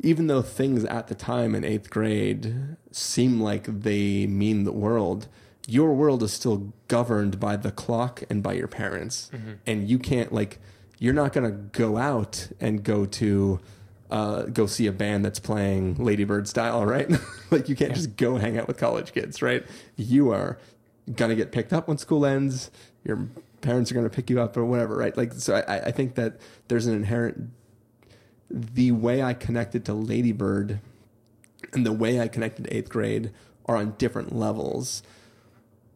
even 0.00 0.26
though 0.28 0.42
things 0.42 0.84
at 0.84 1.08
the 1.08 1.14
time 1.14 1.54
in 1.54 1.64
eighth 1.64 1.90
grade 1.90 2.76
seem 2.92 3.40
like 3.40 3.64
they 3.64 4.26
mean 4.26 4.64
the 4.64 4.72
world, 4.72 5.28
your 5.66 5.92
world 5.92 6.22
is 6.22 6.32
still 6.32 6.72
governed 6.86 7.40
by 7.40 7.56
the 7.56 7.70
clock 7.70 8.22
and 8.30 8.42
by 8.42 8.54
your 8.54 8.68
parents, 8.68 9.30
mm-hmm. 9.32 9.54
and 9.66 9.88
you 9.88 9.98
can't 9.98 10.32
like 10.32 10.58
you're 10.98 11.14
not 11.14 11.32
gonna 11.32 11.50
go 11.52 11.96
out 11.96 12.48
and 12.60 12.82
go 12.82 13.04
to. 13.06 13.60
Uh, 14.10 14.42
go 14.44 14.66
see 14.66 14.86
a 14.86 14.92
band 14.92 15.24
that's 15.24 15.38
playing 15.38 15.96
Lady 15.96 16.24
Bird 16.24 16.48
style, 16.48 16.86
right? 16.86 17.10
like 17.50 17.68
you 17.68 17.76
can't 17.76 17.94
just 17.94 18.16
go 18.16 18.36
hang 18.36 18.56
out 18.58 18.66
with 18.66 18.78
college 18.78 19.12
kids, 19.12 19.42
right? 19.42 19.64
You 19.96 20.30
are 20.30 20.58
gonna 21.14 21.34
get 21.34 21.52
picked 21.52 21.72
up 21.72 21.88
when 21.88 21.98
school 21.98 22.24
ends. 22.24 22.70
Your 23.04 23.28
parents 23.60 23.90
are 23.90 23.94
gonna 23.94 24.08
pick 24.08 24.30
you 24.30 24.40
up 24.40 24.56
or 24.56 24.64
whatever, 24.64 24.96
right? 24.96 25.14
Like, 25.16 25.34
so 25.34 25.56
I, 25.56 25.86
I 25.86 25.90
think 25.90 26.14
that 26.14 26.40
there's 26.68 26.86
an 26.86 26.94
inherent 26.94 27.50
the 28.50 28.92
way 28.92 29.22
I 29.22 29.34
connected 29.34 29.84
to 29.86 29.94
Lady 29.94 30.32
Bird 30.32 30.80
and 31.72 31.84
the 31.84 31.92
way 31.92 32.20
I 32.20 32.28
connected 32.28 32.64
to 32.64 32.76
eighth 32.76 32.88
grade 32.88 33.30
are 33.66 33.76
on 33.76 33.94
different 33.98 34.34
levels. 34.34 35.02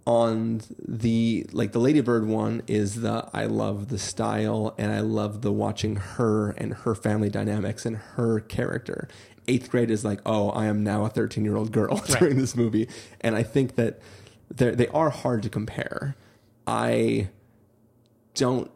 On 0.04 0.60
the 0.86 1.46
like 1.52 1.70
the 1.72 1.78
Lady 1.78 2.00
Bird 2.00 2.26
one 2.26 2.62
is 2.66 3.02
the 3.02 3.28
I 3.32 3.44
love 3.44 3.88
the 3.88 3.98
style 3.98 4.74
and 4.76 4.90
I 4.90 4.98
love 5.00 5.42
the 5.42 5.52
watching 5.52 5.94
her 5.96 6.50
and 6.50 6.74
her 6.74 6.94
family 6.94 7.30
dynamics 7.30 7.86
and 7.86 7.96
her 7.96 8.40
character. 8.40 9.08
Eighth 9.46 9.70
grade 9.70 9.90
is 9.90 10.04
like, 10.04 10.20
oh, 10.26 10.50
I 10.50 10.66
am 10.66 10.82
now 10.82 11.04
a 11.04 11.08
13 11.08 11.44
year 11.44 11.56
old 11.56 11.70
girl 11.70 11.96
during 12.18 12.38
this 12.38 12.56
movie. 12.56 12.88
And 13.20 13.36
I 13.36 13.44
think 13.44 13.76
that 13.76 14.00
they 14.50 14.88
are 14.88 15.10
hard 15.10 15.42
to 15.44 15.48
compare. 15.48 16.16
I 16.66 17.28
don't 18.34 18.70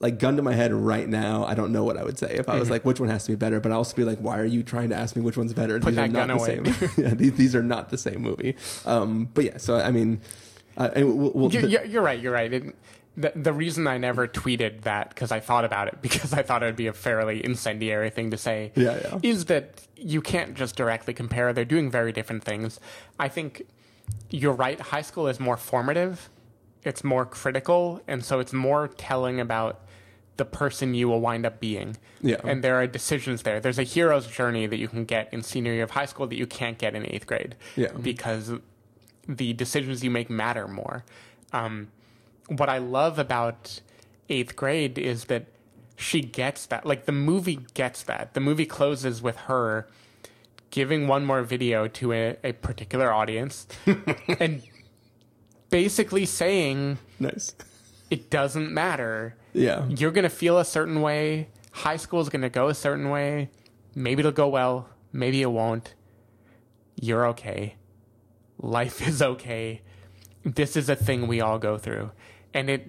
like 0.00 0.18
gun 0.18 0.36
to 0.36 0.42
my 0.42 0.52
head 0.52 0.72
right 0.72 1.08
now. 1.08 1.44
I 1.44 1.54
don't 1.54 1.72
know 1.72 1.84
what 1.84 1.96
I 1.96 2.04
would 2.04 2.18
say 2.18 2.34
if 2.38 2.48
I 2.48 2.58
was 2.58 2.70
like, 2.70 2.84
which 2.84 3.00
one 3.00 3.08
has 3.08 3.24
to 3.24 3.32
be 3.32 3.36
better. 3.36 3.60
But 3.60 3.72
I 3.72 3.74
also 3.74 3.96
be 3.96 4.04
like, 4.04 4.18
why 4.18 4.38
are 4.38 4.44
you 4.44 4.62
trying 4.62 4.90
to 4.90 4.94
ask 4.96 5.16
me 5.16 5.22
which 5.22 5.36
one's 5.36 5.52
better? 5.52 5.80
Put 5.80 5.90
these 5.90 5.98
are 5.98 6.02
that 6.08 6.12
not 6.12 6.28
gun 6.28 6.36
the 6.36 6.42
away. 6.64 6.72
same. 6.72 6.90
yeah, 7.04 7.14
these, 7.14 7.32
these 7.32 7.54
are 7.56 7.62
not 7.62 7.90
the 7.90 7.98
same 7.98 8.20
movie. 8.22 8.56
Um, 8.86 9.28
but 9.34 9.44
yeah, 9.44 9.56
so 9.56 9.76
I 9.76 9.90
mean, 9.90 10.20
uh, 10.76 10.90
we'll, 10.96 11.32
we'll, 11.32 11.52
You're, 11.52 11.62
the- 11.62 11.88
you're 11.88 12.02
right. 12.02 12.20
You're 12.20 12.32
right. 12.32 12.52
It, 12.52 12.76
the, 13.16 13.32
the 13.34 13.52
reason 13.52 13.88
I 13.88 13.98
never 13.98 14.28
tweeted 14.28 14.82
that 14.82 15.08
because 15.08 15.32
I 15.32 15.40
thought 15.40 15.64
about 15.64 15.88
it 15.88 15.98
because 16.02 16.32
I 16.32 16.42
thought 16.42 16.62
it 16.62 16.66
would 16.66 16.76
be 16.76 16.86
a 16.86 16.92
fairly 16.92 17.44
incendiary 17.44 18.10
thing 18.10 18.30
to 18.30 18.36
say. 18.36 18.70
Yeah, 18.76 18.98
yeah. 19.02 19.18
Is 19.22 19.46
that 19.46 19.86
you 19.96 20.22
can't 20.22 20.54
just 20.54 20.76
directly 20.76 21.12
compare. 21.14 21.52
They're 21.52 21.64
doing 21.64 21.90
very 21.90 22.12
different 22.12 22.44
things. 22.44 22.78
I 23.18 23.28
think 23.28 23.62
you're 24.30 24.52
right. 24.52 24.78
High 24.78 25.02
school 25.02 25.26
is 25.26 25.40
more 25.40 25.56
formative. 25.56 26.30
It's 26.84 27.02
more 27.02 27.26
critical, 27.26 28.00
and 28.06 28.24
so 28.24 28.38
it's 28.38 28.52
more 28.52 28.86
telling 28.86 29.40
about 29.40 29.80
the 30.38 30.44
person 30.44 30.94
you 30.94 31.08
will 31.08 31.20
wind 31.20 31.44
up 31.44 31.60
being. 31.60 31.96
Yeah. 32.22 32.40
And 32.44 32.64
there 32.64 32.76
are 32.80 32.86
decisions 32.86 33.42
there. 33.42 33.60
There's 33.60 33.78
a 33.78 33.82
hero's 33.82 34.26
journey 34.26 34.66
that 34.66 34.78
you 34.78 34.88
can 34.88 35.04
get 35.04 35.32
in 35.32 35.42
senior 35.42 35.72
year 35.74 35.84
of 35.84 35.90
high 35.90 36.06
school 36.06 36.26
that 36.28 36.36
you 36.36 36.46
can't 36.46 36.78
get 36.78 36.94
in 36.94 37.04
eighth 37.06 37.26
grade. 37.26 37.56
Yeah. 37.76 37.92
Because 37.92 38.52
the 39.28 39.52
decisions 39.52 40.02
you 40.02 40.10
make 40.10 40.30
matter 40.30 40.66
more. 40.66 41.04
Um, 41.52 41.88
what 42.48 42.68
I 42.68 42.78
love 42.78 43.18
about 43.18 43.80
eighth 44.30 44.56
grade 44.56 44.96
is 44.96 45.24
that 45.26 45.46
she 45.96 46.22
gets 46.22 46.66
that. 46.66 46.86
Like 46.86 47.04
the 47.04 47.12
movie 47.12 47.60
gets 47.74 48.02
that. 48.04 48.34
The 48.34 48.40
movie 48.40 48.66
closes 48.66 49.20
with 49.20 49.36
her 49.36 49.88
giving 50.70 51.08
one 51.08 51.24
more 51.24 51.42
video 51.42 51.88
to 51.88 52.12
a, 52.12 52.36
a 52.44 52.52
particular 52.52 53.12
audience 53.12 53.66
and 54.38 54.62
basically 55.70 56.26
saying 56.26 56.98
Nice. 57.18 57.54
It 58.10 58.30
doesn't 58.30 58.72
matter. 58.72 59.36
Yeah. 59.52 59.86
You're 59.88 60.10
going 60.10 60.24
to 60.24 60.30
feel 60.30 60.58
a 60.58 60.64
certain 60.64 61.00
way. 61.00 61.48
High 61.72 61.96
school 61.96 62.20
is 62.20 62.28
going 62.28 62.42
to 62.42 62.48
go 62.48 62.68
a 62.68 62.74
certain 62.74 63.10
way. 63.10 63.50
Maybe 63.94 64.20
it'll 64.20 64.32
go 64.32 64.48
well. 64.48 64.88
Maybe 65.12 65.42
it 65.42 65.50
won't. 65.50 65.94
You're 67.00 67.26
okay. 67.28 67.76
Life 68.58 69.00
is 69.06 69.22
okay. 69.22 69.82
This 70.44 70.76
is 70.76 70.88
a 70.88 70.96
thing 70.96 71.26
we 71.26 71.40
all 71.40 71.58
go 71.58 71.78
through. 71.78 72.12
And 72.54 72.70
it 72.70 72.86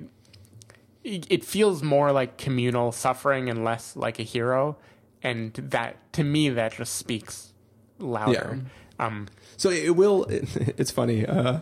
it 1.03 1.43
feels 1.43 1.82
more 1.82 2.11
like 2.11 2.38
communal 2.38 2.91
suffering 2.91 3.49
and 3.49 3.63
less 3.63 3.95
like 3.95 4.20
a 4.20 4.24
hero. 4.24 4.78
And 5.24 5.53
that 5.53 6.13
to 6.13 6.24
me 6.24 6.49
that 6.49 6.74
just 6.74 6.95
speaks 6.95 7.53
louder. 7.97 8.61
Um 8.99 9.28
So 9.57 9.70
it 9.70 9.95
will. 9.95 10.24
It, 10.26 10.47
it's 10.78 10.91
funny. 10.91 11.26
Uh, 11.26 11.59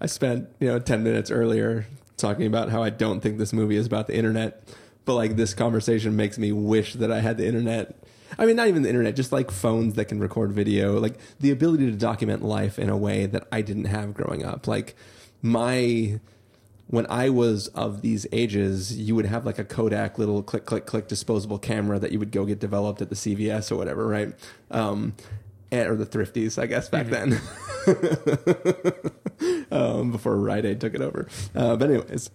I 0.00 0.06
spent 0.06 0.48
you 0.58 0.68
know 0.68 0.78
ten 0.78 1.02
minutes 1.02 1.30
earlier 1.30 1.86
talking 2.18 2.46
about 2.46 2.70
how 2.70 2.82
I 2.82 2.90
don't 2.90 3.20
think 3.20 3.38
this 3.38 3.52
movie 3.52 3.76
is 3.76 3.86
about 3.86 4.06
the 4.06 4.16
internet, 4.16 4.62
but 5.04 5.14
like 5.14 5.36
this 5.36 5.54
conversation 5.54 6.16
makes 6.16 6.38
me 6.38 6.52
wish 6.52 6.94
that 6.94 7.10
I 7.10 7.20
had 7.20 7.38
the 7.38 7.46
internet. 7.46 7.96
I 8.38 8.44
mean, 8.44 8.56
not 8.56 8.68
even 8.68 8.82
the 8.82 8.88
internet, 8.88 9.16
just 9.16 9.32
like 9.32 9.50
phones 9.50 9.94
that 9.94 10.06
can 10.06 10.20
record 10.20 10.52
video, 10.52 10.98
like 10.98 11.14
the 11.40 11.50
ability 11.50 11.90
to 11.90 11.96
document 11.96 12.44
life 12.44 12.78
in 12.78 12.90
a 12.90 12.96
way 12.96 13.26
that 13.26 13.48
I 13.50 13.62
didn't 13.62 13.86
have 13.86 14.12
growing 14.12 14.44
up. 14.44 14.66
Like 14.66 14.94
my 15.40 16.20
when 16.88 17.06
I 17.10 17.28
was 17.28 17.68
of 17.68 18.00
these 18.00 18.26
ages, 18.32 18.98
you 18.98 19.14
would 19.14 19.26
have 19.26 19.44
like 19.44 19.58
a 19.58 19.64
Kodak 19.64 20.18
little 20.18 20.42
click, 20.42 20.64
click, 20.64 20.86
click 20.86 21.06
disposable 21.06 21.58
camera 21.58 21.98
that 21.98 22.12
you 22.12 22.18
would 22.18 22.32
go 22.32 22.46
get 22.46 22.58
developed 22.60 23.02
at 23.02 23.10
the 23.10 23.14
CVS 23.14 23.70
or 23.70 23.76
whatever, 23.76 24.06
right? 24.06 24.32
Um, 24.70 25.14
and, 25.70 25.88
or 25.90 25.96
the 25.96 26.06
Thrifties, 26.06 26.60
I 26.60 26.64
guess, 26.64 26.88
back 26.88 27.08
then, 27.08 27.40
um, 29.70 30.12
before 30.12 30.36
Rite 30.36 30.64
Aid 30.64 30.80
took 30.80 30.94
it 30.94 31.00
over. 31.00 31.28
Uh, 31.54 31.76
but 31.76 31.90
anyways, 31.90 32.30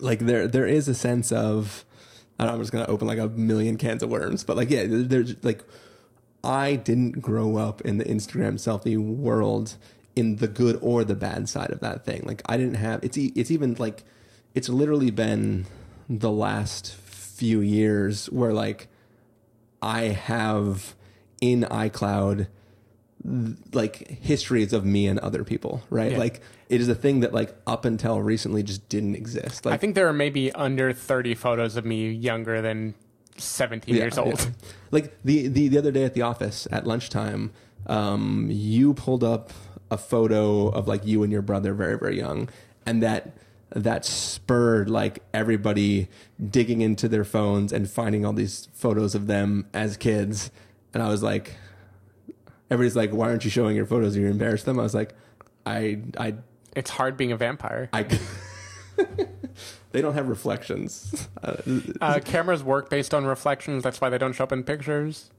like 0.00 0.20
there, 0.20 0.46
there 0.48 0.66
is 0.66 0.88
a 0.88 0.94
sense 0.94 1.32
of, 1.32 1.84
I 2.38 2.44
don't 2.44 2.52
know, 2.52 2.54
I'm 2.54 2.60
just 2.60 2.72
gonna 2.72 2.86
open 2.86 3.06
like 3.06 3.18
a 3.18 3.28
million 3.28 3.76
cans 3.76 4.02
of 4.02 4.10
worms, 4.10 4.44
but 4.44 4.56
like, 4.56 4.70
yeah, 4.70 4.84
there's 4.86 5.36
like, 5.44 5.62
I 6.44 6.76
didn't 6.76 7.20
grow 7.20 7.56
up 7.56 7.80
in 7.82 7.98
the 7.98 8.04
Instagram 8.04 8.54
selfie 8.54 8.98
world 8.98 9.76
in 10.14 10.36
the 10.36 10.48
good 10.48 10.78
or 10.82 11.04
the 11.04 11.14
bad 11.14 11.48
side 11.48 11.70
of 11.70 11.80
that 11.80 12.04
thing. 12.04 12.22
Like 12.24 12.42
I 12.46 12.56
didn't 12.56 12.74
have 12.74 13.02
it's 13.02 13.16
it's 13.16 13.50
even 13.50 13.74
like 13.78 14.04
it's 14.54 14.68
literally 14.68 15.10
been 15.10 15.66
the 16.08 16.30
last 16.30 16.94
few 16.94 17.60
years 17.60 18.26
where 18.26 18.52
like 18.52 18.88
I 19.80 20.02
have 20.02 20.94
in 21.40 21.62
iCloud 21.62 22.48
like 23.72 24.08
histories 24.20 24.72
of 24.72 24.84
me 24.84 25.06
and 25.06 25.18
other 25.20 25.44
people, 25.44 25.82
right? 25.90 26.12
Yeah. 26.12 26.18
Like 26.18 26.40
it 26.68 26.80
is 26.80 26.88
a 26.88 26.94
thing 26.94 27.20
that 27.20 27.32
like 27.32 27.54
up 27.66 27.84
until 27.84 28.20
recently 28.20 28.62
just 28.62 28.88
didn't 28.88 29.14
exist. 29.14 29.64
Like 29.64 29.74
I 29.74 29.76
think 29.76 29.94
there 29.94 30.08
are 30.08 30.12
maybe 30.12 30.50
under 30.52 30.92
30 30.92 31.34
photos 31.34 31.76
of 31.76 31.84
me 31.84 32.10
younger 32.10 32.60
than 32.60 32.94
17 33.36 33.94
years 33.94 34.18
old. 34.18 34.40
yeah. 34.40 34.50
Like 34.90 35.16
the, 35.24 35.48
the 35.48 35.68
the 35.68 35.78
other 35.78 35.92
day 35.92 36.04
at 36.04 36.14
the 36.14 36.22
office 36.22 36.66
at 36.70 36.86
lunchtime, 36.86 37.52
um, 37.86 38.48
you 38.50 38.94
pulled 38.94 39.24
up 39.24 39.52
a 39.90 39.98
photo 39.98 40.68
of 40.68 40.88
like 40.88 41.04
you 41.06 41.22
and 41.22 41.32
your 41.32 41.42
brother 41.42 41.74
very 41.74 41.98
very 41.98 42.16
young, 42.16 42.48
and 42.84 43.02
that 43.02 43.32
that 43.70 44.04
spurred 44.04 44.90
like 44.90 45.22
everybody 45.32 46.08
digging 46.50 46.80
into 46.80 47.08
their 47.08 47.24
phones 47.24 47.72
and 47.72 47.88
finding 47.88 48.26
all 48.26 48.32
these 48.32 48.68
photos 48.72 49.14
of 49.14 49.26
them 49.28 49.66
as 49.72 49.96
kids, 49.96 50.50
and 50.92 51.02
I 51.02 51.08
was 51.08 51.22
like, 51.22 51.56
everybody's 52.72 52.96
like, 52.96 53.10
why 53.12 53.28
aren't 53.28 53.44
you 53.44 53.50
showing 53.50 53.76
your 53.76 53.86
photos? 53.86 54.16
You're 54.16 54.30
embarrassed 54.30 54.64
them. 54.64 54.80
I 54.80 54.82
was 54.82 54.94
like, 54.94 55.14
I 55.66 56.00
I 56.18 56.34
It's 56.74 56.90
hard 56.90 57.16
being 57.16 57.32
a 57.32 57.36
vampire. 57.36 57.88
I. 57.92 58.02
they 59.92 60.00
don't 60.00 60.14
have 60.14 60.28
reflections. 60.28 61.28
Uh, 61.42 61.56
Uh, 62.00 62.20
cameras 62.24 62.62
work 62.64 62.88
based 62.88 63.12
on 63.14 63.24
reflections. 63.26 63.82
That's 63.82 64.00
why 64.00 64.08
they 64.08 64.18
don't 64.18 64.32
show 64.32 64.44
up 64.44 64.52
in 64.52 64.64
pictures. 64.64 65.30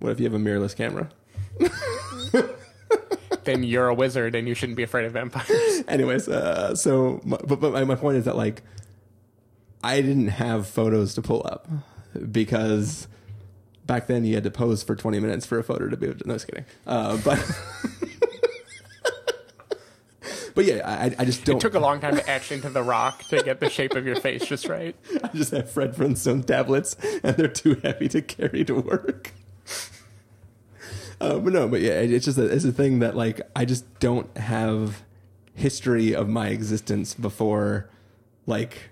what 0.00 0.12
if 0.12 0.20
you 0.20 0.24
have 0.24 0.34
a 0.34 0.38
mirrorless 0.38 0.76
camera? 0.76 1.08
Then 3.44 3.64
you're 3.64 3.88
a 3.88 3.94
wizard 3.94 4.36
and 4.36 4.46
you 4.46 4.54
shouldn't 4.54 4.76
be 4.76 4.84
afraid 4.84 5.04
of 5.04 5.12
vampires. 5.14 5.82
anyways 5.88 6.28
uh, 6.28 6.76
so 6.76 7.20
my, 7.24 7.38
but, 7.44 7.58
but 7.58 7.72
my, 7.72 7.82
my 7.82 7.96
point 7.96 8.16
is 8.16 8.24
that 8.26 8.36
like 8.36 8.62
i 9.82 10.00
didn't 10.00 10.28
have 10.28 10.68
photos 10.68 11.14
to 11.14 11.22
pull 11.22 11.42
up 11.44 11.66
because 12.30 13.08
back 13.86 14.06
then 14.06 14.24
you 14.24 14.34
had 14.34 14.44
to 14.44 14.50
pose 14.50 14.82
for 14.82 14.94
20 14.94 15.20
minutes 15.20 15.46
for 15.46 15.58
a 15.58 15.64
photo 15.64 15.88
to 15.88 15.96
be 15.96 16.06
no 16.24 16.34
just 16.34 16.46
kidding 16.48 16.64
uh, 16.86 17.16
but 17.24 17.38
but 20.54 20.64
yeah 20.64 20.82
I, 20.88 21.22
I 21.22 21.24
just 21.24 21.44
don't 21.44 21.56
It 21.56 21.60
took 21.60 21.74
a 21.74 21.80
long 21.80 22.00
time 22.00 22.14
to 22.16 22.30
etch 22.30 22.52
into 22.52 22.68
the 22.70 22.82
rock 22.82 23.24
to 23.24 23.42
get 23.42 23.60
the 23.60 23.70
shape 23.70 23.94
of 23.94 24.06
your 24.06 24.16
face 24.16 24.44
just 24.46 24.68
right. 24.68 24.94
i 25.24 25.28
just 25.28 25.50
have 25.52 25.70
fred 25.70 25.96
flintstone 25.96 26.42
tablets 26.42 26.94
and 27.24 27.36
they're 27.36 27.48
too 27.48 27.74
heavy 27.82 28.08
to 28.08 28.22
carry 28.22 28.64
to 28.64 28.74
work 28.74 29.32
uh, 31.20 31.38
but 31.38 31.52
no 31.52 31.68
but 31.68 31.80
yeah 31.80 32.00
it- 32.00 32.12
it's 32.12 32.24
just 32.24 32.38
a, 32.38 32.44
it's 32.46 32.64
a 32.64 32.72
thing 32.72 33.00
that 33.00 33.16
like 33.16 33.40
i 33.56 33.64
just 33.64 33.98
don't 33.98 34.36
have 34.36 35.02
history 35.54 36.14
of 36.14 36.28
my 36.28 36.48
existence 36.48 37.14
before 37.14 37.90
like 38.46 38.90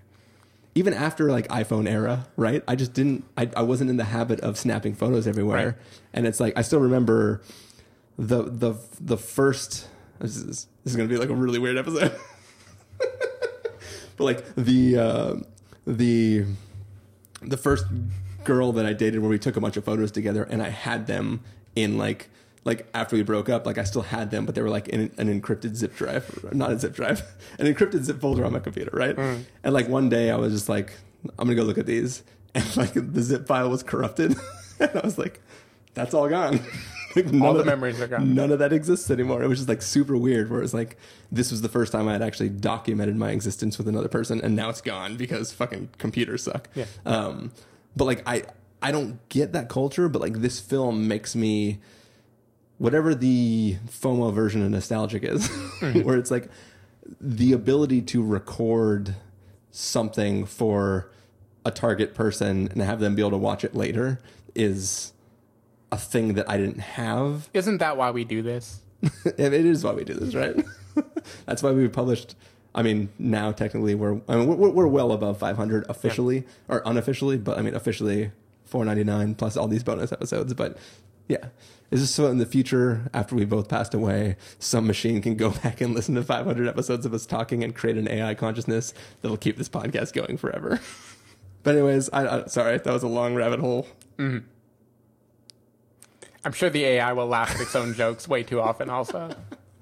even 0.74 0.94
after 0.94 1.30
like 1.30 1.48
iphone 1.48 1.88
era 1.88 2.26
right? 2.36 2.62
I 2.68 2.76
just 2.76 2.92
didn't 2.92 3.24
i, 3.36 3.48
I 3.56 3.62
wasn't 3.62 3.90
in 3.90 3.96
the 3.96 4.04
habit 4.04 4.40
of 4.40 4.56
snapping 4.58 4.94
photos 4.94 5.26
everywhere. 5.26 5.66
Right. 5.66 5.74
and 6.12 6.26
it's 6.26 6.40
like 6.40 6.56
i 6.56 6.62
still 6.62 6.80
remember 6.80 7.42
the 8.18 8.42
the 8.44 8.74
the 9.00 9.16
first 9.16 9.88
this 10.18 10.36
is, 10.36 10.44
this 10.84 10.92
is 10.92 10.96
gonna 10.96 11.08
be 11.08 11.16
like 11.16 11.30
a 11.30 11.34
really 11.34 11.58
weird 11.58 11.78
episode. 11.78 12.14
But 14.16 14.24
like 14.24 14.54
the 14.54 14.98
uh 14.98 15.34
the 15.86 16.44
the 17.40 17.56
first 17.56 17.86
girl 18.44 18.70
that 18.72 18.84
I 18.84 18.92
dated 18.92 19.20
where 19.20 19.30
we 19.30 19.38
took 19.38 19.56
a 19.56 19.60
bunch 19.62 19.78
of 19.78 19.84
photos 19.84 20.12
together 20.12 20.42
and 20.42 20.62
I 20.62 20.68
had 20.68 21.06
them 21.06 21.40
in 21.74 21.96
like 21.96 22.28
like 22.64 22.86
after 22.94 23.16
we 23.16 23.22
broke 23.22 23.48
up 23.48 23.64
like 23.66 23.78
I 23.78 23.84
still 23.84 24.02
had 24.02 24.30
them 24.30 24.44
but 24.46 24.54
they 24.54 24.62
were 24.62 24.70
like 24.70 24.88
in 24.88 25.11
an 25.18 25.40
encrypted 25.40 25.74
zip 25.76 25.94
drive 25.96 26.52
not 26.52 26.70
a 26.72 26.78
zip 26.78 26.94
drive 26.94 27.22
an 27.58 27.66
encrypted 27.72 28.02
zip 28.04 28.20
folder 28.20 28.44
on 28.44 28.52
my 28.52 28.58
computer 28.61 28.90
right? 28.92 29.16
And 29.18 29.72
like 29.74 29.88
one 29.88 30.08
day 30.08 30.30
I 30.30 30.36
was 30.36 30.52
just 30.52 30.68
like 30.68 30.92
I'm 31.38 31.46
gonna 31.46 31.54
go 31.56 31.62
look 31.62 31.78
at 31.78 31.86
these. 31.86 32.22
And 32.54 32.76
like 32.76 32.94
the 32.94 33.22
zip 33.22 33.46
file 33.46 33.70
was 33.70 33.82
corrupted. 33.82 34.34
And 34.80 34.90
I 34.96 35.00
was 35.04 35.18
like 35.18 35.40
that's 35.94 36.14
all 36.14 36.28
gone. 36.28 36.61
Like, 37.16 37.26
none 37.26 37.42
All 37.42 37.54
the 37.54 37.61
of- 37.61 37.66
memories 37.66 38.00
are 38.00 38.06
gone. 38.06 38.34
none 38.34 38.52
of 38.52 38.61
that 38.61 38.72
exists 38.72 39.11
anymore. 39.11 39.42
It 39.42 39.48
was 39.48 39.58
just 39.58 39.68
like 39.68 39.82
super 39.82 40.16
weird 40.16 40.48
where 40.50 40.62
it's 40.62 40.72
like 40.72 40.96
this 41.32 41.50
was 41.50 41.61
the 41.61 41.68
first 41.68 41.90
time 41.92 42.06
I 42.08 42.12
had 42.12 42.22
actually 42.22 42.48
documented 42.50 43.16
my 43.16 43.30
existence 43.30 43.78
with 43.78 43.88
another 43.88 44.06
person 44.08 44.40
and 44.40 44.54
now 44.54 44.68
it's 44.68 44.80
gone 44.80 45.16
because 45.16 45.52
fucking 45.52 45.90
computers 45.98 46.44
suck. 46.44 46.68
Yeah. 46.74 46.84
um, 47.06 47.50
but 47.96 48.04
like 48.04 48.22
I 48.26 48.44
I 48.80 48.92
don't 48.92 49.18
get 49.28 49.52
that 49.54 49.68
culture, 49.68 50.08
but 50.08 50.20
like 50.22 50.40
this 50.40 50.61
film 50.61 51.08
makes 51.08 51.34
me 51.36 51.80
whatever 52.81 53.14
the 53.14 53.76
FOMO 53.87 54.33
version 54.33 54.62
of 54.62 54.70
nostalgic 54.70 55.22
is, 55.22 55.47
where 56.03 56.16
it's 56.16 56.31
like 56.31 56.49
the 57.20 57.53
ability 57.53 58.01
to 58.01 58.24
record 58.24 59.14
something 59.70 60.47
for 60.47 61.11
a 61.66 61.70
target 61.70 62.14
person 62.14 62.68
and 62.72 62.81
have 62.81 62.99
them 62.99 63.14
be 63.14 63.20
able 63.20 63.33
to 63.33 63.37
watch 63.37 63.64
it 63.64 63.74
later 63.74 64.18
is 64.55 65.12
a 65.93 65.99
thing 65.99 66.33
that 66.35 66.49
I 66.49 66.57
didn't 66.57 66.81
have. 66.81 67.51
Isn't 67.53 67.78
that 67.78 67.99
why 67.99 68.12
we 68.12 68.24
do 68.24 68.41
this? 68.41 68.81
it 69.24 69.53
is 69.53 69.85
why 69.85 69.93
we 69.93 70.05
do 70.05 70.14
this, 70.14 70.35
right? 70.35 70.57
That's 71.45 71.62
why 71.62 71.72
we 71.72 71.87
published. 71.87 72.35
I 72.74 72.83
mean, 72.83 73.11
now 73.18 73.53
technically 73.53 73.95
we're 73.95 74.22
I 74.26 74.37
mean 74.37 74.57
we're, 74.57 74.70
we're 74.70 74.87
well 74.87 75.12
above 75.12 75.37
500 75.39 75.85
officially 75.91 76.47
or 76.66 76.81
unofficially, 76.87 77.37
but 77.37 77.59
I 77.59 77.62
mean 77.62 77.74
officially 77.74 78.33
499 78.64 79.35
plus 79.35 79.59
all 79.59 79.68
these 79.68 79.83
bonus 79.85 80.12
episodes. 80.12 80.55
But 80.55 80.78
yeah, 81.31 81.47
is 81.91 82.01
this 82.01 82.11
so 82.11 82.26
in 82.26 82.39
the 82.39 82.47
future 82.47 83.09
after 83.14 83.35
we 83.37 83.45
both 83.45 83.68
passed 83.68 83.95
away, 83.95 84.37
some 84.59 84.87
machine 84.87 85.22
can 85.22 85.37
go 85.37 85.51
back 85.62 85.81
and 85.81 85.95
listen 85.95 86.14
to 86.16 86.22
500 86.22 86.66
episodes 86.68 87.07
of 87.07 87.14
us 87.14 87.24
talking 87.24 87.62
and 87.62 87.74
create 87.74 87.97
an 87.97 88.09
AI 88.09 88.35
consciousness 88.35 88.93
that'll 89.22 89.37
keep 89.37 89.57
this 89.57 89.68
podcast 89.68 90.12
going 90.12 90.37
forever. 90.37 90.81
but 91.62 91.76
anyways, 91.76 92.11
I, 92.12 92.41
I 92.41 92.47
sorry 92.47 92.78
that 92.78 92.93
was 92.93 93.03
a 93.03 93.09
long 93.09 93.35
rabbit 93.35 93.61
hole. 93.61 93.87
I'm 94.18 94.45
sure 96.53 96.68
the 96.68 96.85
AI 96.85 97.12
will 97.12 97.26
laugh 97.26 97.55
at 97.55 97.61
its 97.61 97.76
own 97.76 97.95
jokes 97.95 98.26
way 98.26 98.43
too 98.43 98.61
often. 98.61 98.91
Also, 98.91 99.35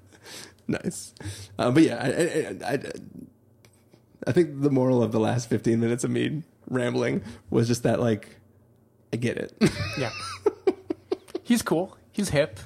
nice. 0.67 1.13
Uh, 1.57 1.71
but 1.71 1.83
yeah, 1.83 2.55
I, 2.63 2.67
I, 2.67 2.73
I, 2.73 2.79
I 4.27 4.31
think 4.31 4.61
the 4.61 4.69
moral 4.69 5.01
of 5.01 5.11
the 5.11 5.19
last 5.19 5.49
15 5.49 5.79
minutes 5.79 6.03
of 6.03 6.11
me 6.11 6.43
rambling 6.69 7.23
was 7.49 7.67
just 7.67 7.83
that 7.83 7.99
like 7.99 8.37
I 9.11 9.17
get 9.17 9.37
it. 9.37 9.53
Yeah. 9.97 10.11
He's 11.49 11.63
cool. 11.63 11.97
He's 12.11 12.29
hip. 12.29 12.59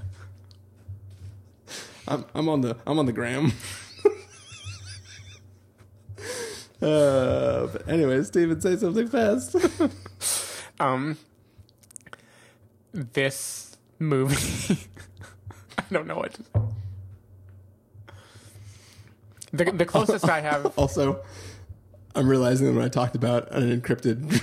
I'm 2.05 2.25
I'm 2.35 2.49
on 2.49 2.59
the 2.59 2.75
I'm 2.85 2.99
on 2.99 3.05
the 3.05 3.13
gram. 3.13 3.53
uh, 6.81 7.67
but 7.67 7.87
anyways, 7.87 8.27
Stephen, 8.27 8.59
say 8.59 8.75
something 8.75 9.07
fast. 9.07 9.55
Um, 10.79 11.17
this 12.91 13.77
movie, 13.99 14.79
I 15.77 15.83
don't 15.91 16.07
know 16.07 16.17
what. 16.17 16.37
The 19.53 19.71
the 19.71 19.85
closest 19.85 20.27
I 20.27 20.41
have, 20.41 20.65
also, 20.77 21.23
I'm 22.15 22.27
realizing 22.27 22.67
that 22.67 22.73
when 22.73 22.83
I 22.83 22.89
talked 22.89 23.15
about 23.15 23.49
an 23.51 23.79
encrypted 23.79 24.41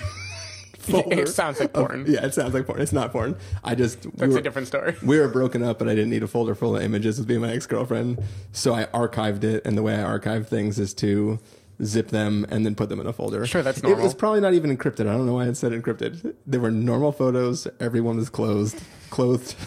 folder, 0.81 1.21
it 1.21 1.29
sounds 1.41 1.61
like 1.61 1.71
of- 1.77 1.87
porn. 1.89 2.05
yeah, 2.09 2.25
it 2.25 2.35
sounds 2.35 2.53
like 2.55 2.67
porn. 2.67 2.81
It's 2.81 2.93
not 2.93 3.13
porn. 3.13 3.37
I 3.63 3.75
just 3.75 4.05
we 4.05 4.13
That's 4.17 4.33
were- 4.33 4.39
a 4.39 4.43
different 4.43 4.67
story. 4.69 4.97
we 5.03 5.19
were 5.19 5.29
broken 5.29 5.63
up, 5.63 5.81
and 5.81 5.89
I 5.89 5.95
didn't 5.95 6.11
need 6.11 6.23
a 6.23 6.29
folder 6.29 6.55
full 6.55 6.77
of 6.77 6.83
images 6.83 7.19
with 7.19 7.29
me 7.29 7.35
and 7.37 7.43
my 7.43 7.53
ex 7.53 7.67
girlfriend, 7.67 8.23
so 8.53 8.75
I 8.75 8.85
archived 8.87 9.45
it. 9.45 9.65
And 9.65 9.77
the 9.79 9.83
way 9.83 9.95
I 9.95 10.03
archive 10.03 10.49
things 10.49 10.79
is 10.79 10.93
to 10.95 11.39
zip 11.83 12.09
them 12.09 12.45
and 12.51 12.67
then 12.67 12.75
put 12.75 12.89
them 12.91 13.01
in 13.01 13.07
a 13.07 13.13
folder. 13.13 13.47
Sure, 13.47 13.63
that's 13.63 13.79
It 13.79 13.85
normal. 13.85 14.03
was 14.05 14.15
probably 14.15 14.41
not 14.41 14.53
even 14.55 14.77
encrypted. 14.77 15.09
I 15.09 15.13
don't 15.17 15.25
know 15.27 15.35
why 15.35 15.47
it 15.47 15.57
said 15.57 15.73
encrypted. 15.73 16.35
There 16.47 16.61
were 16.61 16.71
normal 16.71 17.11
photos. 17.13 17.67
Everyone 17.81 18.17
was 18.17 18.29
clothed. 18.29 18.83
Clothed. 19.09 19.55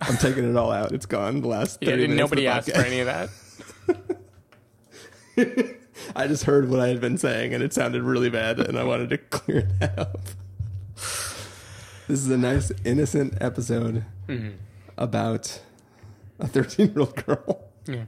I'm 0.00 0.16
taking 0.18 0.48
it 0.48 0.56
all 0.56 0.70
out. 0.70 0.92
It's 0.92 1.06
gone. 1.06 1.40
The 1.40 1.48
last 1.48 1.80
30 1.80 1.86
Yeah, 1.86 1.96
minutes. 1.96 2.12
of 2.12 2.18
nobody 2.18 2.46
asked 2.46 2.70
for 2.70 2.80
any 2.80 3.00
of 3.00 3.06
that. 3.06 3.30
I 6.16 6.26
just 6.26 6.44
heard 6.44 6.68
what 6.68 6.80
I 6.80 6.88
had 6.88 7.00
been 7.00 7.18
saying 7.18 7.54
and 7.54 7.62
it 7.62 7.72
sounded 7.72 8.02
really 8.02 8.30
bad 8.30 8.60
and 8.60 8.78
I 8.78 8.84
wanted 8.84 9.10
to 9.10 9.18
clear 9.18 9.62
that 9.80 9.98
up. 9.98 10.20
This 12.06 12.20
is 12.20 12.30
a 12.30 12.38
nice, 12.38 12.70
innocent 12.84 13.38
episode 13.40 14.04
mm-hmm. 14.28 14.56
about 14.98 15.60
a 16.38 16.46
13 16.46 16.92
year 16.92 17.00
old 17.00 17.24
girl. 17.24 17.64
Yeah. 17.86 18.04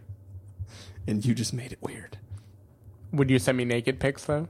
And 1.07 1.25
you 1.25 1.35
just 1.35 1.53
made 1.53 1.73
it 1.73 1.79
weird. 1.81 2.19
Would 3.13 3.31
you 3.31 3.39
send 3.39 3.57
me 3.57 3.65
naked 3.65 4.01
pics 4.01 4.25
though? 4.25 4.49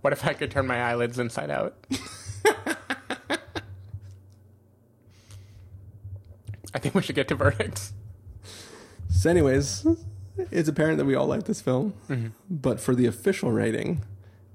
What 0.00 0.12
if 0.12 0.26
I 0.26 0.32
could 0.32 0.50
turn 0.50 0.66
my 0.66 0.82
eyelids 0.82 1.18
inside 1.18 1.50
out? 1.50 1.76
I 6.74 6.78
think 6.78 6.94
we 6.94 7.02
should 7.02 7.14
get 7.14 7.28
to 7.28 7.34
verdicts. 7.34 7.92
So, 9.08 9.30
anyways, 9.30 9.86
it's 10.50 10.68
apparent 10.68 10.98
that 10.98 11.04
we 11.04 11.14
all 11.14 11.26
like 11.26 11.44
this 11.44 11.60
film. 11.60 11.94
Mm-hmm. 12.08 12.28
But 12.50 12.80
for 12.80 12.94
the 12.94 13.06
official 13.06 13.52
rating, 13.52 14.02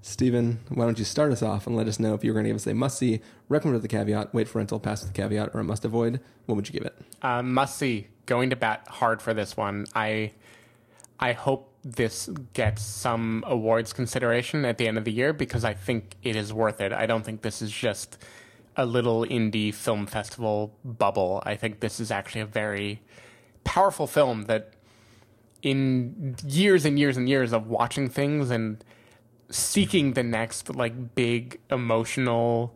Stephen, 0.01 0.59
why 0.69 0.85
don't 0.85 0.97
you 0.97 1.05
start 1.05 1.31
us 1.31 1.41
off 1.41 1.67
and 1.67 1.75
let 1.75 1.87
us 1.87 1.99
know 1.99 2.13
if 2.13 2.23
you 2.23 2.31
were 2.31 2.33
going 2.33 2.45
to 2.45 2.49
give 2.49 2.55
us 2.55 2.67
a 2.67 2.73
must 2.73 2.97
see, 2.97 3.21
recommend 3.49 3.75
with 3.75 3.83
the 3.83 3.87
caveat, 3.87 4.33
wait 4.33 4.47
for 4.47 4.57
rental, 4.57 4.79
pass 4.79 5.01
with 5.01 5.13
the 5.13 5.21
caveat, 5.21 5.51
or 5.53 5.59
a 5.59 5.63
must 5.63 5.85
avoid? 5.85 6.19
What 6.45 6.55
would 6.55 6.67
you 6.67 6.73
give 6.73 6.85
it? 6.85 6.95
Uh, 7.21 7.43
must 7.43 7.77
see. 7.77 8.07
Going 8.25 8.49
to 8.49 8.55
bat 8.55 8.87
hard 8.87 9.21
for 9.21 9.33
this 9.33 9.57
one. 9.57 9.85
I 9.93 10.31
I 11.19 11.33
hope 11.33 11.71
this 11.83 12.29
gets 12.53 12.81
some 12.83 13.43
awards 13.45 13.93
consideration 13.93 14.65
at 14.65 14.77
the 14.77 14.87
end 14.87 14.97
of 14.97 15.03
the 15.03 15.11
year 15.11 15.33
because 15.33 15.63
I 15.63 15.73
think 15.73 16.15
it 16.23 16.35
is 16.35 16.53
worth 16.53 16.81
it. 16.81 16.93
I 16.93 17.05
don't 17.05 17.23
think 17.23 17.41
this 17.41 17.61
is 17.61 17.71
just 17.71 18.17
a 18.75 18.85
little 18.85 19.25
indie 19.25 19.73
film 19.73 20.07
festival 20.07 20.73
bubble. 20.83 21.43
I 21.45 21.55
think 21.55 21.79
this 21.79 21.99
is 21.99 22.09
actually 22.11 22.41
a 22.41 22.45
very 22.45 23.01
powerful 23.63 24.07
film 24.07 24.43
that 24.43 24.73
in 25.61 26.35
years 26.45 26.85
and 26.85 26.97
years 26.97 27.17
and 27.17 27.29
years 27.29 27.53
of 27.53 27.67
watching 27.67 28.09
things 28.09 28.49
and 28.49 28.83
seeking 29.49 30.13
the 30.13 30.23
next 30.23 30.73
like 30.75 31.15
big 31.15 31.59
emotional 31.69 32.75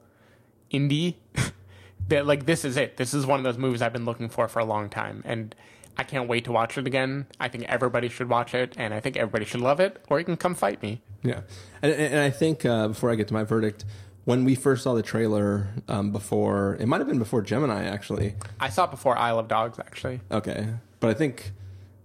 indie 0.72 1.16
that 2.08 2.26
like 2.26 2.46
this 2.46 2.66
is 2.66 2.78
it. 2.78 2.98
This 2.98 3.14
is 3.14 3.26
one 3.26 3.40
of 3.40 3.44
those 3.44 3.58
movies 3.58 3.82
I've 3.82 3.94
been 3.94 4.06
looking 4.06 4.30
for 4.30 4.48
for 4.48 4.60
a 4.60 4.66
long 4.66 4.90
time, 4.90 5.22
and 5.26 5.56
I 5.98 6.04
can't 6.04 6.28
wait 6.28 6.46
to 6.46 6.52
watch 6.52 6.78
it 6.78 6.86
again. 6.86 7.28
I 7.40 7.48
think 7.48 7.66
everybody 7.66 8.10
should 8.10 8.30
watch 8.30 8.54
it, 8.54 8.74
and 8.78 8.94
I 8.94 9.00
think 9.00 9.18
everybody 9.18 9.46
should 9.46 9.62
love 9.62 9.80
it, 9.80 10.04
or 10.10 10.20
you 10.20 10.26
can 10.26 10.38
come 10.38 10.56
fight 10.56 10.82
me. 10.82 11.02
Yeah, 11.24 11.42
and, 11.82 11.92
and 11.94 12.20
I 12.20 12.30
think 12.30 12.66
uh, 12.66 12.90
before 12.90 13.12
I 13.12 13.16
get 13.16 13.28
to 13.30 13.34
my 13.34 13.44
verdict, 13.44 13.86
when 14.26 14.44
we 14.44 14.56
first 14.56 14.84
saw 14.84 14.94
the 14.94 15.02
trailer, 15.02 15.70
um, 15.88 16.12
before 16.12 16.78
it 16.80 16.88
might 16.88 17.00
have 17.00 17.08
been 17.08 17.20
before 17.20 17.42
Gemini 17.42 17.86
actually. 17.86 18.36
I 18.60 18.70
saw 18.70 18.86
it 18.86 18.92
before 18.92 19.18
Isle 19.18 19.40
of 19.40 19.48
Dogs, 19.48 19.80
actually. 19.80 20.20
Okay, 20.32 20.68
but 21.00 21.10
I 21.10 21.14
think 21.14 21.54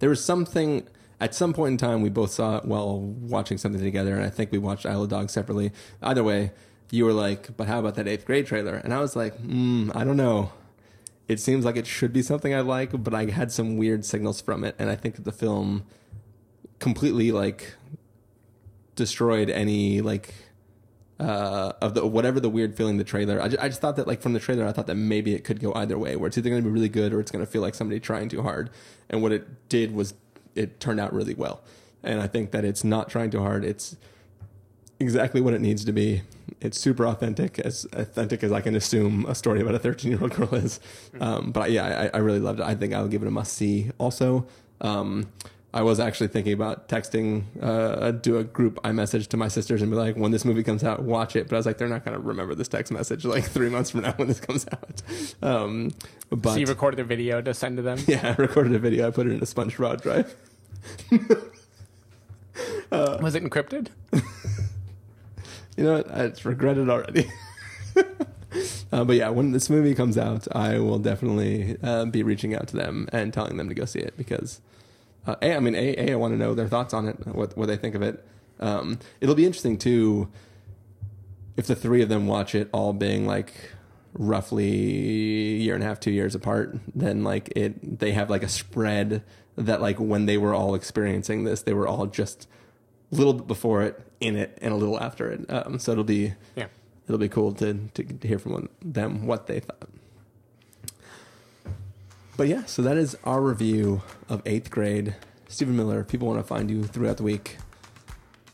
there 0.01 0.09
was 0.09 0.23
something 0.23 0.85
at 1.19 1.35
some 1.35 1.53
point 1.53 1.73
in 1.73 1.77
time 1.77 2.01
we 2.01 2.09
both 2.09 2.31
saw 2.31 2.57
it 2.57 2.65
while 2.65 2.99
watching 2.99 3.57
something 3.57 3.81
together, 3.81 4.15
and 4.15 4.25
I 4.25 4.29
think 4.29 4.51
we 4.51 4.57
watched 4.57 4.85
Isle 4.85 5.03
of 5.03 5.09
Dogs 5.09 5.31
separately. 5.31 5.71
Either 6.01 6.23
way, 6.23 6.51
you 6.89 7.05
were 7.05 7.13
like, 7.13 7.55
"But 7.55 7.67
how 7.67 7.79
about 7.79 7.93
that 7.95 8.07
eighth 8.07 8.25
grade 8.25 8.47
trailer?" 8.47 8.75
And 8.75 8.93
I 8.93 8.99
was 8.99 9.15
like, 9.15 9.37
mm, 9.41 9.95
"I 9.95 10.03
don't 10.03 10.17
know." 10.17 10.51
It 11.27 11.39
seems 11.39 11.63
like 11.63 11.77
it 11.77 11.85
should 11.85 12.11
be 12.11 12.23
something 12.23 12.53
I 12.53 12.61
like, 12.61 13.03
but 13.03 13.13
I 13.13 13.29
had 13.29 13.51
some 13.51 13.77
weird 13.77 14.03
signals 14.03 14.41
from 14.41 14.63
it, 14.63 14.75
and 14.79 14.89
I 14.89 14.95
think 14.95 15.15
that 15.15 15.23
the 15.23 15.31
film 15.31 15.83
completely 16.79 17.31
like 17.31 17.75
destroyed 18.95 19.51
any 19.51 20.01
like 20.01 20.33
uh, 21.21 21.73
of 21.81 21.93
the 21.93 22.05
whatever 22.05 22.39
the 22.39 22.49
weird 22.49 22.75
feeling 22.75 22.97
the 22.97 23.03
trailer. 23.03 23.39
I 23.39 23.47
just, 23.47 23.63
I 23.63 23.67
just 23.67 23.79
thought 23.79 23.95
that 23.97 24.07
like 24.07 24.21
from 24.21 24.33
the 24.33 24.39
trailer, 24.39 24.65
I 24.65 24.71
thought 24.71 24.87
that 24.87 24.95
maybe 24.95 25.35
it 25.35 25.43
could 25.43 25.59
go 25.59 25.71
either 25.75 25.97
way, 25.97 26.15
where 26.15 26.27
it's 26.27 26.37
either 26.37 26.49
going 26.49 26.63
to 26.63 26.67
be 26.67 26.73
really 26.73 26.89
good 26.89 27.13
or 27.13 27.19
it's 27.19 27.31
going 27.31 27.45
to 27.45 27.49
feel 27.49 27.61
like 27.61 27.75
somebody 27.75 27.99
trying 27.99 28.27
too 28.27 28.41
hard. 28.41 28.71
And 29.09 29.21
what 29.21 29.31
it 29.31 29.69
did 29.69 29.93
was 29.93 30.15
it 30.55 30.79
turned 30.79 30.99
out 30.99 31.13
really 31.13 31.35
well. 31.35 31.61
And 32.03 32.19
I 32.19 32.27
think 32.27 32.51
that 32.51 32.65
it's 32.65 32.83
not 32.83 33.09
trying 33.09 33.29
too 33.29 33.39
hard. 33.39 33.63
It's 33.63 33.95
exactly 34.99 35.41
what 35.41 35.53
it 35.53 35.61
needs 35.61 35.85
to 35.85 35.91
be. 35.91 36.23
It's 36.59 36.79
super 36.79 37.05
authentic, 37.05 37.59
as 37.59 37.85
authentic 37.93 38.43
as 38.43 38.51
I 38.51 38.61
can 38.61 38.75
assume 38.75 39.25
a 39.27 39.35
story 39.35 39.61
about 39.61 39.75
a 39.75 39.79
13 39.79 40.11
year 40.11 40.21
old 40.21 40.31
girl 40.33 40.55
is. 40.55 40.79
Um, 41.19 41.51
but 41.51 41.69
yeah, 41.69 42.09
I, 42.13 42.17
I 42.17 42.19
really 42.21 42.39
loved 42.39 42.59
it. 42.59 42.65
I 42.65 42.73
think 42.73 42.93
I'll 42.93 43.07
give 43.07 43.21
it 43.21 43.27
a 43.27 43.31
must 43.31 43.53
see. 43.53 43.91
Also, 43.99 44.47
um, 44.81 45.27
I 45.73 45.83
was 45.83 45.99
actually 46.01 46.27
thinking 46.27 46.51
about 46.51 46.89
texting, 46.89 47.45
uh, 47.61 48.11
do 48.11 48.37
a 48.37 48.43
group 48.43 48.75
iMessage 48.83 49.27
to 49.27 49.37
my 49.37 49.47
sisters 49.47 49.81
and 49.81 49.89
be 49.89 49.95
like, 49.95 50.17
when 50.17 50.31
this 50.31 50.43
movie 50.43 50.63
comes 50.63 50.83
out, 50.83 51.01
watch 51.03 51.35
it. 51.37 51.47
But 51.47 51.55
I 51.55 51.59
was 51.59 51.65
like, 51.65 51.77
they're 51.77 51.87
not 51.87 52.03
going 52.03 52.15
to 52.15 52.21
remember 52.21 52.55
this 52.55 52.67
text 52.67 52.91
message 52.91 53.23
like 53.23 53.45
three 53.45 53.69
months 53.69 53.91
from 53.91 54.01
now 54.01 54.11
when 54.17 54.27
this 54.27 54.41
comes 54.41 54.65
out. 54.71 55.01
Um, 55.41 55.91
but 56.29 56.53
So 56.53 56.59
you 56.59 56.65
recorded 56.65 56.99
a 56.99 57.05
video 57.05 57.41
to 57.41 57.53
send 57.53 57.77
to 57.77 57.83
them. 57.83 57.99
yeah, 58.07 58.35
I 58.37 58.41
recorded 58.41 58.75
a 58.75 58.79
video. 58.79 59.07
I 59.07 59.11
put 59.11 59.27
it 59.27 59.31
in 59.31 59.37
a 59.37 59.45
SpongeBob 59.45 60.01
drive. 60.01 60.35
Was 62.91 63.35
it 63.35 63.43
encrypted? 63.43 63.87
You 65.77 65.85
know 65.85 65.93
what? 65.97 66.11
I 66.11 66.31
regret 66.43 66.77
it 66.77 66.89
already. 66.89 67.31
uh, 68.91 69.03
but 69.05 69.15
yeah, 69.15 69.29
when 69.29 69.51
this 69.51 69.69
movie 69.69 69.95
comes 69.95 70.17
out, 70.17 70.53
I 70.55 70.79
will 70.79 70.99
definitely 70.99 71.77
uh, 71.81 72.05
be 72.05 72.23
reaching 72.23 72.53
out 72.53 72.67
to 72.67 72.75
them 72.75 73.07
and 73.13 73.33
telling 73.33 73.57
them 73.57 73.69
to 73.69 73.73
go 73.73 73.85
see 73.85 73.99
it 73.99 74.15
because, 74.17 74.59
uh, 75.25 75.35
a, 75.41 75.55
I 75.55 75.59
mean, 75.59 75.75
a, 75.75 75.95
a 76.09 76.11
I 76.13 76.15
want 76.15 76.33
to 76.33 76.37
know 76.37 76.53
their 76.53 76.67
thoughts 76.67 76.93
on 76.93 77.07
it, 77.07 77.15
what 77.27 77.55
what 77.57 77.67
they 77.67 77.77
think 77.77 77.95
of 77.95 78.01
it. 78.01 78.25
Um, 78.59 78.99
it'll 79.19 79.35
be 79.35 79.45
interesting 79.45 79.77
too 79.77 80.29
if 81.57 81.67
the 81.67 81.75
three 81.75 82.01
of 82.01 82.09
them 82.09 82.27
watch 82.27 82.55
it, 82.55 82.69
all 82.71 82.93
being 82.93 83.25
like 83.27 83.53
roughly 84.13 84.65
a 84.69 85.57
year 85.57 85.73
and 85.75 85.83
a 85.83 85.87
half, 85.87 85.99
two 85.99 86.11
years 86.11 86.35
apart. 86.35 86.77
Then 86.93 87.23
like 87.23 87.51
it, 87.55 87.99
they 87.99 88.11
have 88.13 88.29
like 88.29 88.43
a 88.43 88.49
spread 88.49 89.23
that 89.57 89.81
like 89.81 89.99
when 89.99 90.25
they 90.25 90.37
were 90.37 90.53
all 90.53 90.75
experiencing 90.75 91.43
this, 91.43 91.61
they 91.61 91.73
were 91.73 91.87
all 91.87 92.05
just 92.07 92.47
a 93.11 93.15
little 93.15 93.33
bit 93.33 93.47
before 93.47 93.83
it, 93.83 93.99
in 94.19 94.35
it, 94.37 94.57
and 94.61 94.73
a 94.73 94.77
little 94.77 94.99
after 94.99 95.29
it. 95.31 95.45
Um, 95.51 95.77
so 95.79 95.91
it'll 95.91 96.03
be 96.03 96.33
Yeah. 96.55 96.67
it'll 97.07 97.17
be 97.19 97.29
cool 97.29 97.51
to, 97.55 97.73
to 97.93 98.27
hear 98.27 98.39
from 98.39 98.69
them 98.81 99.25
what 99.27 99.47
they 99.47 99.59
thought. 99.59 99.89
But 102.37 102.47
yeah, 102.47 102.65
so 102.65 102.81
that 102.81 102.97
is 102.97 103.17
our 103.23 103.41
review 103.41 104.01
of 104.29 104.41
eighth 104.45 104.71
grade. 104.71 105.15
Stephen 105.47 105.75
Miller. 105.75 105.99
If 105.99 106.07
people 106.07 106.27
want 106.27 106.39
to 106.39 106.43
find 106.43 106.69
you 106.69 106.83
throughout 106.83 107.17
the 107.17 107.23
week, 107.23 107.57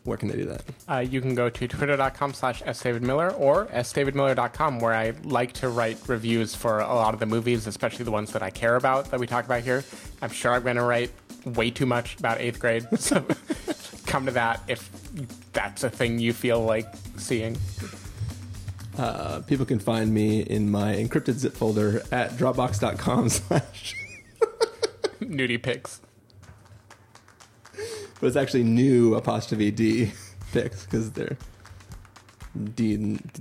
where 0.03 0.17
can 0.17 0.29
they 0.29 0.37
do 0.37 0.45
that? 0.45 0.63
Uh, 0.89 0.99
you 0.99 1.21
can 1.21 1.35
go 1.35 1.49
to 1.49 1.67
twitter.com 1.67 2.33
slash 2.33 2.63
sdavidmiller 2.63 3.37
or 3.39 3.67
sdavidmiller.com 3.67 4.79
where 4.79 4.93
I 4.93 5.13
like 5.23 5.53
to 5.53 5.69
write 5.69 5.99
reviews 6.07 6.55
for 6.55 6.79
a 6.79 6.95
lot 6.95 7.13
of 7.13 7.19
the 7.19 7.25
movies, 7.25 7.67
especially 7.67 8.05
the 8.05 8.11
ones 8.11 8.31
that 8.31 8.41
I 8.41 8.49
care 8.49 8.77
about 8.77 9.11
that 9.11 9.19
we 9.19 9.27
talk 9.27 9.45
about 9.45 9.61
here. 9.61 9.83
I'm 10.21 10.31
sure 10.31 10.53
I'm 10.53 10.63
going 10.63 10.77
to 10.77 10.83
write 10.83 11.11
way 11.45 11.69
too 11.71 11.85
much 11.85 12.17
about 12.19 12.39
eighth 12.41 12.59
grade. 12.59 12.87
So 12.97 13.25
come 14.05 14.25
to 14.25 14.31
that 14.31 14.61
if 14.67 14.89
that's 15.53 15.83
a 15.83 15.89
thing 15.89 16.19
you 16.19 16.33
feel 16.33 16.61
like 16.63 16.87
seeing. 17.17 17.57
Uh, 18.97 19.41
people 19.41 19.65
can 19.65 19.79
find 19.79 20.13
me 20.13 20.41
in 20.41 20.69
my 20.71 20.95
encrypted 20.95 21.33
zip 21.33 21.53
folder 21.53 22.01
at 22.11 22.31
dropbox.com 22.31 23.29
slash 23.29 23.95
Nudie 25.21 25.61
pics. 25.61 26.01
but 28.19 28.27
it's 28.27 28.35
actually 28.35 28.63
new 28.63 29.13
apostrophe 29.15 29.69
D 29.71 30.11
pics 30.51 30.83
because 30.85 31.11
they're 31.11 31.37
D, 32.73 32.97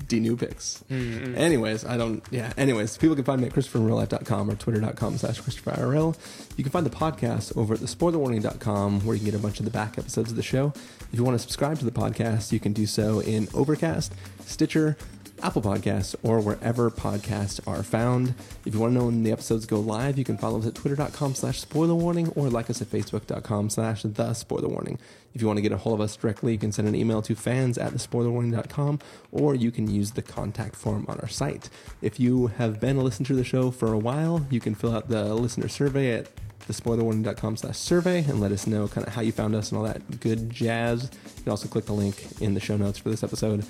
D 0.08 0.20
new 0.20 0.36
picks. 0.36 0.84
Anyways, 0.90 1.86
I 1.86 1.96
don't, 1.96 2.22
yeah. 2.30 2.52
Anyways, 2.58 2.98
people 2.98 3.16
can 3.16 3.24
find 3.24 3.40
me 3.40 3.46
at 3.46 3.54
ChristopherInRealLife.com 3.54 4.50
or 4.50 4.56
Twitter.com 4.56 5.16
slash 5.16 5.40
ChristopherIRL. 5.40 6.14
You 6.58 6.64
can 6.64 6.70
find 6.70 6.84
the 6.84 6.90
podcast 6.90 7.56
over 7.56 7.72
at 7.72 7.80
thespoilerwarning.com 7.80 9.06
where 9.06 9.14
you 9.14 9.20
can 9.20 9.30
get 9.30 9.38
a 9.38 9.42
bunch 9.42 9.58
of 9.58 9.64
the 9.64 9.70
back 9.70 9.96
episodes 9.96 10.30
of 10.30 10.36
the 10.36 10.42
show. 10.42 10.74
If 10.76 11.08
you 11.18 11.24
want 11.24 11.34
to 11.34 11.38
subscribe 11.38 11.78
to 11.78 11.86
the 11.86 11.92
podcast, 11.92 12.52
you 12.52 12.60
can 12.60 12.74
do 12.74 12.84
so 12.84 13.20
in 13.20 13.48
Overcast, 13.54 14.12
Stitcher, 14.44 14.98
Apple 15.42 15.62
Podcasts, 15.62 16.14
or 16.22 16.40
wherever 16.40 16.90
podcasts 16.90 17.60
are 17.66 17.82
found. 17.82 18.34
If 18.64 18.74
you 18.74 18.80
want 18.80 18.94
to 18.94 18.98
know 18.98 19.06
when 19.06 19.22
the 19.22 19.32
episodes 19.32 19.66
go 19.66 19.80
live, 19.80 20.18
you 20.18 20.24
can 20.24 20.38
follow 20.38 20.58
us 20.58 20.66
at 20.66 20.74
twitter.com 20.74 21.34
slash 21.34 21.60
spoiler 21.60 21.94
warning 21.94 22.28
or 22.30 22.48
like 22.48 22.70
us 22.70 22.80
at 22.80 22.88
facebook.com 22.88 23.70
slash 23.70 24.02
the 24.02 24.34
spoiler 24.34 24.68
warning. 24.68 24.98
If 25.34 25.42
you 25.42 25.46
want 25.46 25.58
to 25.58 25.62
get 25.62 25.72
a 25.72 25.76
hold 25.76 25.94
of 25.94 26.00
us 26.00 26.16
directly, 26.16 26.52
you 26.52 26.58
can 26.58 26.72
send 26.72 26.88
an 26.88 26.94
email 26.94 27.20
to 27.22 27.34
fans 27.34 27.76
at 27.76 27.92
thespoilerwarning.com 27.92 29.00
or 29.32 29.54
you 29.54 29.70
can 29.70 29.90
use 29.90 30.12
the 30.12 30.22
contact 30.22 30.74
form 30.74 31.04
on 31.08 31.20
our 31.20 31.28
site. 31.28 31.68
If 32.00 32.18
you 32.18 32.46
have 32.46 32.80
been 32.80 32.96
a 32.96 33.02
listener 33.02 33.26
to 33.26 33.34
the 33.34 33.44
show 33.44 33.70
for 33.70 33.92
a 33.92 33.98
while, 33.98 34.46
you 34.50 34.60
can 34.60 34.74
fill 34.74 34.94
out 34.94 35.08
the 35.08 35.34
listener 35.34 35.68
survey 35.68 36.12
at 36.12 36.30
thespoilerwarning.com 36.68 37.56
slash 37.56 37.76
survey 37.76 38.24
and 38.24 38.40
let 38.40 38.52
us 38.52 38.66
know 38.66 38.88
kind 38.88 39.06
of 39.06 39.12
how 39.12 39.20
you 39.20 39.32
found 39.32 39.54
us 39.54 39.70
and 39.70 39.78
all 39.78 39.84
that 39.84 40.20
good 40.20 40.50
jazz. 40.50 41.10
You 41.36 41.42
can 41.42 41.50
also 41.50 41.68
click 41.68 41.86
the 41.86 41.92
link 41.92 42.26
in 42.40 42.54
the 42.54 42.60
show 42.60 42.76
notes 42.76 42.98
for 42.98 43.10
this 43.10 43.22
episode. 43.22 43.64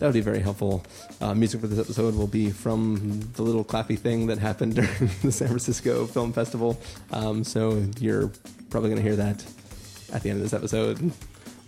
That 0.00 0.06
would 0.06 0.14
be 0.14 0.22
very 0.22 0.40
helpful. 0.40 0.82
Uh, 1.20 1.34
music 1.34 1.60
for 1.60 1.66
this 1.66 1.78
episode 1.78 2.14
will 2.14 2.26
be 2.26 2.50
from 2.50 3.20
the 3.34 3.42
little 3.42 3.62
clappy 3.62 3.98
thing 3.98 4.28
that 4.28 4.38
happened 4.38 4.74
during 4.76 5.10
the 5.22 5.30
San 5.30 5.48
Francisco 5.48 6.06
Film 6.06 6.32
Festival. 6.32 6.80
Um, 7.12 7.44
so 7.44 7.84
you're 7.98 8.32
probably 8.70 8.88
going 8.88 9.02
to 9.02 9.06
hear 9.06 9.16
that 9.16 9.44
at 10.10 10.22
the 10.22 10.30
end 10.30 10.38
of 10.38 10.42
this 10.42 10.54
episode. 10.54 11.12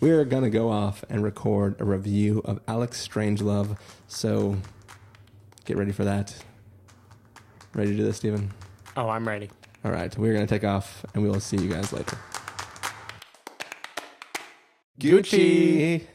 We're 0.01 0.25
going 0.25 0.45
to 0.45 0.51
go 0.51 0.71
off 0.71 1.05
and 1.11 1.23
record 1.23 1.79
a 1.79 1.85
review 1.85 2.41
of 2.47 2.59
Alex 2.67 3.07
Strangelove. 3.07 3.77
So 4.09 4.57
get 5.67 5.77
ready 5.77 5.93
for 5.93 6.05
that. 6.05 6.35
Ready 7.75 7.91
to 7.91 7.97
do 7.99 8.05
this, 8.05 8.17
Stephen? 8.17 8.51
Oh, 8.97 9.11
I'm 9.11 9.29
ready. 9.29 9.51
All 9.85 9.93
right, 9.93 10.17
we're 10.17 10.33
going 10.33 10.47
to 10.47 10.53
take 10.53 10.65
off 10.65 11.05
and 11.13 11.23
we 11.23 11.29
will 11.29 11.39
see 11.39 11.59
you 11.59 11.69
guys 11.69 11.93
later. 11.93 12.17
Gucci. 14.99 16.07